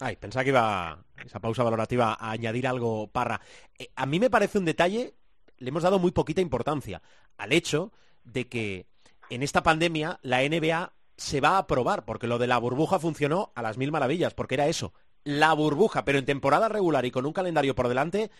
Ay, 0.00 0.16
pensaba 0.16 0.44
que 0.44 0.50
iba 0.50 1.04
esa 1.24 1.40
pausa 1.40 1.62
valorativa 1.62 2.16
a 2.18 2.32
añadir 2.32 2.66
algo, 2.66 3.08
Parra. 3.08 3.40
Eh, 3.78 3.88
a 3.96 4.04
mí 4.04 4.20
me 4.20 4.30
parece 4.30 4.58
un 4.58 4.66
detalle 4.66 5.14
le 5.58 5.68
hemos 5.68 5.82
dado 5.82 5.98
muy 5.98 6.10
poquita 6.10 6.40
importancia 6.40 7.02
al 7.36 7.52
hecho 7.52 7.92
de 8.24 8.48
que 8.48 8.86
en 9.30 9.42
esta 9.42 9.62
pandemia 9.62 10.18
la 10.22 10.42
NBA 10.42 10.92
se 11.16 11.40
va 11.40 11.50
a 11.50 11.58
aprobar, 11.58 12.04
porque 12.04 12.26
lo 12.26 12.38
de 12.38 12.46
la 12.46 12.58
burbuja 12.58 12.98
funcionó 12.98 13.52
a 13.54 13.62
las 13.62 13.78
mil 13.78 13.90
maravillas, 13.90 14.34
porque 14.34 14.54
era 14.54 14.68
eso, 14.68 14.92
la 15.24 15.52
burbuja, 15.54 16.04
pero 16.04 16.18
en 16.18 16.26
temporada 16.26 16.68
regular 16.68 17.04
y 17.06 17.10
con 17.10 17.24
un 17.26 17.32
calendario 17.32 17.74
por 17.74 17.88
delante, 17.88 18.30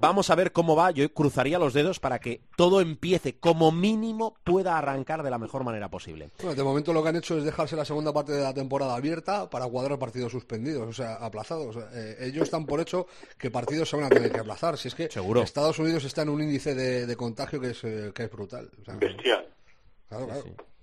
Vamos 0.00 0.30
a 0.30 0.34
ver 0.34 0.52
cómo 0.52 0.74
va. 0.74 0.90
Yo 0.90 1.12
cruzaría 1.12 1.58
los 1.58 1.74
dedos 1.74 2.00
para 2.00 2.18
que 2.18 2.40
todo 2.56 2.80
empiece, 2.80 3.36
como 3.36 3.70
mínimo, 3.70 4.34
pueda 4.44 4.76
arrancar 4.76 5.22
de 5.22 5.30
la 5.30 5.38
mejor 5.38 5.64
manera 5.64 5.88
posible. 5.88 6.30
Bueno, 6.38 6.54
de 6.54 6.62
momento 6.62 6.92
lo 6.92 7.02
que 7.02 7.08
han 7.10 7.16
hecho 7.16 7.38
es 7.38 7.44
dejarse 7.44 7.76
la 7.76 7.84
segunda 7.84 8.12
parte 8.12 8.32
de 8.32 8.42
la 8.42 8.52
temporada 8.52 8.94
abierta 8.94 9.48
para 9.48 9.66
cuadrar 9.66 9.98
partidos 9.98 10.32
suspendidos, 10.32 10.88
o 10.88 10.92
sea, 10.92 11.14
aplazados. 11.14 11.76
Eh, 11.94 12.16
ellos 12.20 12.42
están 12.42 12.66
por 12.66 12.80
hecho 12.80 13.06
que 13.38 13.50
partidos 13.50 13.88
se 13.88 13.96
van 13.96 14.06
a 14.06 14.08
tener 14.08 14.32
que 14.32 14.40
aplazar. 14.40 14.76
Si 14.76 14.88
es 14.88 14.94
que 14.94 15.04
Estados 15.04 15.78
Unidos 15.78 16.04
está 16.04 16.22
en 16.22 16.30
un 16.30 16.42
índice 16.42 16.74
de, 16.74 17.16
contagio 17.16 17.60
que 17.60 17.70
es, 17.70 17.84
eh, 17.84 18.10
que 18.14 18.24
es 18.24 18.30
brutal. 18.30 18.70
Bestial. 18.98 19.46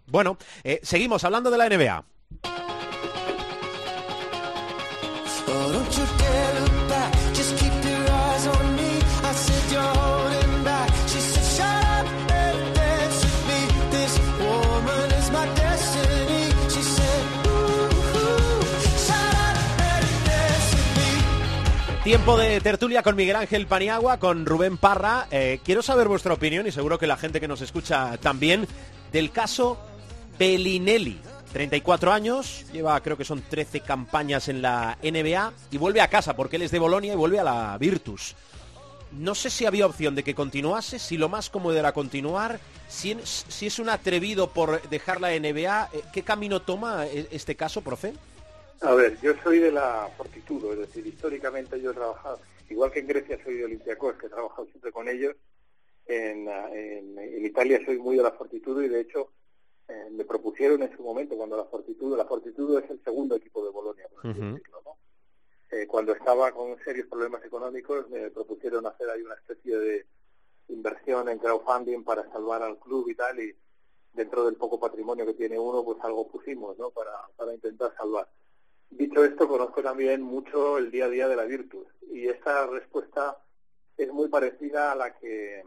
Bueno, 0.08 0.38
eh, 0.64 0.80
seguimos 0.82 1.24
hablando 1.24 1.52
de 1.52 1.58
la 1.58 1.70
NBA. 1.70 2.06
Tiempo 22.10 22.40
de 22.40 22.60
tertulia 22.60 23.04
con 23.04 23.16
Miguel 23.16 23.36
Ángel 23.36 23.68
Paniagua, 23.68 24.18
con 24.18 24.48
Rubén 24.48 24.78
Parra. 24.78 25.28
Eh, 25.30 25.60
quiero 25.64 25.84
saber 25.84 26.08
vuestra 26.08 26.34
opinión 26.34 26.66
y 26.66 26.72
seguro 26.72 26.98
que 26.98 27.06
la 27.06 27.18
gente 27.18 27.40
que 27.40 27.48
nos 27.48 27.62
escucha 27.62 28.18
también 28.18 28.68
del 29.12 29.30
caso 29.30 29.78
Bellinelli. 30.40 31.20
34 31.54 32.12
años, 32.12 32.66
lleva 32.74 33.00
creo 33.02 33.16
que 33.16 33.26
son 33.26 33.44
13 33.48 33.82
campañas 33.82 34.48
en 34.48 34.64
la 34.64 34.98
NBA 35.04 35.54
y 35.70 35.78
vuelve 35.78 36.02
a 36.02 36.08
casa 36.08 36.36
porque 36.36 36.56
él 36.56 36.64
es 36.64 36.72
de 36.72 36.80
Bolonia 36.80 37.14
y 37.14 37.16
vuelve 37.16 37.40
a 37.40 37.44
la 37.44 37.78
Virtus. 37.78 38.36
No 39.12 39.36
sé 39.36 39.52
si 39.52 39.68
había 39.68 39.86
opción 39.86 40.16
de 40.16 40.24
que 40.24 40.34
continuase, 40.34 40.98
si 40.98 41.16
lo 41.16 41.30
más 41.30 41.52
cómodo 41.52 41.78
era 41.78 41.92
continuar, 41.92 42.60
si, 42.88 43.12
es 43.12 43.78
un 43.78 43.88
atrevido 43.90 44.50
por 44.50 44.82
dejar 44.90 45.22
la 45.22 45.30
NBA, 45.30 45.90
eh, 45.94 46.02
¿qué 46.12 46.24
camino 46.24 46.60
toma 46.60 47.06
eh, 47.06 47.28
este 47.30 47.54
caso, 47.54 47.82
profe? 47.82 48.16
A 48.82 48.94
ver, 48.94 49.20
yo 49.22 49.34
soy 49.44 49.60
de 49.60 49.72
la 49.72 50.10
Fortitudo, 50.16 50.72
es 50.74 50.80
decir, 50.80 51.06
históricamente 51.06 51.82
yo 51.82 51.92
he 51.92 51.94
trabajado, 51.94 52.40
igual 52.70 52.92
que 52.92 53.00
en 53.00 53.08
Grecia 53.08 53.38
soy 53.44 53.56
de 53.56 53.66
Olympiacos, 53.66 54.16
que 54.16 54.28
he 54.28 54.30
trabajado 54.30 54.68
siempre 54.68 54.92
con 54.92 55.10
ellos, 55.10 55.36
en, 56.06 56.48
en, 56.48 57.46
Italia 57.46 57.80
soy 57.86 57.98
muy 57.98 58.18
de 58.18 58.24
la 58.24 58.32
Fortitudo 58.32 58.82
y 58.82 58.90
de 58.90 59.02
hecho 59.02 59.32
eh, 59.88 60.08
me 60.12 60.24
propusieron 60.24 60.82
en 60.82 60.96
su 60.96 61.04
momento 61.04 61.36
cuando 61.36 61.58
la 61.58 61.66
Fortitudo, 61.66 62.16
la 62.16 62.26
Fortitudo 62.26 62.80
es 62.80 62.90
el 62.90 63.04
segundo 63.04 63.36
equipo 63.36 63.64
de 63.64 63.72
Bolonia, 63.72 64.08
por 64.10 64.32
así 64.32 64.40
decirlo, 64.40 64.82
¿no? 64.86 64.98
Eh, 65.72 65.86
cuando 65.86 66.14
estaba 66.14 66.52
con 66.52 66.78
serios 66.84 67.08
problemas 67.08 67.44
económicos 67.44 68.10
me 68.10 68.32
propusieron 68.32 68.88
hacer 68.88 69.10
ahí 69.10 69.22
una 69.22 69.36
especie 69.36 69.78
de 69.78 70.06
inversión 70.70 71.30
en 71.30 71.38
crowdfunding 71.38 72.04
para 72.04 72.28
salvar 72.32 72.64
al 72.64 72.80
club 72.80 73.10
y 73.10 73.16
tal 73.16 73.40
y 73.40 73.56
dentro 74.14 74.46
del 74.46 74.56
poco 74.56 74.80
patrimonio 74.80 75.26
que 75.26 75.34
tiene 75.34 75.60
uno 75.60 75.84
pues 75.84 75.98
algo 76.02 76.28
pusimos, 76.28 76.78
¿no? 76.80 76.90
Para, 76.90 77.12
para 77.36 77.54
intentar 77.54 77.94
salvar. 77.96 78.28
Dicho 78.90 79.24
esto, 79.24 79.48
conozco 79.48 79.82
también 79.82 80.22
mucho 80.22 80.78
el 80.78 80.92
día 80.92 81.06
a 81.06 81.10
día 81.10 81.28
de 81.28 81.36
la 81.36 81.46
Virtus 81.46 81.88
y 82.12 82.28
esta 82.28 82.66
respuesta 82.68 83.38
es 83.98 84.12
muy 84.12 84.30
parecida 84.30 84.92
a 84.92 84.96
la 84.96 85.14
que 85.16 85.64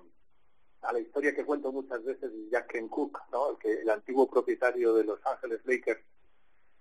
a 0.82 0.92
la 0.92 0.98
historia 0.98 1.34
que 1.34 1.44
cuento 1.44 1.70
muchas 1.70 2.02
veces 2.04 2.32
de 2.32 2.50
Jack 2.50 2.74
Cook, 2.88 3.20
¿no? 3.30 3.50
el, 3.50 3.58
que, 3.58 3.72
el 3.72 3.88
antiguo 3.88 4.28
propietario 4.28 4.94
de 4.94 5.04
Los 5.04 5.24
Ángeles 5.24 5.60
Lakers 5.64 6.02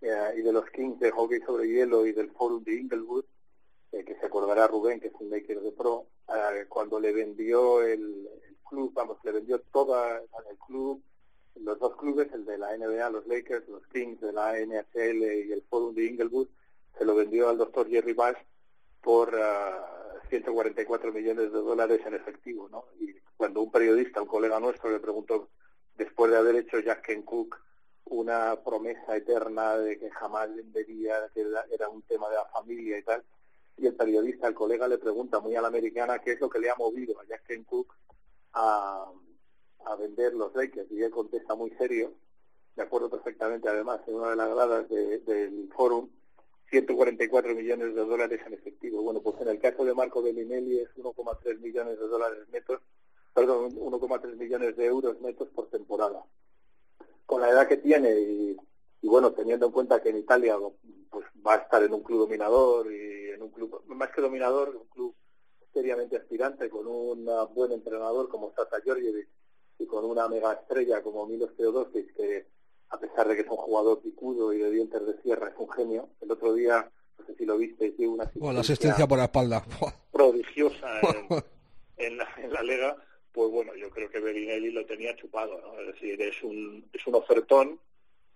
eh, 0.01 0.33
y 0.37 0.41
de 0.41 0.51
los 0.51 0.67
Kings 0.71 0.99
de 0.99 1.11
hockey 1.11 1.39
sobre 1.41 1.67
hielo 1.67 2.05
y 2.07 2.11
del 2.11 2.31
Forum 2.31 2.63
de 2.63 2.73
Inglewood, 2.73 3.25
eh, 3.91 4.03
que 4.03 4.15
se 4.15 4.25
acordará 4.25 4.65
Rubén, 4.65 4.99
que 4.99 5.09
es 5.09 5.13
un 5.19 5.29
Lakers 5.29 5.61
de 5.61 5.71
pro, 5.71 6.07
eh, 6.29 6.65
cuando 6.67 6.99
le 6.99 7.13
vendió 7.13 7.83
el, 7.83 8.27
el, 8.43 8.57
club, 8.67 8.91
vamos, 8.93 9.19
le 9.23 9.33
vendió 9.33 9.61
toda 9.71 10.17
el 10.17 10.57
club, 10.65 11.03
los 11.55 11.79
dos 11.79 11.95
clubes, 11.97 12.31
el 12.33 12.45
de 12.45 12.57
la 12.57 12.75
NBA, 12.77 13.09
los 13.09 13.27
Lakers, 13.27 13.67
los 13.67 13.85
Kings 13.87 14.21
de 14.21 14.33
la 14.33 14.53
NHL 14.59 15.23
y 15.23 15.51
el 15.51 15.63
Forum 15.69 15.93
de 15.93 16.05
Inglewood, 16.05 16.47
se 16.97 17.05
lo 17.05 17.15
vendió 17.15 17.49
al 17.49 17.57
doctor 17.57 17.89
Jerry 17.89 18.13
Bass 18.13 18.37
por 19.01 19.31
144 20.29 21.09
ah, 21.09 21.13
millones 21.13 21.51
de 21.51 21.59
dólares 21.59 22.01
en 22.05 22.13
efectivo, 22.13 22.69
¿no? 22.69 22.85
Y 22.99 23.15
cuando 23.35 23.61
un 23.61 23.71
periodista, 23.71 24.21
un 24.21 24.27
colega 24.27 24.59
nuestro, 24.59 24.91
le 24.91 24.99
preguntó, 24.99 25.49
después 25.97 26.31
de 26.31 26.37
haber 26.37 26.55
hecho 26.55 26.79
Jack 26.79 27.05
Ken 27.05 27.23
Cook 27.23 27.59
una 28.05 28.61
promesa 28.61 29.15
eterna 29.15 29.77
de 29.77 29.97
que 29.97 30.09
jamás 30.11 30.53
vendería, 30.53 31.29
que 31.33 31.45
era 31.71 31.87
un 31.89 32.01
tema 32.03 32.29
de 32.29 32.35
la 32.35 32.45
familia 32.45 32.97
y 32.97 33.03
tal, 33.03 33.23
y 33.77 33.87
el 33.87 33.95
periodista, 33.95 34.47
el 34.47 34.53
colega, 34.53 34.87
le 34.87 34.97
pregunta 34.97 35.39
muy 35.39 35.55
a 35.55 35.61
la 35.61 35.69
americana 35.69 36.19
qué 36.19 36.33
es 36.33 36.41
lo 36.41 36.49
que 36.49 36.59
le 36.59 36.69
ha 36.69 36.75
movido 36.75 37.19
a 37.19 37.25
Jack 37.25 37.45
Ken 37.47 37.63
Cook 37.63 37.95
a 38.53 39.05
a 39.85 39.95
vender 39.95 40.33
los 40.33 40.53
Lakers 40.55 40.91
y 40.91 41.01
él 41.01 41.11
contesta 41.11 41.55
muy 41.55 41.71
serio, 41.71 42.13
de 42.75 42.83
acuerdo 42.83 43.09
perfectamente 43.09 43.67
además 43.69 44.01
en 44.07 44.15
una 44.15 44.29
de 44.31 44.35
las 44.35 44.49
gradas 44.49 44.89
del 44.89 45.69
foro 45.75 46.09
144 46.71 47.53
millones 47.53 47.93
de 47.93 48.05
dólares 48.05 48.39
en 48.45 48.53
efectivo. 48.53 49.01
Bueno, 49.01 49.21
pues 49.21 49.39
en 49.41 49.49
el 49.49 49.59
caso 49.59 49.83
de 49.83 49.93
Marco 49.93 50.21
Bellinelli 50.21 50.79
es 50.79 50.89
1,3 50.95 51.59
millones 51.59 51.99
de 51.99 52.07
dólares 52.07 52.47
netos, 52.51 52.81
perdón, 53.33 53.75
1,3 53.75 54.35
millones 54.37 54.77
de 54.77 54.85
euros 54.85 55.19
netos 55.19 55.49
por 55.49 55.69
temporada. 55.69 56.23
Con 57.25 57.41
la 57.41 57.49
edad 57.49 57.67
que 57.67 57.77
tiene 57.77 58.11
y, 58.19 58.57
bueno, 59.01 59.33
teniendo 59.33 59.65
en 59.65 59.71
cuenta 59.73 60.01
que 60.01 60.09
en 60.09 60.17
Italia 60.17 60.57
pues 61.09 61.25
va 61.45 61.55
a 61.55 61.57
estar 61.57 61.83
en 61.83 61.93
un 61.93 62.03
club 62.03 62.19
dominador 62.19 62.91
y 62.91 63.31
en 63.31 63.41
un 63.41 63.49
club, 63.49 63.83
más 63.87 64.09
que 64.11 64.21
dominador, 64.21 64.73
un 64.73 64.87
club 64.87 65.13
seriamente 65.73 66.15
aspirante 66.15 66.69
con 66.69 66.87
un 66.87 67.29
buen 67.53 67.73
entrenador 67.73 68.29
como 68.29 68.53
Sasa 68.53 68.79
Georgievic 68.81 69.27
y 69.81 69.87
con 69.87 70.05
una 70.05 70.27
mega 70.27 70.53
estrella 70.53 71.01
como 71.01 71.25
Milos 71.25 71.55
Teodosic 71.55 72.13
que 72.15 72.45
a 72.89 72.99
pesar 72.99 73.27
de 73.27 73.35
que 73.35 73.41
es 73.41 73.47
un 73.47 73.57
jugador 73.57 74.01
picudo 74.01 74.53
y 74.53 74.59
de 74.59 74.69
dientes 74.69 75.05
de 75.05 75.21
sierra, 75.21 75.47
es 75.47 75.55
un 75.57 75.69
genio. 75.71 76.09
El 76.21 76.31
otro 76.31 76.53
día, 76.53 76.91
no 77.17 77.25
sé 77.25 77.35
si 77.35 77.45
lo 77.45 77.57
viste, 77.57 77.91
tiene 77.91 78.11
una 78.13 78.23
asistencia, 78.25 78.53
la 78.53 78.59
asistencia 78.59 79.07
por 79.07 79.17
la 79.17 79.23
espalda. 79.25 79.65
prodigiosa 80.11 80.99
en, 81.97 82.17
la, 82.17 82.27
en 82.37 82.53
la 82.53 82.63
Lega. 82.63 82.97
Pues 83.31 83.49
bueno, 83.49 83.73
yo 83.75 83.89
creo 83.91 84.09
que 84.09 84.19
Berinelli 84.19 84.71
lo 84.71 84.85
tenía 84.85 85.15
chupado, 85.15 85.61
¿no? 85.61 85.79
Es 85.79 85.87
decir, 85.87 86.21
es 86.21 86.43
un, 86.43 86.85
es 86.91 87.07
un 87.07 87.15
ofertón. 87.15 87.79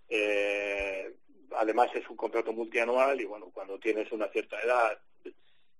Eh, 0.08 1.14
además 1.58 1.89
es 1.93 2.10
un 2.10 2.16
contrato 2.16 2.54
multianual 2.54 3.20
y 3.20 3.26
bueno, 3.26 3.52
cuando 3.54 3.78
tienes 3.78 4.10
una 4.14 4.30
cierta 4.30 4.58
edad, 4.62 4.98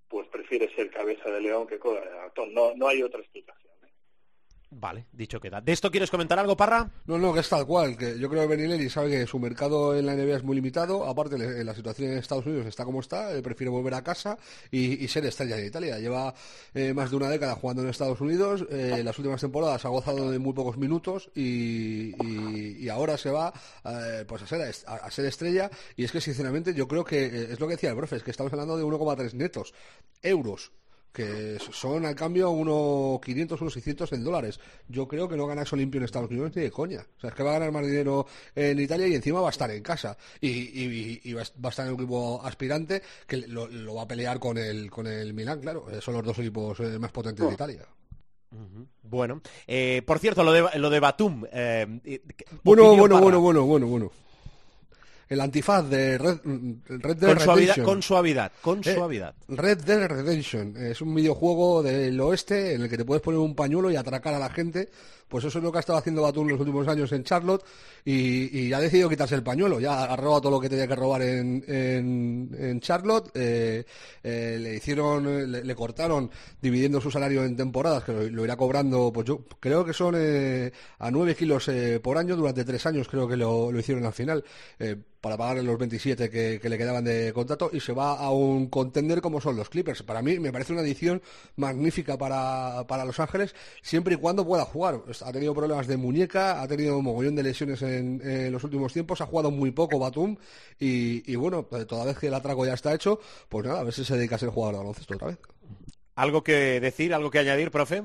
pues 0.10 0.28
prefieres 0.28 0.76
ser 0.76 0.92
cabeza 0.92 1.30
de 1.30 1.40
león 1.40 1.66
que 1.66 1.80
cola 1.80 2.02
de 2.02 2.10
ratón. 2.10 2.54
No, 2.54 2.76
no 2.76 2.90
hay 2.90 3.02
otra 3.02 3.22
explicación. 3.22 3.65
Vale, 4.72 5.06
dicho 5.14 5.40
queda. 5.40 5.62
¿De 5.62 5.72
esto 5.72 5.92
quieres 5.92 6.12
comentar 6.12 6.40
algo, 6.40 6.58
Parra? 6.58 6.90
No, 7.06 7.18
no, 7.18 7.34
que 7.34 7.40
es 7.40 7.50
tal 7.50 7.66
cual. 7.66 7.98
Que 7.98 8.20
yo 8.20 8.30
creo 8.30 8.42
que 8.42 8.56
Benileli 8.56 8.90
sabe 8.90 9.10
que 9.12 9.28
su 9.28 9.40
mercado 9.40 9.96
en 9.98 10.06
la 10.06 10.16
NBA 10.16 10.38
es 10.38 10.44
muy 10.44 10.56
limitado. 10.56 11.06
Aparte, 11.06 11.38
la 11.38 11.74
situación 11.76 12.12
en 12.12 12.18
Estados 12.18 12.46
Unidos 12.46 12.66
está 12.66 12.84
como 12.84 13.00
está. 13.00 13.30
Prefiere 13.42 13.70
volver 13.70 13.94
a 13.94 14.04
casa 14.04 14.38
y, 14.72 15.08
ser 15.08 15.26
estrella 15.26 15.58
en 15.60 15.68
Italia. 15.68 16.00
Lleva 16.00 16.34
eh, 16.74 16.94
más 16.94 17.12
de 17.12 17.18
una 17.18 17.30
década 17.30 17.56
jugando 17.56 17.84
en 17.84 17.90
Estados 17.90 18.20
Unidos. 18.22 18.66
Eh, 18.70 19.02
las 19.04 19.18
últimas 19.18 19.40
temporadas 19.40 19.86
ha 19.86 19.90
gozado 19.90 20.32
de 20.32 20.40
muy 20.40 20.54
pocos 20.54 20.78
minutos 20.78 21.30
y, 21.36 22.14
ahora 22.90 23.18
se 23.18 23.30
va 23.30 23.54
eh, 23.84 24.26
pues 24.28 24.44
a 24.44 24.48
ser, 24.48 24.74
a, 24.88 25.12
ser 25.12 25.26
estrella. 25.26 25.70
Y 25.96 26.04
es 26.04 26.12
que, 26.12 26.22
sinceramente, 26.22 26.74
yo 26.74 26.88
creo 26.88 27.04
que 27.04 27.26
es 27.26 27.60
lo 27.60 27.68
que 27.68 27.76
decía 27.76 27.92
el 27.92 27.98
profe, 27.98 28.18
es 28.18 28.24
que 28.24 28.32
estamos 28.32 28.52
hablando 28.52 28.78
de 28.78 28.84
1,3 28.84 29.34
netos 29.34 29.74
euros 30.22 30.72
que 31.16 31.58
son 31.72 32.06
al 32.06 32.14
cambio 32.14 32.52
unos 32.52 33.22
500, 33.22 33.62
unos 33.62 33.74
600 33.74 34.12
en 34.12 34.24
dólares. 34.24 34.60
Yo 34.90 35.08
creo 35.08 35.30
que 35.30 35.38
no 35.38 35.48
gana 35.48 35.62
eso 35.62 35.76
limpio 35.78 36.00
en 36.00 36.06
Estados 36.06 36.30
Unidos 36.30 36.52
ni 36.56 36.64
de 36.64 36.72
coña. 36.72 37.06
O 37.18 37.20
sea, 37.22 37.30
es 37.30 37.36
que 37.36 37.42
va 37.42 37.52
a 37.52 37.54
ganar 37.54 37.72
más 37.72 37.86
dinero 37.86 38.28
en 38.54 38.80
Italia 38.80 39.08
y 39.08 39.16
encima 39.16 39.40
va 39.40 39.48
a 39.48 39.52
estar 39.52 39.72
en 39.72 39.82
casa. 39.82 40.18
Y, 40.42 41.34
va 41.34 41.42
a 41.42 41.70
estar 41.70 41.88
en 41.88 41.94
un 41.94 42.00
equipo 42.00 42.42
aspirante 42.44 43.02
que 43.26 43.38
lo, 43.48 43.96
va 43.96 44.04
a 44.04 44.08
pelear 44.08 44.40
con 44.40 44.58
el, 44.58 44.92
con 44.92 45.08
el 45.08 45.34
Milan, 45.34 45.62
claro. 45.62 45.88
Eh, 45.90 46.02
son 46.02 46.16
los 46.16 46.26
dos 46.26 46.38
equipos 46.40 46.80
eh, 46.82 47.00
más 47.00 47.12
potentes 47.12 47.48
de 47.48 47.54
Italia. 47.54 47.86
Bueno, 49.04 49.42
eh, 49.68 50.02
por 50.06 50.20
cierto, 50.20 50.44
lo 50.44 50.52
de, 50.52 50.80
lo 50.80 50.90
de 50.90 51.00
Batum. 51.00 51.46
bueno, 52.64 52.96
bueno, 52.96 53.20
bueno, 53.20 53.40
bueno, 53.40 53.66
bueno, 53.66 53.88
bueno 53.88 54.12
el 55.30 55.42
antifaz 55.42 55.90
de 55.90 56.18
Red, 56.18 56.40
Red 56.88 57.18
Dead 57.18 57.38
con 57.38 57.56
Redemption. 57.56 57.86
con 57.86 58.02
suavidad, 58.02 58.52
con 58.62 58.80
eh, 58.80 58.94
suavidad. 58.94 59.36
Red 59.48 59.84
Dead 59.84 60.08
Redemption 60.08 60.76
es 60.78 61.02
un 61.02 61.14
videojuego 61.16 61.82
del 61.84 62.20
oeste 62.20 62.74
en 62.74 62.82
el 62.82 62.90
que 62.90 62.98
te 62.98 63.06
puedes 63.06 63.22
poner 63.22 63.40
un 63.40 63.56
pañuelo 63.56 63.90
y 63.92 63.96
atracar 63.96 64.34
a 64.34 64.40
la 64.40 64.50
gente 64.50 64.90
pues 65.28 65.44
eso 65.44 65.58
es 65.58 65.64
lo 65.64 65.72
que 65.72 65.78
ha 65.78 65.82
estado 65.82 66.00
haciendo 66.00 66.22
Batum 66.22 66.48
los 66.48 66.60
últimos 66.60 66.88
años 66.88 67.12
en 67.12 67.24
Charlotte 67.24 67.64
y, 68.04 68.72
ha 68.74 68.80
decidido 68.80 69.10
quitarse 69.10 69.36
el 69.36 69.44
pañuelo. 69.44 69.80
Ya 69.80 70.04
ha 70.04 70.16
robado 70.16 70.42
todo 70.42 70.52
lo 70.54 70.60
que 70.60 70.70
tenía 70.70 70.88
que 70.88 70.96
robar 70.96 71.22
en, 71.22 71.64
en, 71.68 72.80
Charlotte. 72.80 73.32
Eh, 73.34 73.84
eh, 74.24 74.58
le 74.60 74.76
hicieron, 74.76 75.52
le, 75.52 75.76
cortaron 75.76 76.30
dividiendo 76.62 77.02
su 77.02 77.10
salario 77.10 77.44
en 77.44 77.56
temporadas, 77.56 78.04
que 78.04 78.30
lo, 78.30 78.44
irá 78.44 78.56
cobrando, 78.56 79.12
pues 79.12 79.28
yo 79.28 79.46
creo 79.60 79.84
que 79.84 79.94
son 79.94 80.16
eh, 80.18 80.72
a 81.00 81.10
9 81.10 81.36
kilos 81.36 81.70
por 82.02 82.18
año 82.18 82.36
durante 82.36 82.64
tres 82.64 82.86
años, 82.86 83.08
creo 83.08 83.28
que 83.28 83.38
lo, 83.38 83.78
hicieron 83.78 84.06
al 84.06 84.14
final 84.14 84.44
para 85.26 85.38
pagarle 85.38 85.64
los 85.64 85.80
27 85.80 86.30
que, 86.30 86.60
que, 86.62 86.70
le 86.70 86.78
quedaban 86.78 87.04
de 87.04 87.34
contrato 87.34 87.72
y 87.74 87.80
se 87.80 87.94
va 87.94 88.14
a 88.14 88.30
un 88.30 88.68
contender 88.68 89.22
como 89.22 89.42
son 89.42 89.56
los 89.56 89.70
Clippers. 89.70 90.04
Para 90.04 90.22
mí 90.22 90.38
me 90.38 90.52
parece 90.52 90.72
una 90.72 90.84
edición 90.84 91.20
magnífica 91.56 92.16
para, 92.16 92.86
para 92.88 93.06
Los 93.06 93.20
Ángeles, 93.20 93.56
siempre 93.82 94.14
y 94.14 94.18
cuando 94.18 94.46
pueda 94.46 94.66
jugar. 94.66 95.02
Ha 95.22 95.32
tenido 95.32 95.54
problemas 95.54 95.88
de 95.88 95.98
muñeca, 95.98 96.62
ha 96.62 96.68
tenido 96.68 96.98
un 96.98 97.06
mogollón 97.06 97.36
de 97.36 97.44
lesiones 97.44 97.82
en, 97.82 98.52
los 98.52 98.64
últimos 98.64 98.94
tiempos, 98.94 99.22
ha 99.22 99.26
jugado 99.26 99.52
muy 99.52 99.72
poco 99.72 100.00
Batum 100.00 100.36
y, 100.80 101.32
y 101.32 101.36
bueno, 101.36 101.64
pues 101.64 101.86
toda 101.88 102.06
vez 102.06 102.18
que 102.18 102.28
el 102.28 102.34
atraco 102.34 102.66
ya 102.66 102.74
está 102.74 102.94
hecho, 102.94 103.20
pues 103.50 103.66
nada, 103.66 103.82
a 103.82 103.84
ver 103.84 103.94
si 103.94 104.04
se 104.06 104.16
dedica 104.16 104.36
a 104.36 104.40
ser 104.40 104.50
jugador 104.50 104.76
de 104.76 104.80
baloncesto 104.80 105.16
otra 105.16 105.28
vez. 105.28 105.40
¿Algo 106.16 106.44
que 106.44 106.80
decir, 106.80 107.14
algo 107.14 107.30
que 107.30 107.40
añadir, 107.40 107.72
profe? 107.72 108.04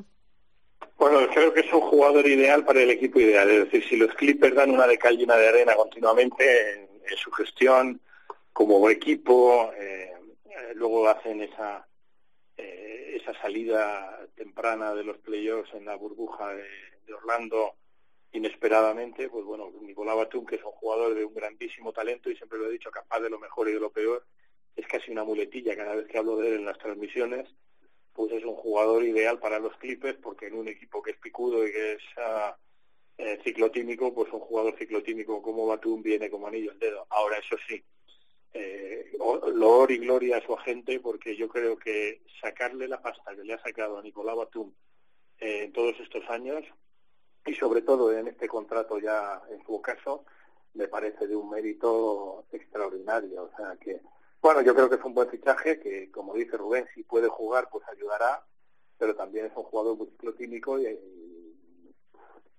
Bueno, 0.99 1.27
creo 1.33 1.55
que 1.55 1.61
es 1.61 1.73
un 1.73 1.81
jugador 1.81 2.27
ideal 2.27 2.65
para 2.65 2.83
el 2.83 2.91
equipo 2.91 3.21
ideal. 3.21 3.51
Es 3.51 3.65
decir, 3.65 3.89
si 3.89 3.97
los 3.97 4.15
Clippers 4.15 4.55
dan 4.55 4.71
una 4.71 4.87
de 4.87 4.99
cal 4.99 5.19
y 5.19 5.25
una 5.25 5.37
de 5.37 5.49
arena 5.49 5.75
continuamente, 5.75 6.89
en 7.11 7.17
su 7.17 7.31
gestión 7.33 8.01
como 8.53 8.89
equipo, 8.91 9.73
eh, 9.79 10.13
eh, 10.45 10.73
luego 10.75 11.09
hacen 11.09 11.43
esa 11.43 11.87
eh, 12.57 13.19
esa 13.21 13.33
salida 13.41 14.27
temprana 14.35 14.95
de 14.95 15.05
los 15.05 15.19
playoffs 15.19 15.73
en 15.75 15.87
la 15.87 15.97
burbuja 15.97 16.49
de, 16.49 16.65
Orlando 17.13 17.75
inesperadamente, 18.33 19.29
pues 19.29 19.45
bueno, 19.45 19.73
Nicolás 19.81 20.17
Batum, 20.17 20.47
que 20.47 20.57
es 20.57 20.65
un 20.65 20.73
jugador 20.73 21.15
de 21.15 21.25
un 21.25 21.35
grandísimo 21.35 21.93
talento 21.93 22.31
y 22.31 22.37
siempre 22.37 22.59
lo 22.59 22.67
he 22.67 22.73
dicho, 22.73 22.91
capaz 22.91 23.21
de 23.21 23.31
lo 23.31 23.39
mejor 23.39 23.69
y 23.69 23.73
de 23.73 23.81
lo 23.81 23.91
peor, 23.91 24.25
es 24.77 24.87
casi 24.87 25.11
una 25.11 25.25
muletilla 25.25 25.77
cada 25.77 25.97
vez 25.97 26.07
que 26.07 26.19
hablo 26.19 26.37
de 26.37 26.49
él 26.49 26.55
en 26.61 26.65
las 26.65 26.79
transmisiones, 26.79 27.49
pues 28.13 28.33
es 28.33 28.45
un 28.45 28.55
jugador 28.55 29.05
ideal 29.05 29.39
para 29.39 29.59
los 29.59 29.77
Clippers 29.79 30.19
porque 30.23 30.47
en 30.47 30.55
un 30.55 30.69
equipo 30.69 31.03
que 31.03 31.13
es 31.13 31.17
picudo 31.19 31.67
y 31.67 31.73
que 31.73 31.93
es 31.93 32.03
uh, 32.17 32.55
eh, 33.19 33.39
ciclotímico, 33.45 34.15
pues 34.15 34.33
un 34.33 34.41
jugador 34.41 34.77
ciclotímico 34.79 35.43
como 35.43 35.67
Batum 35.67 36.03
viene 36.03 36.31
como 36.31 36.47
anillo 36.47 36.71
al 36.71 36.79
dedo. 36.79 37.07
Ahora, 37.11 37.39
eso 37.39 37.57
sí, 37.69 37.83
eh, 38.53 39.13
loor 39.55 39.91
y 39.93 39.99
gloria 39.99 40.39
a 40.39 40.47
su 40.47 40.55
agente, 40.55 41.01
porque 41.01 41.37
yo 41.37 41.49
creo 41.49 41.77
que 41.77 42.23
sacarle 42.41 42.89
la 42.89 43.01
pasta 43.01 43.35
que 43.37 43.45
le 43.45 43.55
ha 43.55 43.63
sacado 43.63 43.99
a 43.99 44.03
Nicolás 44.03 44.37
Batum 44.37 44.73
eh, 45.39 45.65
en 45.65 45.73
todos 45.73 45.99
estos 46.01 46.29
años, 46.31 46.65
y 47.47 47.55
sobre 47.55 47.83
todo 47.83 48.13
en 48.13 48.29
este 48.29 48.49
contrato 48.49 48.99
ya 48.99 49.43
en 49.51 49.65
su 49.65 49.81
caso, 49.81 50.25
me 50.75 50.89
parece 50.89 51.27
de 51.27 51.37
un 51.37 51.51
mérito 51.51 52.45
extraordinario. 52.53 53.45
O 53.45 53.57
sea 53.57 53.77
que, 53.77 54.01
bueno, 54.41 54.61
yo 54.63 54.75
creo 54.75 54.89
que 54.89 54.97
es 54.97 55.05
un 55.05 55.15
buen 55.15 55.29
fichaje, 55.29 55.81
que 55.81 56.11
como 56.11 56.35
dice 56.35 56.57
Rubén, 56.57 56.87
si 56.95 57.03
puede 57.03 57.29
jugar, 57.29 57.69
pues 57.71 57.85
ayudará, 57.89 58.45
pero 58.99 59.15
también 59.15 59.47
es 59.47 59.53
un 59.57 59.65
jugador 59.65 59.97
muy 59.97 60.07
ciclotímico 60.09 60.79
y 60.79 60.85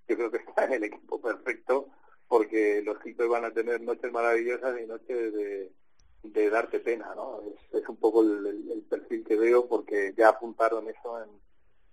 yo 0.08 0.16
creo 0.16 0.30
que 0.30 0.38
está 0.38 0.64
en 0.64 0.74
el 0.74 0.84
equipo 0.84 1.20
perfecto 1.20 1.88
porque 2.32 2.80
los 2.82 2.98
Clippers 2.98 3.28
van 3.28 3.44
a 3.44 3.52
tener 3.52 3.80
noches 3.82 4.10
maravillosas 4.10 4.80
y 4.80 4.86
noches 4.86 5.34
de, 5.34 6.50
darte 6.50 6.80
pena, 6.80 7.14
¿no? 7.14 7.42
Es, 7.72 7.86
un 7.86 7.96
poco 7.96 8.22
el, 8.22 8.84
perfil 8.88 9.22
que 9.22 9.36
veo 9.36 9.68
porque 9.68 10.14
ya 10.16 10.30
apuntaron 10.30 10.88
eso 10.88 11.22
en, 11.22 11.28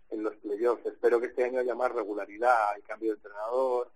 en 0.10 0.24
los 0.24 0.36
playoffs. 0.38 0.86
Espero 0.86 1.20
que 1.20 1.28
este 1.28 1.44
año 1.44 1.60
haya 1.60 1.76
más 1.76 1.92
regularidad, 1.92 2.72
hay 2.74 2.82
cambio 2.82 3.12
de 3.12 3.18
entrenador, 3.18 3.92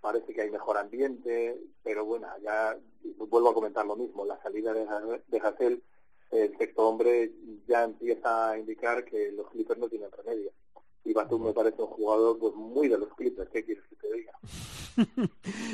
parece 0.00 0.34
que 0.34 0.42
hay 0.42 0.50
mejor 0.50 0.76
ambiente, 0.76 1.58
pero 1.82 2.04
bueno, 2.04 2.28
ya 2.42 2.76
vuelvo 3.16 3.50
a 3.50 3.54
comentar 3.54 3.86
lo 3.86 3.96
mismo, 3.96 4.24
la 4.24 4.40
salida 4.42 4.72
de, 4.72 4.86
de 5.28 5.82
el 6.30 6.58
sexto 6.58 6.88
hombre, 6.88 7.32
ya 7.66 7.84
empieza 7.84 8.50
a 8.50 8.58
indicar 8.58 9.04
que 9.04 9.30
los 9.32 9.48
Clippers 9.50 9.78
no 9.78 9.88
tienen 9.88 10.10
remedio 10.10 10.52
y 11.04 11.12
Batum 11.12 11.44
me 11.44 11.52
parece 11.52 11.82
un 11.82 11.88
jugador 11.88 12.38
pues 12.38 12.54
muy 12.54 12.88
de 12.88 12.98
los 12.98 13.12
Clippers, 13.14 13.50
¿qué 13.50 13.64
quieres 13.64 13.84
que 13.88 13.96
te 13.96 14.12
diga? 14.12 14.32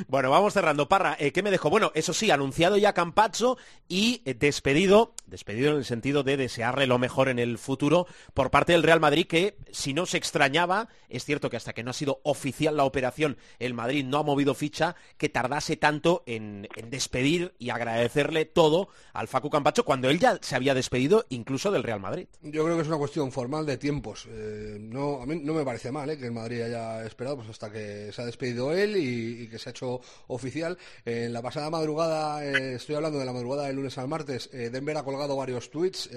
bueno, 0.09 0.31
vamos 0.31 0.53
cerrando. 0.53 0.89
Parra, 0.89 1.17
eh, 1.19 1.33
¿qué 1.33 1.43
me 1.43 1.51
dejo? 1.51 1.71
Bueno, 1.71 1.93
eso 1.95 2.13
sí, 2.13 2.31
anunciado 2.31 2.77
ya 2.77 2.93
Campazzo 2.93 3.59
y 3.89 4.23
eh, 4.25 4.35
despedido, 4.35 5.15
despedido 5.27 5.73
en 5.73 5.79
el 5.79 5.85
sentido 5.85 6.23
de 6.23 6.37
desearle 6.37 6.87
lo 6.87 6.99
mejor 6.99 7.29
en 7.29 7.39
el 7.39 7.59
futuro 7.59 8.07
por 8.35 8.51
parte 8.51 8.73
del 8.73 8.83
Real 8.83 9.01
Madrid, 9.01 9.27
que 9.27 9.57
si 9.71 9.95
no 9.95 10.07
se 10.07 10.17
extrañaba, 10.17 10.89
es 11.09 11.25
cierto 11.25 11.51
que 11.51 11.57
hasta 11.57 11.73
que 11.73 11.83
no 11.83 11.91
ha 11.91 11.95
sido 11.95 12.21
oficial 12.23 12.77
la 12.77 12.85
operación, 12.85 13.37
el 13.59 13.75
Madrid 13.75 14.05
no 14.05 14.19
ha 14.19 14.23
movido 14.23 14.55
ficha, 14.55 14.97
que 15.17 15.29
tardase 15.29 15.77
tanto 15.77 16.23
en, 16.27 16.69
despedir 16.89 17.55
y 17.59 17.71
agradecerle 17.71 18.45
todo 18.45 18.89
al 19.13 19.29
Facu 19.29 19.51
Campacho 19.51 19.85
cuando 19.85 20.09
él 20.09 20.19
ya 20.19 20.39
se 20.41 20.57
había 20.57 20.75
despedido 20.75 21.27
incluso 21.29 21.71
del 21.71 21.83
Real 21.83 22.01
Madrid. 22.01 22.29
Yo 22.43 22.65
creo 22.65 22.77
que 22.77 22.83
es 22.83 22.89
una 22.89 22.99
cuestión 22.99 23.33
formal 23.33 23.67
de 23.67 23.77
tiempos. 23.77 24.27
Eh, 24.31 24.79
no 24.81 25.20
a 25.21 25.27
mí 25.27 25.41
no 25.43 25.53
me 25.53 25.65
parece 25.65 25.93
mal 25.93 26.09
¿eh? 26.09 26.17
que 26.17 26.27
el 26.27 26.33
Madrid 26.33 26.63
haya 26.63 27.05
esperado 27.05 27.37
pues 27.37 27.51
hasta 27.51 27.71
que 27.71 28.11
se 28.13 28.23
ha 28.23 28.25
despedido 28.25 28.73
él 28.73 28.97
y, 28.97 29.49
que 29.49 29.59
se 29.59 29.69
ha 29.69 29.73
hecho 29.73 30.01
oficial. 30.29 30.79
en 31.05 31.33
la 31.33 31.43
pasada 31.43 31.69
madrugada, 31.71 32.45
eh, 32.45 32.75
estoy 32.75 32.95
hablando 32.95 33.19
de 33.19 33.25
la 33.25 33.33
madrugada 33.33 33.67
del 33.67 33.77
lunes 33.77 33.99
al 33.99 34.09
martes, 34.09 34.49
eh, 34.53 34.71
Denver 34.71 34.97
ha 34.97 35.03
colgado 35.03 35.37
varios 35.37 35.71
tweets, 35.71 36.09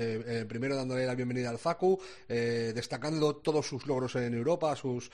primero 0.48 0.76
dándole 0.76 1.06
la 1.06 1.16
bienvenida 1.16 1.50
al 1.50 1.58
Facu, 1.58 2.00
destacando 2.28 3.36
todos 3.38 3.68
sus 3.68 3.86
logros 3.88 4.16
en 4.16 4.34
Europa, 4.34 4.76
sus, 4.76 5.10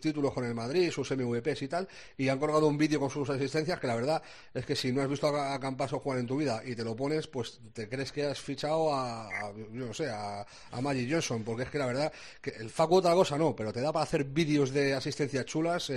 títulos 0.00 0.32
con 0.32 0.44
el 0.44 0.54
Madrid, 0.54 0.90
sus 0.90 1.10
MVPs 1.10 1.62
y 1.62 1.68
tal, 1.68 1.88
y 2.16 2.28
han 2.28 2.38
colgado 2.38 2.66
un 2.66 2.78
vídeo 2.78 3.00
con 3.00 3.10
sus 3.10 3.28
asistencias 3.30 3.78
que 3.78 3.86
la 3.86 3.94
verdad 3.94 4.22
es 4.54 4.64
que 4.64 4.76
si 4.76 4.92
no 4.92 5.02
has 5.02 5.08
visto 5.08 5.28
a, 5.28 5.58
Campaso 5.58 5.98
jugar 5.98 6.20
en 6.20 6.26
tu 6.26 6.36
vida 6.36 6.62
y 6.64 6.74
te 6.74 6.84
lo 6.84 6.94
pones, 6.94 7.26
pues 7.26 7.60
te 7.72 7.88
crees 7.88 8.12
que 8.12 8.24
has 8.24 8.40
fichado 8.40 8.94
a, 8.94 9.52
no 9.70 9.92
sé, 9.92 10.08
a, 10.08 10.40
a 10.40 10.46
Johnson, 10.80 11.42
porque 11.44 11.64
es 11.64 11.70
que 11.70 11.78
la 11.78 11.86
verdad 11.86 12.12
que 12.40 12.50
el 12.50 12.70
Facu 12.70 12.96
otra 12.96 13.12
cosa 13.14 13.27
no, 13.36 13.54
pero 13.54 13.72
te 13.72 13.80
da 13.80 13.92
para 13.92 14.04
hacer 14.04 14.24
vídeos 14.24 14.72
de 14.72 14.94
asistencia 14.94 15.44
chulas 15.44 15.92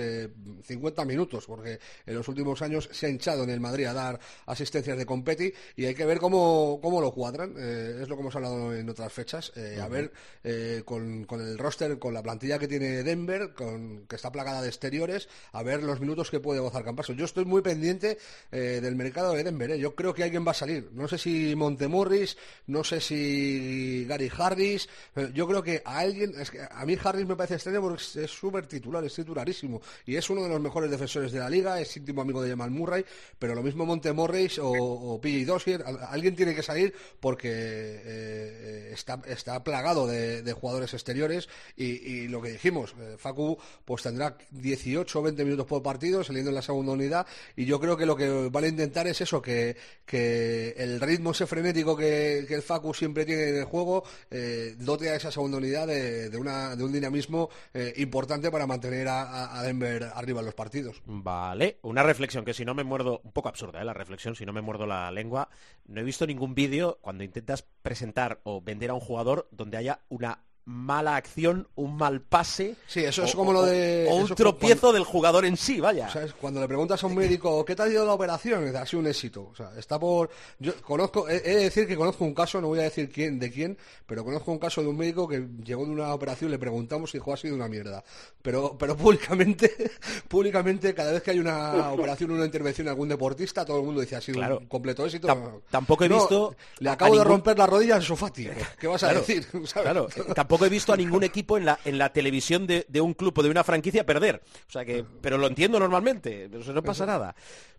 50 0.62 1.04
minutos, 1.04 1.46
porque 1.46 1.78
en 2.04 2.14
los 2.14 2.28
últimos 2.28 2.60
años 2.62 2.88
se 2.92 3.06
ha 3.06 3.08
hinchado 3.08 3.44
en 3.44 3.50
el 3.50 3.60
Madrid 3.60 3.86
a 3.86 3.94
dar 3.94 4.20
asistencias 4.46 4.98
de 4.98 5.06
competi 5.06 5.52
y 5.76 5.84
hay 5.84 5.94
que 5.94 6.04
ver 6.04 6.18
cómo, 6.18 6.78
cómo 6.82 7.00
lo 7.00 7.12
cuadran. 7.12 7.54
Eh, 7.58 8.00
es 8.02 8.08
lo 8.08 8.16
que 8.16 8.22
hemos 8.22 8.34
hablado 8.36 8.74
en 8.74 8.88
otras 8.88 9.12
fechas. 9.12 9.52
Eh, 9.56 9.78
a 9.80 9.88
ver 9.88 10.12
eh, 10.44 10.82
con, 10.84 11.26
el 11.30 11.58
roster, 11.58 11.98
con 11.98 12.14
la 12.14 12.22
plantilla 12.22 12.58
que 12.58 12.68
tiene 12.68 13.02
Denver, 13.02 13.52
con, 13.54 14.06
que 14.06 14.16
está 14.16 14.30
plagada 14.30 14.62
de 14.62 14.68
exteriores, 14.68 15.28
a 15.52 15.62
ver 15.62 15.82
los 15.82 16.00
minutos 16.00 16.30
que 16.30 16.40
puede 16.40 16.60
gozar 16.60 16.82
Campaso. 16.82 17.12
Yo 17.12 17.24
estoy 17.24 17.44
muy 17.44 17.62
pendiente 17.62 18.18
del 18.50 18.96
mercado 18.96 19.34
de 19.34 19.44
Denver. 19.44 19.76
Yo 19.76 19.94
creo 19.94 20.12
que 20.12 20.24
alguien 20.24 20.44
va 20.44 20.50
a 20.50 20.54
salir. 20.54 20.90
No 20.92 21.06
sé 21.06 21.16
si 21.16 21.54
Montemorris, 21.54 22.36
no 22.66 22.82
sé 22.82 23.00
si 23.00 24.04
Gary 24.08 24.30
Harris. 24.36 24.88
yo 25.32 25.46
creo 25.46 25.62
que 25.62 25.80
a 25.84 25.98
alguien, 25.98 26.34
es 26.40 26.50
que 26.50 26.60
a 26.68 26.84
mí 26.84 26.96
Harris 27.02 27.21
me 27.26 27.36
parece 27.36 27.54
extraño 27.54 27.80
porque 27.80 28.02
es 28.02 28.30
súper 28.30 28.66
titular, 28.66 29.04
es 29.04 29.14
titularísimo. 29.14 29.80
Y 30.06 30.16
es 30.16 30.28
uno 30.30 30.42
de 30.42 30.48
los 30.48 30.60
mejores 30.60 30.90
defensores 30.90 31.32
de 31.32 31.38
la 31.38 31.50
liga, 31.50 31.80
es 31.80 31.96
íntimo 31.96 32.22
amigo 32.22 32.42
de 32.42 32.50
Jamal 32.50 32.70
Murray, 32.70 33.04
pero 33.38 33.54
lo 33.54 33.62
mismo 33.62 33.86
Montemorris 33.86 34.58
o, 34.58 34.70
o 34.70 35.20
PJ 35.20 35.44
Dossier, 35.46 35.84
alguien 36.08 36.36
tiene 36.36 36.54
que 36.54 36.62
salir 36.62 36.94
porque 37.20 37.50
eh, 37.52 38.90
está, 38.92 39.20
está 39.26 39.62
plagado 39.62 40.06
de, 40.06 40.52
jugadores 40.52 40.92
exteriores 40.94 41.48
y, 41.76 42.28
lo 42.28 42.42
que 42.42 42.50
dijimos, 42.50 42.94
eh, 43.00 43.16
Facu 43.18 43.58
pues 43.84 44.02
tendrá 44.02 44.36
18 44.50 45.18
o 45.18 45.22
20 45.22 45.44
minutos 45.44 45.66
por 45.66 45.82
partido 45.82 46.22
saliendo 46.22 46.50
en 46.50 46.54
la 46.56 46.62
segunda 46.62 46.92
unidad 46.92 47.26
y 47.56 47.64
yo 47.64 47.80
creo 47.80 47.96
que 47.96 48.06
lo 48.06 48.16
que 48.16 48.48
van 48.50 48.64
a 48.64 48.68
intentar 48.68 49.06
es 49.06 49.20
eso, 49.20 49.40
que, 49.40 49.76
que 50.04 50.74
el 50.76 51.00
ritmo 51.00 51.30
ese 51.32 51.46
frenético 51.46 51.96
que, 51.96 52.40
el 52.52 52.62
Facu 52.62 52.92
siempre 52.92 53.24
tiene 53.24 53.48
en 53.48 53.56
el 53.56 53.64
juego 53.64 54.04
eh, 54.30 54.74
dote 54.78 55.10
a 55.10 55.16
esa 55.16 55.32
segunda 55.32 55.56
unidad 55.56 55.86
de, 55.86 56.36
una, 56.36 56.76
de 56.76 56.84
un 56.84 56.92
dinamismo 57.02 57.50
importante 57.96 58.50
para 58.50 58.66
mantener 58.66 59.08
a, 59.08 59.58
a 59.58 59.62
Denver 59.62 60.10
arriba 60.14 60.40
en 60.40 60.46
los 60.46 60.54
partidos. 60.54 61.02
Vale, 61.06 61.78
una 61.82 62.02
reflexión 62.02 62.44
que 62.44 62.54
si 62.54 62.64
no 62.64 62.74
me 62.74 62.84
muerdo, 62.84 63.20
un 63.24 63.32
poco 63.32 63.48
absurda 63.48 63.80
¿eh? 63.80 63.84
la 63.84 63.94
reflexión, 63.94 64.36
si 64.36 64.46
no 64.46 64.52
me 64.52 64.60
muerdo 64.60 64.86
la 64.86 65.10
lengua, 65.10 65.48
no 65.86 66.00
he 66.00 66.04
visto 66.04 66.26
ningún 66.26 66.54
vídeo 66.54 66.98
cuando 67.00 67.24
intentas 67.24 67.62
presentar 67.82 68.40
o 68.44 68.60
vender 68.60 68.90
a 68.90 68.94
un 68.94 69.00
jugador 69.00 69.48
donde 69.50 69.76
haya 69.76 70.00
una 70.08 70.44
mala 70.64 71.16
acción, 71.16 71.68
un 71.74 71.96
mal 71.96 72.20
pase. 72.20 72.76
Sí, 72.86 73.00
eso 73.00 73.24
es 73.24 73.34
como 73.34 73.52
lo 73.52 73.62
de. 73.62 74.06
O 74.10 74.16
un 74.16 74.28
tropiezo 74.28 74.92
del 74.92 75.04
jugador 75.04 75.44
en 75.44 75.56
sí, 75.56 75.80
vaya. 75.80 76.08
Cuando 76.40 76.60
le 76.60 76.68
preguntas 76.68 77.02
a 77.02 77.06
un 77.06 77.16
médico, 77.16 77.64
¿qué 77.64 77.74
te 77.74 77.82
ha 77.82 77.88
ido 77.88 78.06
la 78.06 78.12
operación? 78.12 78.74
Ha 78.74 78.86
sido 78.86 79.00
un 79.00 79.06
éxito. 79.06 79.48
O 79.52 79.54
sea, 79.54 79.70
está 79.76 79.98
por. 79.98 80.30
Yo 80.58 80.74
conozco, 80.82 81.28
he 81.28 81.40
de 81.40 81.56
decir 81.56 81.86
que 81.86 81.96
conozco 81.96 82.24
un 82.24 82.34
caso, 82.34 82.60
no 82.60 82.68
voy 82.68 82.80
a 82.80 82.82
decir 82.82 83.10
quién, 83.10 83.38
de 83.38 83.50
quién, 83.50 83.76
pero 84.06 84.24
conozco 84.24 84.52
un 84.52 84.58
caso 84.58 84.82
de 84.82 84.88
un 84.88 84.96
médico 84.96 85.26
que 85.26 85.46
llegó 85.64 85.84
de 85.84 85.90
una 85.90 86.14
operación, 86.14 86.50
le 86.50 86.58
preguntamos 86.58 87.12
y 87.14 87.18
dijo, 87.18 87.32
ha 87.32 87.36
sido 87.36 87.54
una 87.54 87.68
mierda. 87.68 88.04
Pero, 88.40 88.76
pero 88.78 88.96
públicamente, 89.02 89.90
públicamente, 90.28 90.94
cada 90.94 91.12
vez 91.12 91.22
que 91.22 91.32
hay 91.32 91.38
una 91.38 91.92
operación, 91.92 92.30
una 92.30 92.44
intervención 92.44 92.88
algún 92.88 93.08
deportista, 93.08 93.64
todo 93.64 93.78
el 93.78 93.84
mundo 93.84 94.00
dice, 94.00 94.16
ha 94.16 94.20
sido 94.20 94.40
un 94.58 94.66
completo 94.66 95.04
éxito. 95.06 95.62
tampoco 95.70 96.04
he 96.04 96.08
visto. 96.08 96.54
Le 96.78 96.90
acabo 96.90 97.16
de 97.16 97.24
romper 97.24 97.58
la 97.58 97.66
rodilla 97.66 97.96
en 97.96 98.02
Sofati. 98.02 98.48
¿Qué 98.78 98.86
vas 98.86 99.02
a 99.02 99.12
decir? 99.12 99.46
Claro, 99.72 100.06
tampoco 100.52 100.66
he 100.66 100.68
visto 100.68 100.92
a 100.92 100.98
ningún 100.98 101.24
equipo 101.24 101.56
en 101.56 101.64
la, 101.64 101.78
en 101.82 101.96
la 101.96 102.12
televisión 102.12 102.66
de, 102.66 103.00
un 103.00 103.14
club 103.14 103.38
o 103.38 103.42
de 103.42 103.48
una 103.48 103.64
franquicia 103.64 104.04
perder. 104.04 104.42
O 104.68 104.70
sea 104.70 104.84
que, 104.84 105.02
pero 105.22 105.38
lo 105.38 105.46
entiendo 105.46 105.80
normalmente, 105.80 106.50
no 106.50 106.82
pasa 106.82 107.06
nada. 107.06 107.34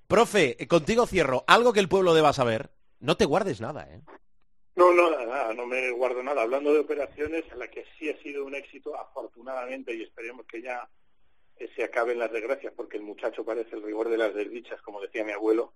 Profe, 0.07 0.57
contigo 0.67 1.05
cierro. 1.05 1.43
Algo 1.45 1.71
que 1.71 1.80
el 1.80 1.88
pueblo 1.88 2.15
deba 2.15 2.34
saber. 2.34 2.71
No 2.99 3.15
te 3.15 3.26
guardes 3.26 3.61
nada, 3.61 3.88
¿eh? 3.93 4.01
No, 4.76 4.91
no, 4.91 5.11
nada, 5.11 5.53
no 5.53 5.67
me 5.67 5.91
guardo 5.91 6.24
nada. 6.24 6.41
Hablando 6.41 6.74
de 6.74 6.80
operaciones, 6.80 7.43
en 7.51 7.59
la 7.59 7.67
que 7.67 7.86
sí 7.99 8.09
ha 8.09 8.17
sido 8.24 8.43
un 8.43 8.55
éxito, 8.55 8.99
afortunadamente, 8.99 9.93
y 9.93 10.01
esperemos 10.01 10.47
que 10.47 10.63
ya 10.63 10.89
eh, 11.57 11.69
se 11.76 11.84
acaben 11.84 12.17
las 12.17 12.32
desgracias, 12.32 12.74
porque 12.76 12.97
el 12.97 13.03
muchacho 13.03 13.45
parece 13.45 13.76
el 13.76 13.84
rigor 13.84 14.09
de 14.09 14.17
las 14.17 14.34
desdichas, 14.34 14.82
como 14.82 14.99
decía 14.99 15.24
mi 15.24 15.34
abuelo, 15.34 15.74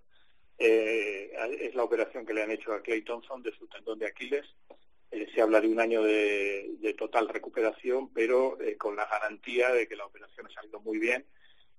eh, 0.57 1.31
es 1.59 1.75
la 1.75 1.83
operación 1.83 2.25
que 2.25 2.33
le 2.33 2.41
han 2.41 2.49
hecho 2.49 2.73
a 2.73 2.81
Clay 2.81 3.03
Thompson 3.03 3.43
de 3.43 3.55
su 3.55 3.67
tendón 3.67 3.99
de 3.99 4.07
Aquiles, 4.07 4.47
eh, 5.11 5.27
se 5.33 5.41
habla 5.41 5.61
de 5.61 5.67
un 5.67 5.79
año 5.79 6.03
de, 6.03 6.95
total 6.97 7.29
recuperación, 7.29 8.11
pero 8.11 8.59
eh, 8.59 8.75
con 8.75 8.95
la 8.95 9.05
garantía 9.05 9.71
de 9.71 9.87
que 9.87 9.95
la 9.95 10.05
operación 10.05 10.47
ha 10.47 10.49
salido 10.49 10.79
muy 10.79 10.97
bien 10.97 11.25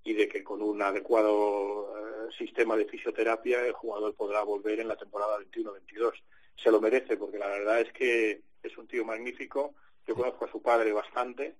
y 0.03 0.13
de 0.13 0.29
que 0.29 0.43
con 0.43 0.61
un 0.61 0.81
adecuado 0.81 1.93
eh, 1.97 2.31
sistema 2.37 2.77
de 2.77 2.85
fisioterapia 2.85 3.65
el 3.65 3.73
jugador 3.73 4.15
podrá 4.15 4.43
volver 4.43 4.79
en 4.79 4.87
la 4.87 4.95
temporada 4.95 5.37
21-22. 5.39 6.13
Se 6.63 6.71
lo 6.71 6.79
merece 6.79 7.17
porque 7.17 7.37
la 7.37 7.47
verdad 7.47 7.81
es 7.81 7.91
que 7.91 8.41
es 8.63 8.77
un 8.77 8.87
tío 8.87 9.03
magnífico. 9.03 9.73
Yo 10.07 10.15
conozco 10.15 10.45
a 10.45 10.51
su 10.51 10.61
padre 10.61 10.93
bastante, 10.93 11.55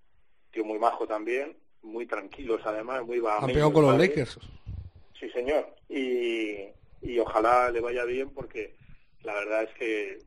tío 0.51 0.63
muy 0.63 0.80
majo 0.80 1.05
también, 1.05 1.57
muy 1.82 2.05
tranquilos 2.05 2.61
además, 2.63 3.05
muy 3.05 3.22
Campeón 3.22 3.74
con 3.74 3.84
los 3.84 3.97
Lakers. 3.97 4.39
Sí, 5.20 5.30
señor. 5.32 5.76
Y, 5.89 6.70
y 7.01 7.20
ojalá 7.20 7.70
le 7.72 7.82
vaya 7.82 8.05
bien 8.05 8.30
porque 8.34 8.76
la 9.24 9.34
verdad 9.34 9.63
es 9.63 9.74
que 9.78 10.20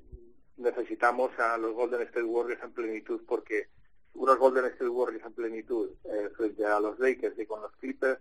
necesitamos 0.56 1.36
a 1.38 1.56
los 1.56 1.74
Golden 1.74 2.02
State 2.02 2.24
Warriors 2.24 2.62
en 2.62 2.72
plenitud 2.72 3.22
porque 3.26 3.68
unos 4.14 4.38
Golden 4.38 4.66
State 4.66 4.88
Warriors 4.88 5.24
en 5.24 5.32
plenitud 5.32 5.90
eh, 6.04 6.30
frente 6.36 6.64
a 6.64 6.80
los 6.80 6.98
Lakers 6.98 7.38
y 7.38 7.46
con 7.46 7.62
los 7.62 7.72
Clippers, 7.76 8.20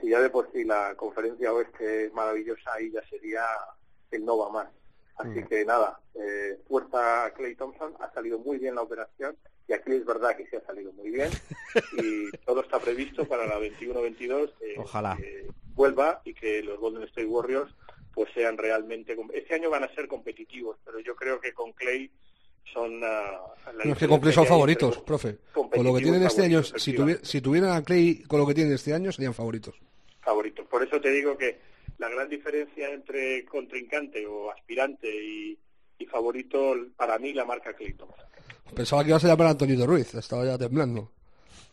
si 0.00 0.08
ya 0.08 0.20
de 0.20 0.30
por 0.30 0.50
sí 0.52 0.64
la 0.64 0.94
conferencia 0.96 1.52
oeste 1.52 2.06
es 2.06 2.12
maravillosa, 2.12 2.72
ahí 2.74 2.90
ya 2.90 3.02
sería 3.08 3.44
el 4.10 4.24
no 4.24 4.38
va 4.38 4.50
más. 4.50 4.68
Así 5.16 5.40
mm. 5.40 5.46
que 5.46 5.64
nada, 5.64 6.00
eh, 6.14 6.58
fuerza 6.66 7.32
Clay 7.36 7.54
Thompson, 7.54 7.94
ha 8.00 8.12
salido 8.12 8.38
muy 8.38 8.58
bien 8.58 8.74
la 8.74 8.82
operación 8.82 9.36
y 9.68 9.72
aquí 9.72 9.92
es 9.92 10.04
verdad 10.04 10.36
que 10.36 10.46
sí 10.46 10.56
ha 10.56 10.66
salido 10.66 10.92
muy 10.92 11.10
bien 11.10 11.30
y 12.02 12.30
todo 12.44 12.62
está 12.62 12.80
previsto 12.80 13.24
para 13.24 13.46
la 13.46 13.58
21-22 13.60 14.52
Ojalá. 14.78 15.16
que 15.16 15.48
vuelva 15.74 16.20
y 16.24 16.34
que 16.34 16.62
los 16.62 16.78
Golden 16.80 17.04
State 17.04 17.26
Warriors 17.26 17.72
pues 18.14 18.30
sean 18.32 18.56
realmente... 18.56 19.16
Este 19.32 19.54
año 19.54 19.70
van 19.70 19.84
a 19.84 19.94
ser 19.94 20.06
competitivos, 20.06 20.78
pero 20.84 21.00
yo 21.00 21.14
creo 21.16 21.40
que 21.40 21.52
con 21.52 21.72
Clay 21.72 22.10
son... 22.72 23.02
Uh, 23.02 23.90
es 23.90 23.98
que 23.98 24.08
con 24.08 24.20
Clay 24.20 24.32
son 24.32 24.46
favoritos, 24.46 24.98
profe. 24.98 25.38
Con 25.52 25.84
lo 25.84 25.94
que 25.94 26.02
tienen 26.02 26.22
este 26.22 26.44
año, 26.44 26.62
si, 26.62 26.96
si 27.22 27.40
tuvieran 27.40 27.72
a 27.72 27.82
Clay 27.82 28.22
con 28.22 28.40
lo 28.40 28.46
que 28.46 28.54
tienen 28.54 28.74
este 28.74 28.94
año, 28.94 29.10
serían 29.12 29.34
favoritos. 29.34 29.74
Favoritos. 30.20 30.66
Por 30.66 30.82
eso 30.82 31.00
te 31.00 31.10
digo 31.10 31.36
que 31.36 31.58
la 31.98 32.08
gran 32.08 32.28
diferencia 32.28 32.90
entre 32.90 33.44
contrincante 33.44 34.26
o 34.26 34.50
aspirante 34.50 35.08
y, 35.08 35.58
favorito, 36.06 36.76
para 36.96 37.18
mí 37.18 37.32
la 37.32 37.44
marca 37.44 37.72
Clayton. 37.72 38.08
Pensaba 38.74 39.02
que 39.02 39.08
iba 39.08 39.16
a 39.16 39.20
ser 39.20 39.36
para 39.36 39.50
Antonio 39.50 39.86
Ruiz, 39.86 40.14
estaba 40.14 40.44
ya 40.44 40.58
temblando. 40.58 41.10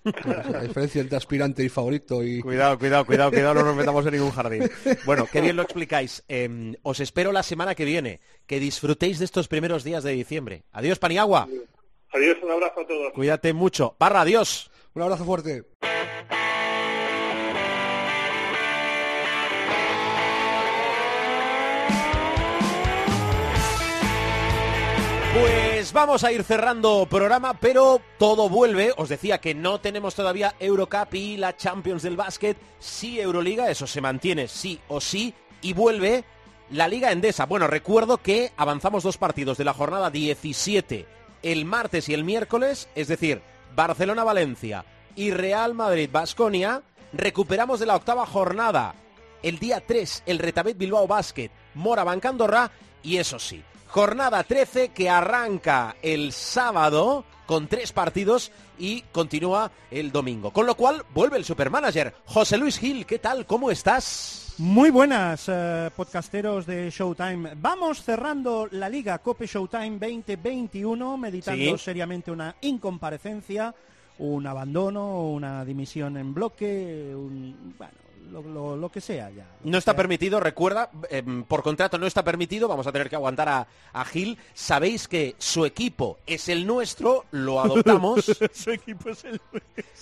La 0.04 0.62
diferencia 0.62 1.02
entre 1.02 1.18
aspirante 1.18 1.64
y 1.64 1.70
favorito 1.70 2.24
y... 2.24 2.42
Cuidado, 2.42 2.78
cuidado, 2.80 3.06
cuidado, 3.06 3.32
cuidado, 3.32 3.54
no 3.56 3.64
nos 3.64 3.76
metamos 3.76 4.06
en 4.06 4.14
ningún 4.14 4.32
jardín. 4.32 4.70
Bueno, 5.06 5.28
qué 5.32 5.42
bien 5.42 5.56
lo 5.56 5.62
explicáis. 5.62 6.24
Em, 6.28 6.76
os 6.82 7.00
espero 7.00 7.32
la 7.32 7.44
semana 7.44 7.76
que 7.76 7.86
viene. 7.86 8.20
Que 8.48 8.60
disfrutéis 8.60 9.20
de 9.20 9.26
estos 9.26 9.48
primeros 9.48 9.84
días 9.84 10.04
de 10.04 10.12
diciembre. 10.12 10.64
Adiós, 10.72 10.98
Paniagua. 10.98 11.48
Adiós, 12.14 12.38
un 12.44 12.52
abrazo 12.52 12.82
a 12.82 12.88
todos. 12.88 13.14
Cuídate 13.14 13.54
mucho. 13.54 13.96
Barra, 14.00 14.22
adiós. 14.22 14.72
Un 14.94 15.04
abrazo 15.04 15.24
fuerte. 15.24 15.64
Pues 25.34 25.61
vamos 25.94 26.24
a 26.24 26.32
ir 26.32 26.44
cerrando 26.44 27.08
programa, 27.10 27.54
pero 27.54 28.02
todo 28.18 28.50
vuelve. 28.50 28.94
Os 28.98 29.10
decía 29.10 29.40
que 29.40 29.56
no 29.56 29.80
tenemos 29.80 30.16
todavía 30.16 30.56
Eurocup 30.60 31.14
y 31.14 31.38
la 31.38 31.56
Champions 31.56 32.04
del 32.04 32.18
básquet. 32.18 32.58
Sí 32.80 33.20
Euroliga, 33.20 33.70
eso 33.70 33.88
se 33.88 34.02
mantiene 34.02 34.48
sí 34.48 34.80
o 34.88 35.02
sí. 35.02 35.34
Y 35.62 35.74
vuelve 35.74 36.24
la 36.70 36.88
Liga 36.88 37.12
Endesa. 37.12 37.46
Bueno, 37.46 37.68
recuerdo 37.68 38.18
que 38.18 38.52
avanzamos 38.58 39.04
dos 39.04 39.18
partidos 39.18 39.58
de 39.58 39.66
la 39.66 39.74
jornada 39.74 40.10
17 40.10 41.06
el 41.44 41.66
martes 41.66 42.08
y 42.10 42.14
el 42.14 42.24
miércoles, 42.24 42.88
es 42.96 43.08
decir, 43.08 43.42
Barcelona-Valencia 43.76 44.86
y 45.16 45.32
Real 45.32 45.74
Madrid-Basconia. 45.74 46.84
Recuperamos 47.14 47.80
de 47.80 47.86
la 47.86 47.96
octava 47.96 48.26
jornada 48.26 48.96
el 49.44 49.60
día 49.60 49.84
3 49.86 50.24
el 50.26 50.40
Retabet 50.40 50.78
Bilbao 50.78 51.08
Básquet, 51.08 51.52
Mora 51.76 52.04
Bancandorra 52.04 52.72
y 53.04 53.18
eso 53.18 53.40
sí, 53.40 53.62
Jornada 53.88 54.44
13 54.44 54.90
que 54.90 55.10
arranca 55.10 55.96
el 56.02 56.32
sábado 56.32 57.26
con 57.46 57.68
tres 57.68 57.92
partidos 57.92 58.52
y 58.80 59.02
continúa 59.12 59.72
el 59.90 60.12
domingo. 60.12 60.52
Con 60.52 60.66
lo 60.66 60.76
cual 60.76 61.04
vuelve 61.14 61.38
el 61.38 61.44
supermanager. 61.46 62.14
José 62.26 62.58
Luis 62.58 62.78
Gil, 62.80 63.06
¿qué 63.06 63.20
tal? 63.20 63.46
¿Cómo 63.46 63.70
estás? 63.72 64.54
Muy 64.58 64.90
buenas, 64.90 65.46
eh, 65.48 65.90
podcasteros 65.96 66.66
de 66.66 66.90
Showtime. 66.90 67.54
Vamos 67.58 68.04
cerrando 68.04 68.68
la 68.72 68.88
Liga 68.88 69.18
Cope 69.20 69.48
Showtime 69.48 69.98
2021, 70.00 71.18
meditando 71.18 71.78
Sí. 71.78 71.84
seriamente 71.84 72.32
una 72.32 72.56
incomparecencia, 72.62 73.74
un 74.20 74.46
abandono, 74.48 75.30
una 75.32 75.66
dimisión 75.66 76.16
en 76.18 76.34
bloque, 76.34 77.12
un, 77.16 77.74
bueno, 77.78 77.94
lo, 78.30 78.42
lo- 78.42 78.76
lo 78.78 78.90
que 78.90 79.02
sea 79.02 79.30
ya. 79.30 79.46
No 79.64 79.78
está 79.78 79.92
sea, 79.92 79.98
permitido, 79.98 80.40
recuerda, 80.40 80.90
em, 81.10 81.44
por 81.44 81.64
contrato 81.64 81.98
no 81.98 82.06
está 82.08 82.24
permitido, 82.24 82.68
vamos 82.68 82.88
a 82.88 82.92
tener 82.92 83.10
que 83.10 83.16
aguantar 83.16 83.50
a, 83.50 83.68
a 83.94 84.06
Gil. 84.06 84.38
Sabéis 84.54 85.08
que 85.08 85.36
su 85.38 85.66
equipo 85.66 86.20
es 86.26 86.48
el 86.50 86.66
nuestro, 86.68 87.26
lo 87.32 87.60
adoptamos, 87.64 88.26
Su 88.54 88.72
equipo 88.72 89.10
es 89.10 89.24
el... 89.26 89.42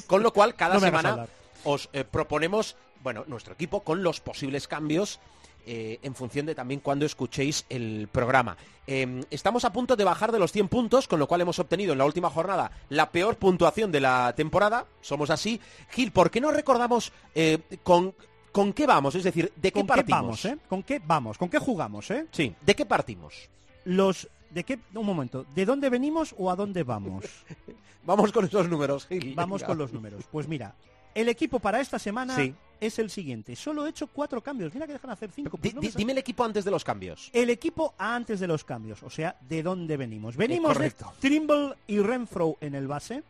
con 0.07 0.21
lo 0.23 0.31
cual 0.33 0.55
cada 0.55 0.75
No 0.75 0.79
semana 0.79 1.27
os 1.63 1.89
eh, 1.93 2.03
proponemos, 2.03 2.75
bueno, 3.03 3.23
nuestro 3.27 3.53
equipo 3.53 3.81
con 3.81 4.03
los 4.03 4.19
posibles 4.19 4.67
cambios 4.67 5.19
eh, 5.65 5.99
en 6.01 6.15
función 6.15 6.45
de 6.45 6.55
también 6.55 6.79
cuando 6.79 7.05
escuchéis 7.05 7.65
el 7.69 8.07
programa. 8.11 8.57
Em, 8.87 9.21
estamos 9.29 9.65
a 9.65 9.71
punto 9.73 9.95
de 9.95 10.03
bajar 10.03 10.31
de 10.31 10.39
los 10.39 10.51
100 10.51 10.67
puntos, 10.67 11.07
con 11.07 11.19
lo 11.19 11.27
cual 11.27 11.41
hemos 11.41 11.59
obtenido 11.59 11.91
en 11.91 11.99
la 11.99 12.05
última 12.05 12.29
jornada 12.29 12.71
la 12.89 13.11
peor 13.11 13.35
puntuación 13.37 13.91
de 13.91 13.99
la 14.01 14.33
temporada. 14.35 14.85
Somos 15.01 15.29
así. 15.29 15.59
Gil, 15.91 16.11
¿por 16.11 16.31
qué 16.31 16.41
no 16.41 16.51
recordamos 16.51 17.11
eh, 17.35 17.59
con, 17.83 18.15
con 18.51 18.73
qué 18.73 18.87
vamos? 18.87 19.13
Es 19.15 19.23
decir, 19.23 19.51
¿de 19.55 19.71
qué 19.71 19.79
¿Con 19.79 19.83
qué 19.83 19.87
partimos? 19.87 20.21
vamos, 20.21 20.45
eh? 20.45 20.57
¿Con 20.67 20.83
qué 20.83 20.99
vamos? 21.05 21.37
¿Con 21.37 21.49
qué 21.49 21.59
jugamos, 21.59 22.09
eh? 22.11 22.25
Sí, 22.31 22.55
¿de 22.61 22.75
qué 22.75 22.85
partimos? 22.85 23.49
Los... 23.85 24.27
¿De 24.49 24.63
qué? 24.63 24.79
Un 24.95 25.05
momento. 25.05 25.45
¿De 25.53 25.63
dónde 25.63 25.89
venimos 25.91 26.33
o 26.35 26.49
a 26.49 26.55
dónde 26.55 26.81
vamos? 26.83 27.25
Vamos 28.03 28.31
con 28.31 28.45
esos 28.45 28.67
números, 28.67 29.05
Gil. 29.05 29.35
Vamos 29.35 29.61
con 29.63 29.77
los 29.77 29.93
números. 29.93 30.23
Pues 30.31 30.47
mira, 30.47 30.73
el 31.13 31.29
equipo 31.29 31.59
para 31.59 31.79
esta 31.81 31.99
semana 31.99 32.35
Sí. 32.35 32.55
Es 32.79 32.99
el 32.99 33.09
siguiente. 33.09 33.55
Solo 33.55 33.85
he 33.85 33.89
hecho 33.89 34.07
cuatro 34.07 34.41
cambios. 34.41 34.73
Mira 34.73 34.87
que 34.87 34.93
dejan 34.93 35.11
hacer 35.11 35.31
cinco. 35.31 35.57
Pues 35.57 35.73
no 35.73 35.81
dime 35.81 36.11
el 36.11 36.17
equipo 36.17 36.43
antes 36.43 36.65
de 36.65 36.71
los 36.71 36.83
cambios. 36.83 37.29
El 37.33 37.49
equipo 37.49 37.93
antes 37.97 38.39
de 38.39 38.47
los 38.47 38.63
cambios, 38.63 39.03
o 39.03 39.09
sea, 39.09 39.35
¿de 39.47 39.63
dónde 39.63 39.97
venimos? 39.97 40.35
Venimos 40.35 40.77
de. 40.77 40.93
Trimble 41.19 41.75
y 41.87 41.99
Renfro 41.99 42.57
en 42.61 42.75
el 42.75 42.87
base. 42.87 43.23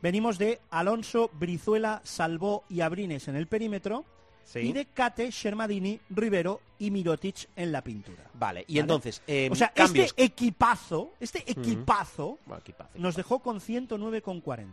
Venimos 0.00 0.36
de 0.36 0.60
Alonso, 0.70 1.30
Brizuela, 1.32 2.00
Salvó 2.04 2.64
y 2.68 2.80
Abrines 2.80 3.28
en 3.28 3.36
el 3.36 3.46
perímetro. 3.46 4.04
Y 4.54 4.72
de 4.72 4.86
Cate, 4.86 5.30
Shermadini, 5.30 5.98
Rivero 6.10 6.60
y 6.78 6.90
Mirotic 6.90 7.48
en 7.56 7.72
la 7.72 7.82
pintura. 7.82 8.24
Vale, 8.34 8.64
y 8.68 8.74
Vale. 8.74 8.80
entonces, 8.80 9.22
em, 9.26 9.50
o 9.52 9.54
sea, 9.54 9.68
cambios. 9.72 10.08
este 10.10 10.24
equipazo, 10.24 11.12
este 11.20 11.42
equipazo 11.50 12.38
Bueno, 12.44 12.60
equipazo, 12.60 12.90
nos 12.96 13.16
dejó 13.16 13.38
con 13.38 13.60
109,40. 13.60 14.64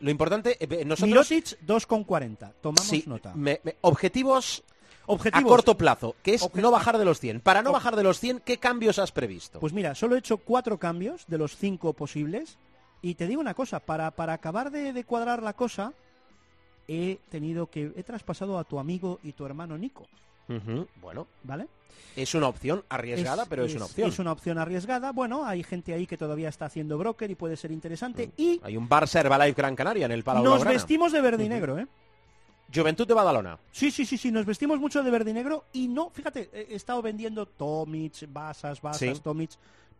Lo 0.00 0.10
importante, 0.10 0.56
eh, 0.60 0.84
nosotros... 0.84 1.08
Mirotic 1.30 1.60
2,40. 1.64 2.52
Tomamos 2.60 2.84
sí, 2.88 3.04
nota. 3.06 3.32
me- 3.34 3.60
me- 3.62 3.76
objetivos 3.82 4.62
Objetivos. 5.06 5.44
a 5.44 5.48
corto 5.48 5.76
plazo, 5.76 6.16
que 6.22 6.34
es 6.34 6.48
no 6.54 6.70
bajar 6.70 6.98
de 6.98 7.04
los 7.04 7.18
100. 7.20 7.40
Para 7.40 7.62
no 7.62 7.70
Ob- 7.70 7.74
bajar 7.74 7.96
de 7.96 8.02
los 8.02 8.18
100, 8.20 8.40
¿qué 8.40 8.58
cambios 8.58 8.98
has 8.98 9.12
previsto? 9.12 9.60
Pues 9.60 9.72
mira, 9.72 9.94
solo 9.94 10.16
he 10.16 10.18
hecho 10.18 10.38
cuatro 10.38 10.78
cambios 10.78 11.24
de 11.26 11.38
los 11.38 11.56
cinco 11.56 11.92
posibles. 11.92 12.58
Y 13.00 13.14
te 13.16 13.26
digo 13.26 13.40
una 13.40 13.54
cosa, 13.54 13.80
para, 13.80 14.10
para 14.12 14.32
acabar 14.34 14.70
de, 14.70 14.92
de 14.92 15.04
cuadrar 15.04 15.42
la 15.42 15.54
cosa, 15.54 15.92
he 16.88 17.18
tenido 17.30 17.68
que. 17.68 17.92
He 17.96 18.02
traspasado 18.02 18.58
a 18.58 18.64
tu 18.64 18.78
amigo 18.78 19.18
y 19.22 19.32
tu 19.32 19.44
hermano 19.46 19.76
Nico, 19.78 20.06
Bueno, 21.00 21.26
¿vale? 21.42 21.66
es 22.14 22.34
una 22.34 22.48
opción 22.48 22.84
arriesgada, 22.90 23.46
pero 23.46 23.64
es, 23.64 23.74
una 23.74 23.86
opción. 23.86 24.08
Es 24.08 24.18
una 24.18 24.32
opción 24.32 24.58
arriesgada. 24.58 25.12
Bueno, 25.12 25.46
hay 25.46 25.62
gente 25.62 25.94
ahí 25.94 26.06
que 26.06 26.16
todavía 26.18 26.48
está 26.50 26.66
haciendo 26.66 26.98
broker 26.98 27.30
y 27.30 27.34
puede 27.34 27.56
ser 27.56 27.70
interesante. 27.72 28.26
Mm. 28.28 28.30
Y 28.36 28.60
Hay 28.62 28.76
un 28.76 28.88
Barça 28.88 29.20
Herbalife 29.20 29.54
Gran 29.56 29.74
Canaria 29.74 30.06
en 30.06 30.12
el 30.12 30.22
Palau 30.22 30.42
nos 30.42 30.52
Blaugrana. 30.54 30.74
vestimos 30.76 31.12
de 31.12 31.20
verde 31.20 31.44
y 31.44 31.48
negro, 31.48 31.78
¿eh? 31.78 31.86
Juventud 32.74 33.06
de 33.06 33.14
Badalona. 33.14 33.58
Sí, 33.70 33.90
sí, 33.90 34.06
sí, 34.06 34.16
sí, 34.16 34.30
nos 34.32 34.46
vestimos 34.46 34.78
mucho 34.80 35.02
de 35.02 35.10
verde 35.10 35.30
y 35.30 35.34
negro 35.34 35.64
y 35.72 35.88
no, 35.88 36.10
fíjate, 36.10 36.48
he 36.52 36.74
estado 36.74 37.02
vendiendo 37.02 37.44
Tomic, 37.46 38.26
Basas, 38.32 38.80
Basas, 38.80 38.98
Sí. 39.16 39.22
Tomic, 39.22 39.50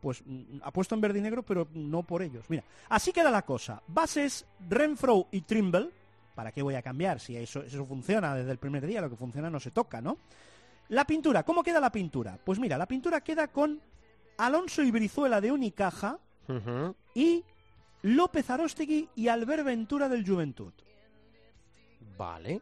pues 0.01 0.23
mm, 0.25 0.59
apuesto 0.63 0.95
en 0.95 1.01
verde 1.03 1.19
y 1.19 1.23
negro, 1.23 1.43
pero 1.43 1.69
no 1.75 2.03
por 2.03 2.23
ellos. 2.23 2.45
Mira, 2.49 2.65
así 2.89 3.13
queda 3.13 3.31
la 3.31 3.43
cosa. 3.43 3.83
Bases, 3.89 4.47
Renfro 4.69 5.27
y 5.31 5.43
Trimble. 5.43 5.91
¿Para 6.35 6.53
qué 6.53 6.63
voy 6.63 6.75
a 6.75 6.83
cambiar? 6.83 7.21
Si 7.21 7.37
eso, 7.37 7.63
eso 7.63 7.85
funciona 7.87 8.35
desde 8.35 8.51
el 8.53 8.59
primer 8.59 8.87
día, 8.87 9.01
lo 9.01 9.11
que 9.11 9.17
funciona 9.17 9.51
no 9.51 9.61
se 9.61 9.71
toca, 9.71 10.01
¿no? 10.01 10.19
La 10.89 11.05
pintura, 11.07 11.43
¿cómo 11.43 11.63
queda 11.63 11.81
la 11.81 11.93
pintura? 11.93 12.39
Pues 12.45 12.59
mira, 12.59 12.77
la 12.79 12.87
pintura 12.87 13.21
queda 13.23 13.49
con 13.49 13.81
Alonso 14.39 14.83
y 14.83 14.91
Brizuela 14.91 15.41
de 15.41 15.53
Unicaja 15.53 16.19
Ujú. 16.49 16.95
y 17.15 17.45
López 18.03 18.51
Arostegui 18.51 19.09
y 19.15 19.29
Albert 19.29 19.65
Ventura 19.65 20.09
del 20.09 20.27
Juventud. 20.27 20.73
Vale. 22.19 22.61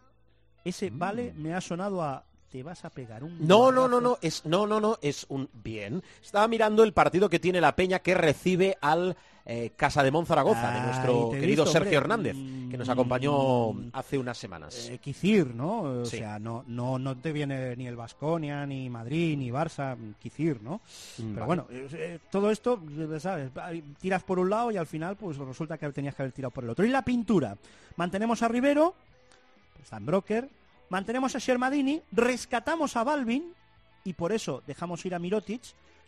Ese 0.65 0.91
vale 0.91 1.33
me 1.35 1.55
ha 1.55 1.61
sonado 1.61 2.03
a 2.03 2.25
te 2.51 2.63
vas 2.65 2.85
a 2.85 2.91
pegar 2.91 3.23
un 3.23 3.39
No, 3.47 3.71
no, 3.71 3.87
no, 3.89 4.01
guardazo". 4.01 4.01
no, 4.01 4.19
es 4.21 4.45
no, 4.45 4.67
no, 4.67 4.81
no, 4.81 4.99
es 5.01 5.25
un 5.29 5.49
bien. 5.53 6.03
Estaba 6.21 6.49
mirando 6.49 6.83
el 6.83 6.93
partido 6.93 7.31
que 7.31 7.39
tiene 7.39 7.61
la 7.61 7.77
Peña 7.77 8.01
que 8.01 8.15
recibe 8.15 8.77
al 8.81 9.17
eh, 9.53 9.73
Casa 9.77 10.05
de 10.05 10.13
Monzaragoza 10.13 10.71
de 10.71 10.81
nuestro 10.81 11.31
querido 11.33 11.65
visto, 11.65 11.67
Sergio 11.67 11.99
hombre. 11.99 12.31
Hernández, 12.31 12.71
que 12.71 12.79
nos 12.79 12.89
acompañó 12.89 13.73
Mm. 13.73 13.91
hace 13.95 14.17
unas 14.17 14.39
semanas. 14.39 14.89
Eh, 14.89 14.99
Quicir, 14.99 15.53
¿no? 15.55 15.81
O 15.81 16.05
Sí. 16.05 16.19
sea, 16.19 16.39
no, 16.39 16.63
no, 16.69 17.01
no 17.01 17.17
te 17.17 17.33
viene 17.33 17.75
ni 17.75 17.89
el 17.89 17.97
Vasconia, 17.97 18.65
ni 18.65 18.89
Madrid, 18.89 19.37
ni 19.37 19.51
Barça, 19.51 19.97
Quicir, 20.23 20.63
¿no? 20.63 20.81
Pero 21.17 21.33
Vale. 21.35 21.47
bueno, 21.47 21.67
eh, 21.71 22.21
todo 22.31 22.51
esto, 22.53 22.81
¿sabes? 23.19 23.51
Tiras 24.01 24.23
por 24.23 24.39
un 24.39 24.51
lado 24.51 24.71
y 24.71 24.77
al 24.77 24.87
final, 24.87 25.17
pues 25.17 25.37
resulta 25.37 25.77
que 25.79 25.91
tenías 25.91 26.15
que 26.15 26.23
haber 26.23 26.33
tirado 26.33 26.53
por 26.53 26.63
el 26.63 26.71
otro. 26.71 26.85
Y 26.85 26.89
la 26.91 27.03
pintura. 27.03 27.57
Mantenemos 27.97 28.43
a 28.43 28.49
Rivero, 28.49 28.95
está 29.83 29.97
en 29.97 30.07
broker. 30.07 30.49
Mantenemos 30.91 31.35
a 31.35 31.39
Shermadini, 31.41 32.01
rescatamos 32.13 32.97
a 32.97 33.03
Balvin 33.03 33.53
y 34.05 34.13
por 34.13 34.31
eso 34.33 34.63
dejamos 34.67 35.05
ir 35.07 35.15
a 35.15 35.19
Mirotic. 35.19 35.63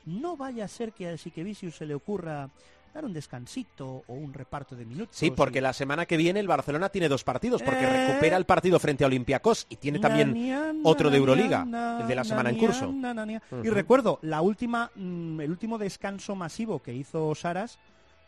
No 0.07 0.37
vaya 0.37 0.65
a 0.65 0.69
ser 0.69 0.93
que 0.93 1.09
a 1.09 1.17
Sikevicius 1.19 1.77
se 1.77 1.87
le 1.87 1.95
ocurra 1.95 2.49
dar 2.93 3.05
un 3.05 3.13
descansito 3.13 4.05
o 4.07 4.13
un 4.15 4.33
reparto 4.35 4.77
de 4.77 4.85
minutos. 4.85 5.17
Sí, 5.17 5.31
porque 5.31 5.59
y- 5.59 5.63
la 5.63 5.73
semana 5.73 6.05
que 6.07 6.17
viene 6.17 6.41
el 6.41 6.49
Barcelona 6.49 6.89
tiene 6.91 7.09
dos 7.09 7.25
partidos, 7.25 7.63
porque 7.63 7.85
Eh. 7.85 8.07
recupera 8.09 8.37
el 8.37 8.45
partido 8.45 8.79
frente 8.79 9.05
a 9.05 9.07
Olympiacos 9.07 9.67
y 9.71 9.77
tiene 9.77 9.99
también 9.99 10.33
Na, 10.49 10.73
na, 10.73 10.81
otro 10.85 11.09
de 11.11 11.17
Euroliga, 11.17 11.65
na, 11.65 12.01
el 12.03 12.09
de 12.09 12.15
la 12.15 12.23
na, 12.23 12.29
semana 12.29 12.51
en 12.51 12.59
curso. 12.59 12.93
Y 13.65 13.69
recuerdo, 13.71 14.19
la 14.23 14.43
última, 14.43 14.91
mm, 14.95 15.41
el 15.41 15.51
último 15.51 15.79
descanso 15.79 16.35
masivo 16.37 16.83
que 16.83 16.93
hizo 16.95 17.35
Saras 17.35 17.79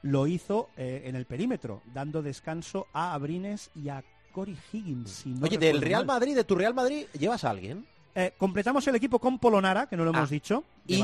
lo 0.03 0.27
hizo 0.27 0.69
eh, 0.77 1.03
en 1.07 1.17
el 1.17 1.25
perímetro, 1.27 1.83
dando 1.93 2.23
descanso 2.23 2.87
a 2.93 3.15
Abrines 3.15 3.71
y 3.75 3.89
a 3.89 4.03
Cory 4.33 4.57
Higgins. 4.73 5.11
si 5.11 5.31
no 5.31 5.45
Oye, 5.47 5.59
del 5.59 5.81
Real 5.81 6.05
mal. 6.07 6.17
Madrid, 6.19 6.35
de 6.35 6.45
tu 6.45 6.55
Real 6.57 6.75
Madrid, 6.75 7.07
¿llevas 7.19 7.45
a 7.45 7.51
alguien? 7.51 7.87
Eh, 8.15 8.33
completamos 8.37 8.87
el 8.89 8.95
equipo 8.97 9.19
con 9.19 9.39
Polonara, 9.39 9.87
que 9.87 9.97
no 9.97 10.05
lo 10.05 10.11
hemos 10.11 10.29
Ah. 10.31 10.33
dicho, 10.33 10.65
de 10.85 10.95
¿Y? 10.97 11.03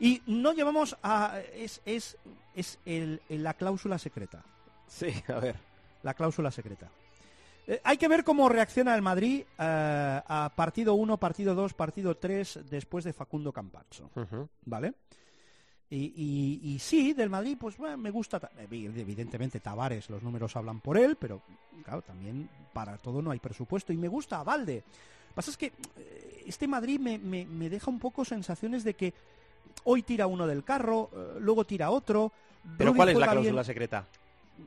Y 0.00 0.22
no 0.26 0.52
llevamos 0.52 0.96
a... 1.02 1.40
Es, 1.54 1.80
es, 1.84 2.16
es 2.54 2.78
el- 2.84 3.20
la 3.28 3.54
cláusula 3.54 3.98
secreta. 3.98 4.42
Sí, 4.86 5.08
a 5.28 5.34
ver. 5.40 5.56
La 6.02 6.14
cláusula 6.14 6.50
secreta. 6.50 6.88
Eh, 7.66 7.80
hay 7.84 7.96
que 7.98 8.08
ver 8.08 8.24
cómo 8.24 8.48
reacciona 8.48 8.94
el 8.94 9.02
Madrid 9.02 9.42
eh, 9.58 10.22
a 10.26 10.52
partido 10.54 10.94
1, 10.94 11.16
partido 11.18 11.54
2, 11.54 11.74
partido 11.74 12.16
3 12.16 12.60
después 12.70 13.04
de 13.04 13.12
Facundo 13.12 13.52
Campazzo. 13.52 14.10
¿Vale? 14.64 14.94
Y, 15.90 16.12
y- 16.16 16.74
y 16.74 16.78
sí, 16.78 17.12
del 17.14 17.30
Madrid, 17.30 17.56
pues 17.58 17.76
bueno, 17.76 17.96
me 17.96 18.10
gusta. 18.10 18.38
ta- 18.38 18.50
evi- 18.58 18.92
Evidentemente, 18.96 19.58
Tavares, 19.60 20.08
los 20.10 20.22
números 20.22 20.54
hablan 20.54 20.80
por 20.80 20.96
él, 20.98 21.16
pero 21.16 21.42
claro, 21.82 22.02
también 22.02 22.48
para 22.72 22.96
todo 22.98 23.20
no 23.22 23.30
hay 23.30 23.38
presupuesto. 23.40 23.92
Y 23.92 23.96
me 23.96 24.08
gusta 24.08 24.38
a 24.40 24.44
Valde. 24.44 24.76
Lo 24.84 25.28
que 25.28 25.34
pasa 25.34 25.50
es 25.50 25.56
que 25.56 25.66
eh, 25.96 26.44
este 26.46 26.68
Madrid 26.68 27.00
me, 27.00 27.18
me- 27.18 27.46
me 27.46 27.68
deja 27.68 27.90
un 27.90 27.98
poco 27.98 28.24
sensaciones 28.24 28.84
de 28.84 28.94
que 28.94 29.12
hoy 29.84 30.02
tira 30.02 30.26
uno 30.26 30.46
del 30.46 30.64
carro, 30.64 31.10
eh, 31.12 31.38
luego 31.40 31.64
tira 31.64 31.90
otro. 31.90 32.32
¿Pero 32.76 32.94
cuál 32.94 33.10
es 33.10 33.16
la 33.16 33.26
bien, 33.26 33.40
cláusula 33.40 33.64
secreta? 33.64 34.04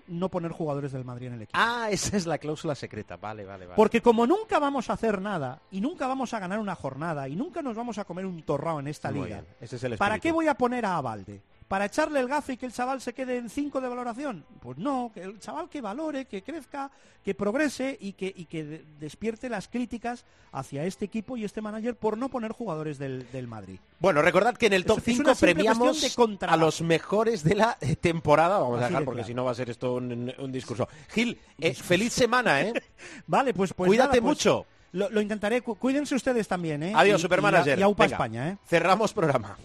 No 0.07 0.29
poner 0.29 0.51
jugadores 0.51 0.93
del 0.93 1.03
Madrid 1.03 1.27
en 1.27 1.33
el 1.33 1.41
equipo. 1.43 1.59
Ah, 1.61 1.87
esa 1.91 2.15
es 2.17 2.25
la 2.25 2.37
cláusula 2.37 2.75
secreta. 2.75 3.17
Vale, 3.17 3.45
vale, 3.45 3.65
vale. 3.65 3.75
Porque 3.75 4.01
como 4.01 4.25
nunca 4.25 4.59
vamos 4.59 4.89
a 4.89 4.93
hacer 4.93 5.21
nada 5.21 5.59
y 5.71 5.81
nunca 5.81 6.07
vamos 6.07 6.33
a 6.33 6.39
ganar 6.39 6.59
una 6.59 6.75
jornada 6.75 7.27
y 7.27 7.35
nunca 7.35 7.61
nos 7.61 7.75
vamos 7.75 7.97
a 7.97 8.05
comer 8.05 8.25
un 8.25 8.41
torrao 8.43 8.79
en 8.79 8.87
esta 8.87 9.11
Muy 9.11 9.23
liga, 9.25 9.41
bien, 9.41 9.55
ese 9.59 9.75
es 9.75 9.83
el 9.83 9.97
¿para 9.97 10.19
qué 10.19 10.31
voy 10.31 10.47
a 10.47 10.55
poner 10.55 10.85
a 10.85 10.97
Avalde? 10.97 11.41
¿Para 11.71 11.85
echarle 11.85 12.19
el 12.19 12.27
gafe 12.27 12.51
y 12.53 12.57
que 12.57 12.65
el 12.65 12.73
chaval 12.73 12.99
se 12.99 13.13
quede 13.13 13.37
en 13.37 13.49
5 13.49 13.79
de 13.79 13.87
valoración? 13.87 14.43
Pues 14.59 14.77
no, 14.77 15.09
que 15.13 15.21
el 15.21 15.39
chaval 15.39 15.69
que 15.69 15.79
valore, 15.79 16.25
que 16.25 16.43
crezca, 16.43 16.91
que 17.23 17.33
progrese 17.33 17.97
y 17.97 18.11
que, 18.11 18.33
y 18.35 18.43
que 18.43 18.65
de- 18.65 18.85
despierte 18.99 19.47
las 19.47 19.69
críticas 19.69 20.25
hacia 20.51 20.83
este 20.83 21.05
equipo 21.05 21.37
y 21.37 21.45
este 21.45 21.61
manager 21.61 21.95
por 21.95 22.17
no 22.17 22.27
poner 22.27 22.51
jugadores 22.51 22.99
del, 22.99 23.25
del 23.31 23.47
Madrid. 23.47 23.79
Bueno, 23.99 24.21
recordad 24.21 24.57
que 24.57 24.65
en 24.65 24.73
el 24.73 24.83
top 24.83 24.97
es 24.97 25.03
5 25.05 25.21
una 25.21 25.33
simple 25.35 25.53
premiamos 25.53 26.01
de 26.01 26.45
a 26.47 26.57
los 26.57 26.81
mejores 26.81 27.41
de 27.45 27.55
la 27.55 27.77
eh, 27.79 27.95
temporada. 27.95 28.59
Vamos 28.59 28.81
a 28.81 28.87
dejar 28.87 28.99
de 28.99 29.05
porque 29.05 29.19
claro. 29.19 29.27
si 29.29 29.33
no 29.33 29.45
va 29.45 29.51
a 29.51 29.55
ser 29.55 29.69
esto 29.69 29.93
un, 29.95 30.33
un 30.37 30.51
discurso. 30.51 30.89
Gil, 31.13 31.39
eh, 31.57 31.73
feliz 31.73 32.11
semana, 32.11 32.59
¿eh? 32.63 32.73
Vale, 33.27 33.53
pues, 33.53 33.73
pues 33.73 33.87
Cuídate 33.87 34.17
nada, 34.19 34.21
pues 34.23 34.37
mucho. 34.37 34.65
Lo, 34.91 35.09
lo 35.09 35.21
intentaré. 35.21 35.61
Cu- 35.61 35.75
Cuídense 35.75 36.15
ustedes 36.15 36.49
también, 36.49 36.83
¿eh? 36.83 36.91
Adiós, 36.93 37.21
Y- 37.21 37.23
Supermanager. 37.23 37.77
Y, 37.77 37.79
y 37.79 37.83
aupa 37.83 38.03
Venga, 38.03 38.15
España, 38.17 38.49
¿eh? 38.49 38.57
Cerramos 38.67 39.13
programa. 39.13 39.55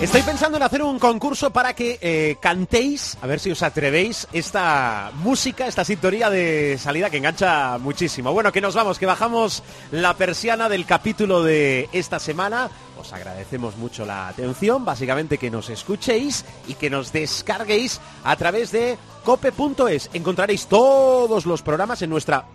Estoy 0.00 0.22
pensando 0.22 0.56
en 0.56 0.62
hacer 0.62 0.80
un 0.80 1.00
concurso 1.00 1.50
para 1.50 1.74
que 1.74 1.98
eh, 2.00 2.36
cantéis, 2.40 3.18
a 3.20 3.26
ver 3.26 3.40
si 3.40 3.50
os 3.50 3.64
atrevéis, 3.64 4.28
esta 4.32 5.10
música, 5.16 5.66
esta 5.66 5.84
sintonía 5.84 6.30
de 6.30 6.78
salida 6.78 7.10
que 7.10 7.16
engancha 7.16 7.78
muchísimo. 7.78 8.32
Bueno, 8.32 8.52
que 8.52 8.60
nos 8.60 8.76
vamos, 8.76 8.96
que 8.96 9.06
bajamos 9.06 9.64
la 9.90 10.14
persiana 10.14 10.68
del 10.68 10.86
capítulo 10.86 11.42
de 11.42 11.88
esta 11.92 12.20
semana. 12.20 12.70
Os 12.96 13.12
agradecemos 13.12 13.76
mucho 13.76 14.06
la 14.06 14.28
atención, 14.28 14.84
básicamente 14.84 15.36
que 15.36 15.50
nos 15.50 15.68
escuchéis 15.68 16.44
y 16.68 16.74
que 16.74 16.90
nos 16.90 17.12
descarguéis 17.12 18.00
a 18.22 18.36
través 18.36 18.70
de 18.70 18.96
cope.es. 19.24 20.10
Encontraréis 20.12 20.68
todos 20.68 21.44
los 21.44 21.62
programas 21.62 22.02
en 22.02 22.10
nuestra 22.10 22.46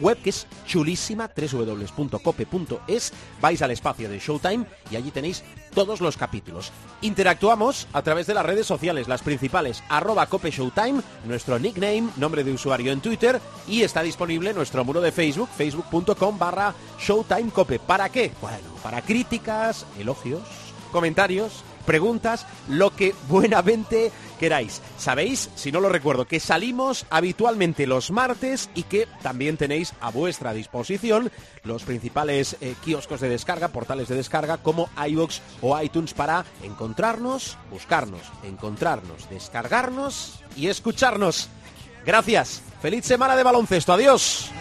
web 0.00 0.18
que 0.20 0.30
es 0.30 0.46
chulísima, 0.66 1.30
www.cope.es, 1.36 3.12
vais 3.40 3.62
al 3.62 3.70
espacio 3.70 4.08
de 4.08 4.18
Showtime 4.18 4.66
y 4.90 4.96
allí 4.96 5.10
tenéis 5.10 5.44
todos 5.74 6.00
los 6.00 6.16
capítulos. 6.16 6.72
Interactuamos 7.00 7.88
a 7.92 8.02
través 8.02 8.26
de 8.26 8.34
las 8.34 8.46
redes 8.46 8.66
sociales, 8.66 9.08
las 9.08 9.22
principales, 9.22 9.82
arroba 9.88 10.26
Cope 10.26 10.50
Showtime, 10.50 11.02
nuestro 11.24 11.58
nickname, 11.58 12.10
nombre 12.16 12.44
de 12.44 12.52
usuario 12.52 12.92
en 12.92 13.00
Twitter 13.00 13.40
y 13.66 13.82
está 13.82 14.02
disponible 14.02 14.52
nuestro 14.52 14.84
muro 14.84 15.00
de 15.00 15.12
Facebook, 15.12 15.48
facebook.com 15.56 16.38
barra 16.38 16.74
Showtime 16.98 17.50
Cope. 17.50 17.78
¿Para 17.78 18.08
qué? 18.08 18.32
Bueno, 18.40 18.68
para 18.82 19.02
críticas, 19.02 19.86
elogios, 19.98 20.42
comentarios, 20.92 21.64
preguntas, 21.90 22.46
lo 22.68 22.94
que 22.94 23.16
buenamente 23.26 24.12
queráis. 24.38 24.80
Sabéis, 24.96 25.50
si 25.56 25.72
no 25.72 25.80
lo 25.80 25.88
recuerdo, 25.88 26.24
que 26.24 26.38
salimos 26.38 27.04
habitualmente 27.10 27.84
los 27.88 28.12
martes 28.12 28.70
y 28.76 28.84
que 28.84 29.08
también 29.22 29.56
tenéis 29.56 29.92
a 30.00 30.12
vuestra 30.12 30.52
disposición 30.52 31.32
los 31.64 31.82
principales 31.82 32.56
eh, 32.60 32.76
kioscos 32.84 33.20
de 33.20 33.28
descarga, 33.28 33.68
portales 33.68 34.06
de 34.06 34.14
descarga 34.14 34.58
como 34.58 34.88
iVoox 35.04 35.40
o 35.62 35.82
iTunes 35.82 36.14
para 36.14 36.44
encontrarnos, 36.62 37.58
buscarnos, 37.72 38.22
encontrarnos, 38.44 39.28
descargarnos 39.28 40.44
y 40.54 40.68
escucharnos. 40.68 41.48
Gracias. 42.06 42.62
Feliz 42.80 43.04
semana 43.04 43.34
de 43.34 43.42
baloncesto. 43.42 43.92
Adiós. 43.94 44.52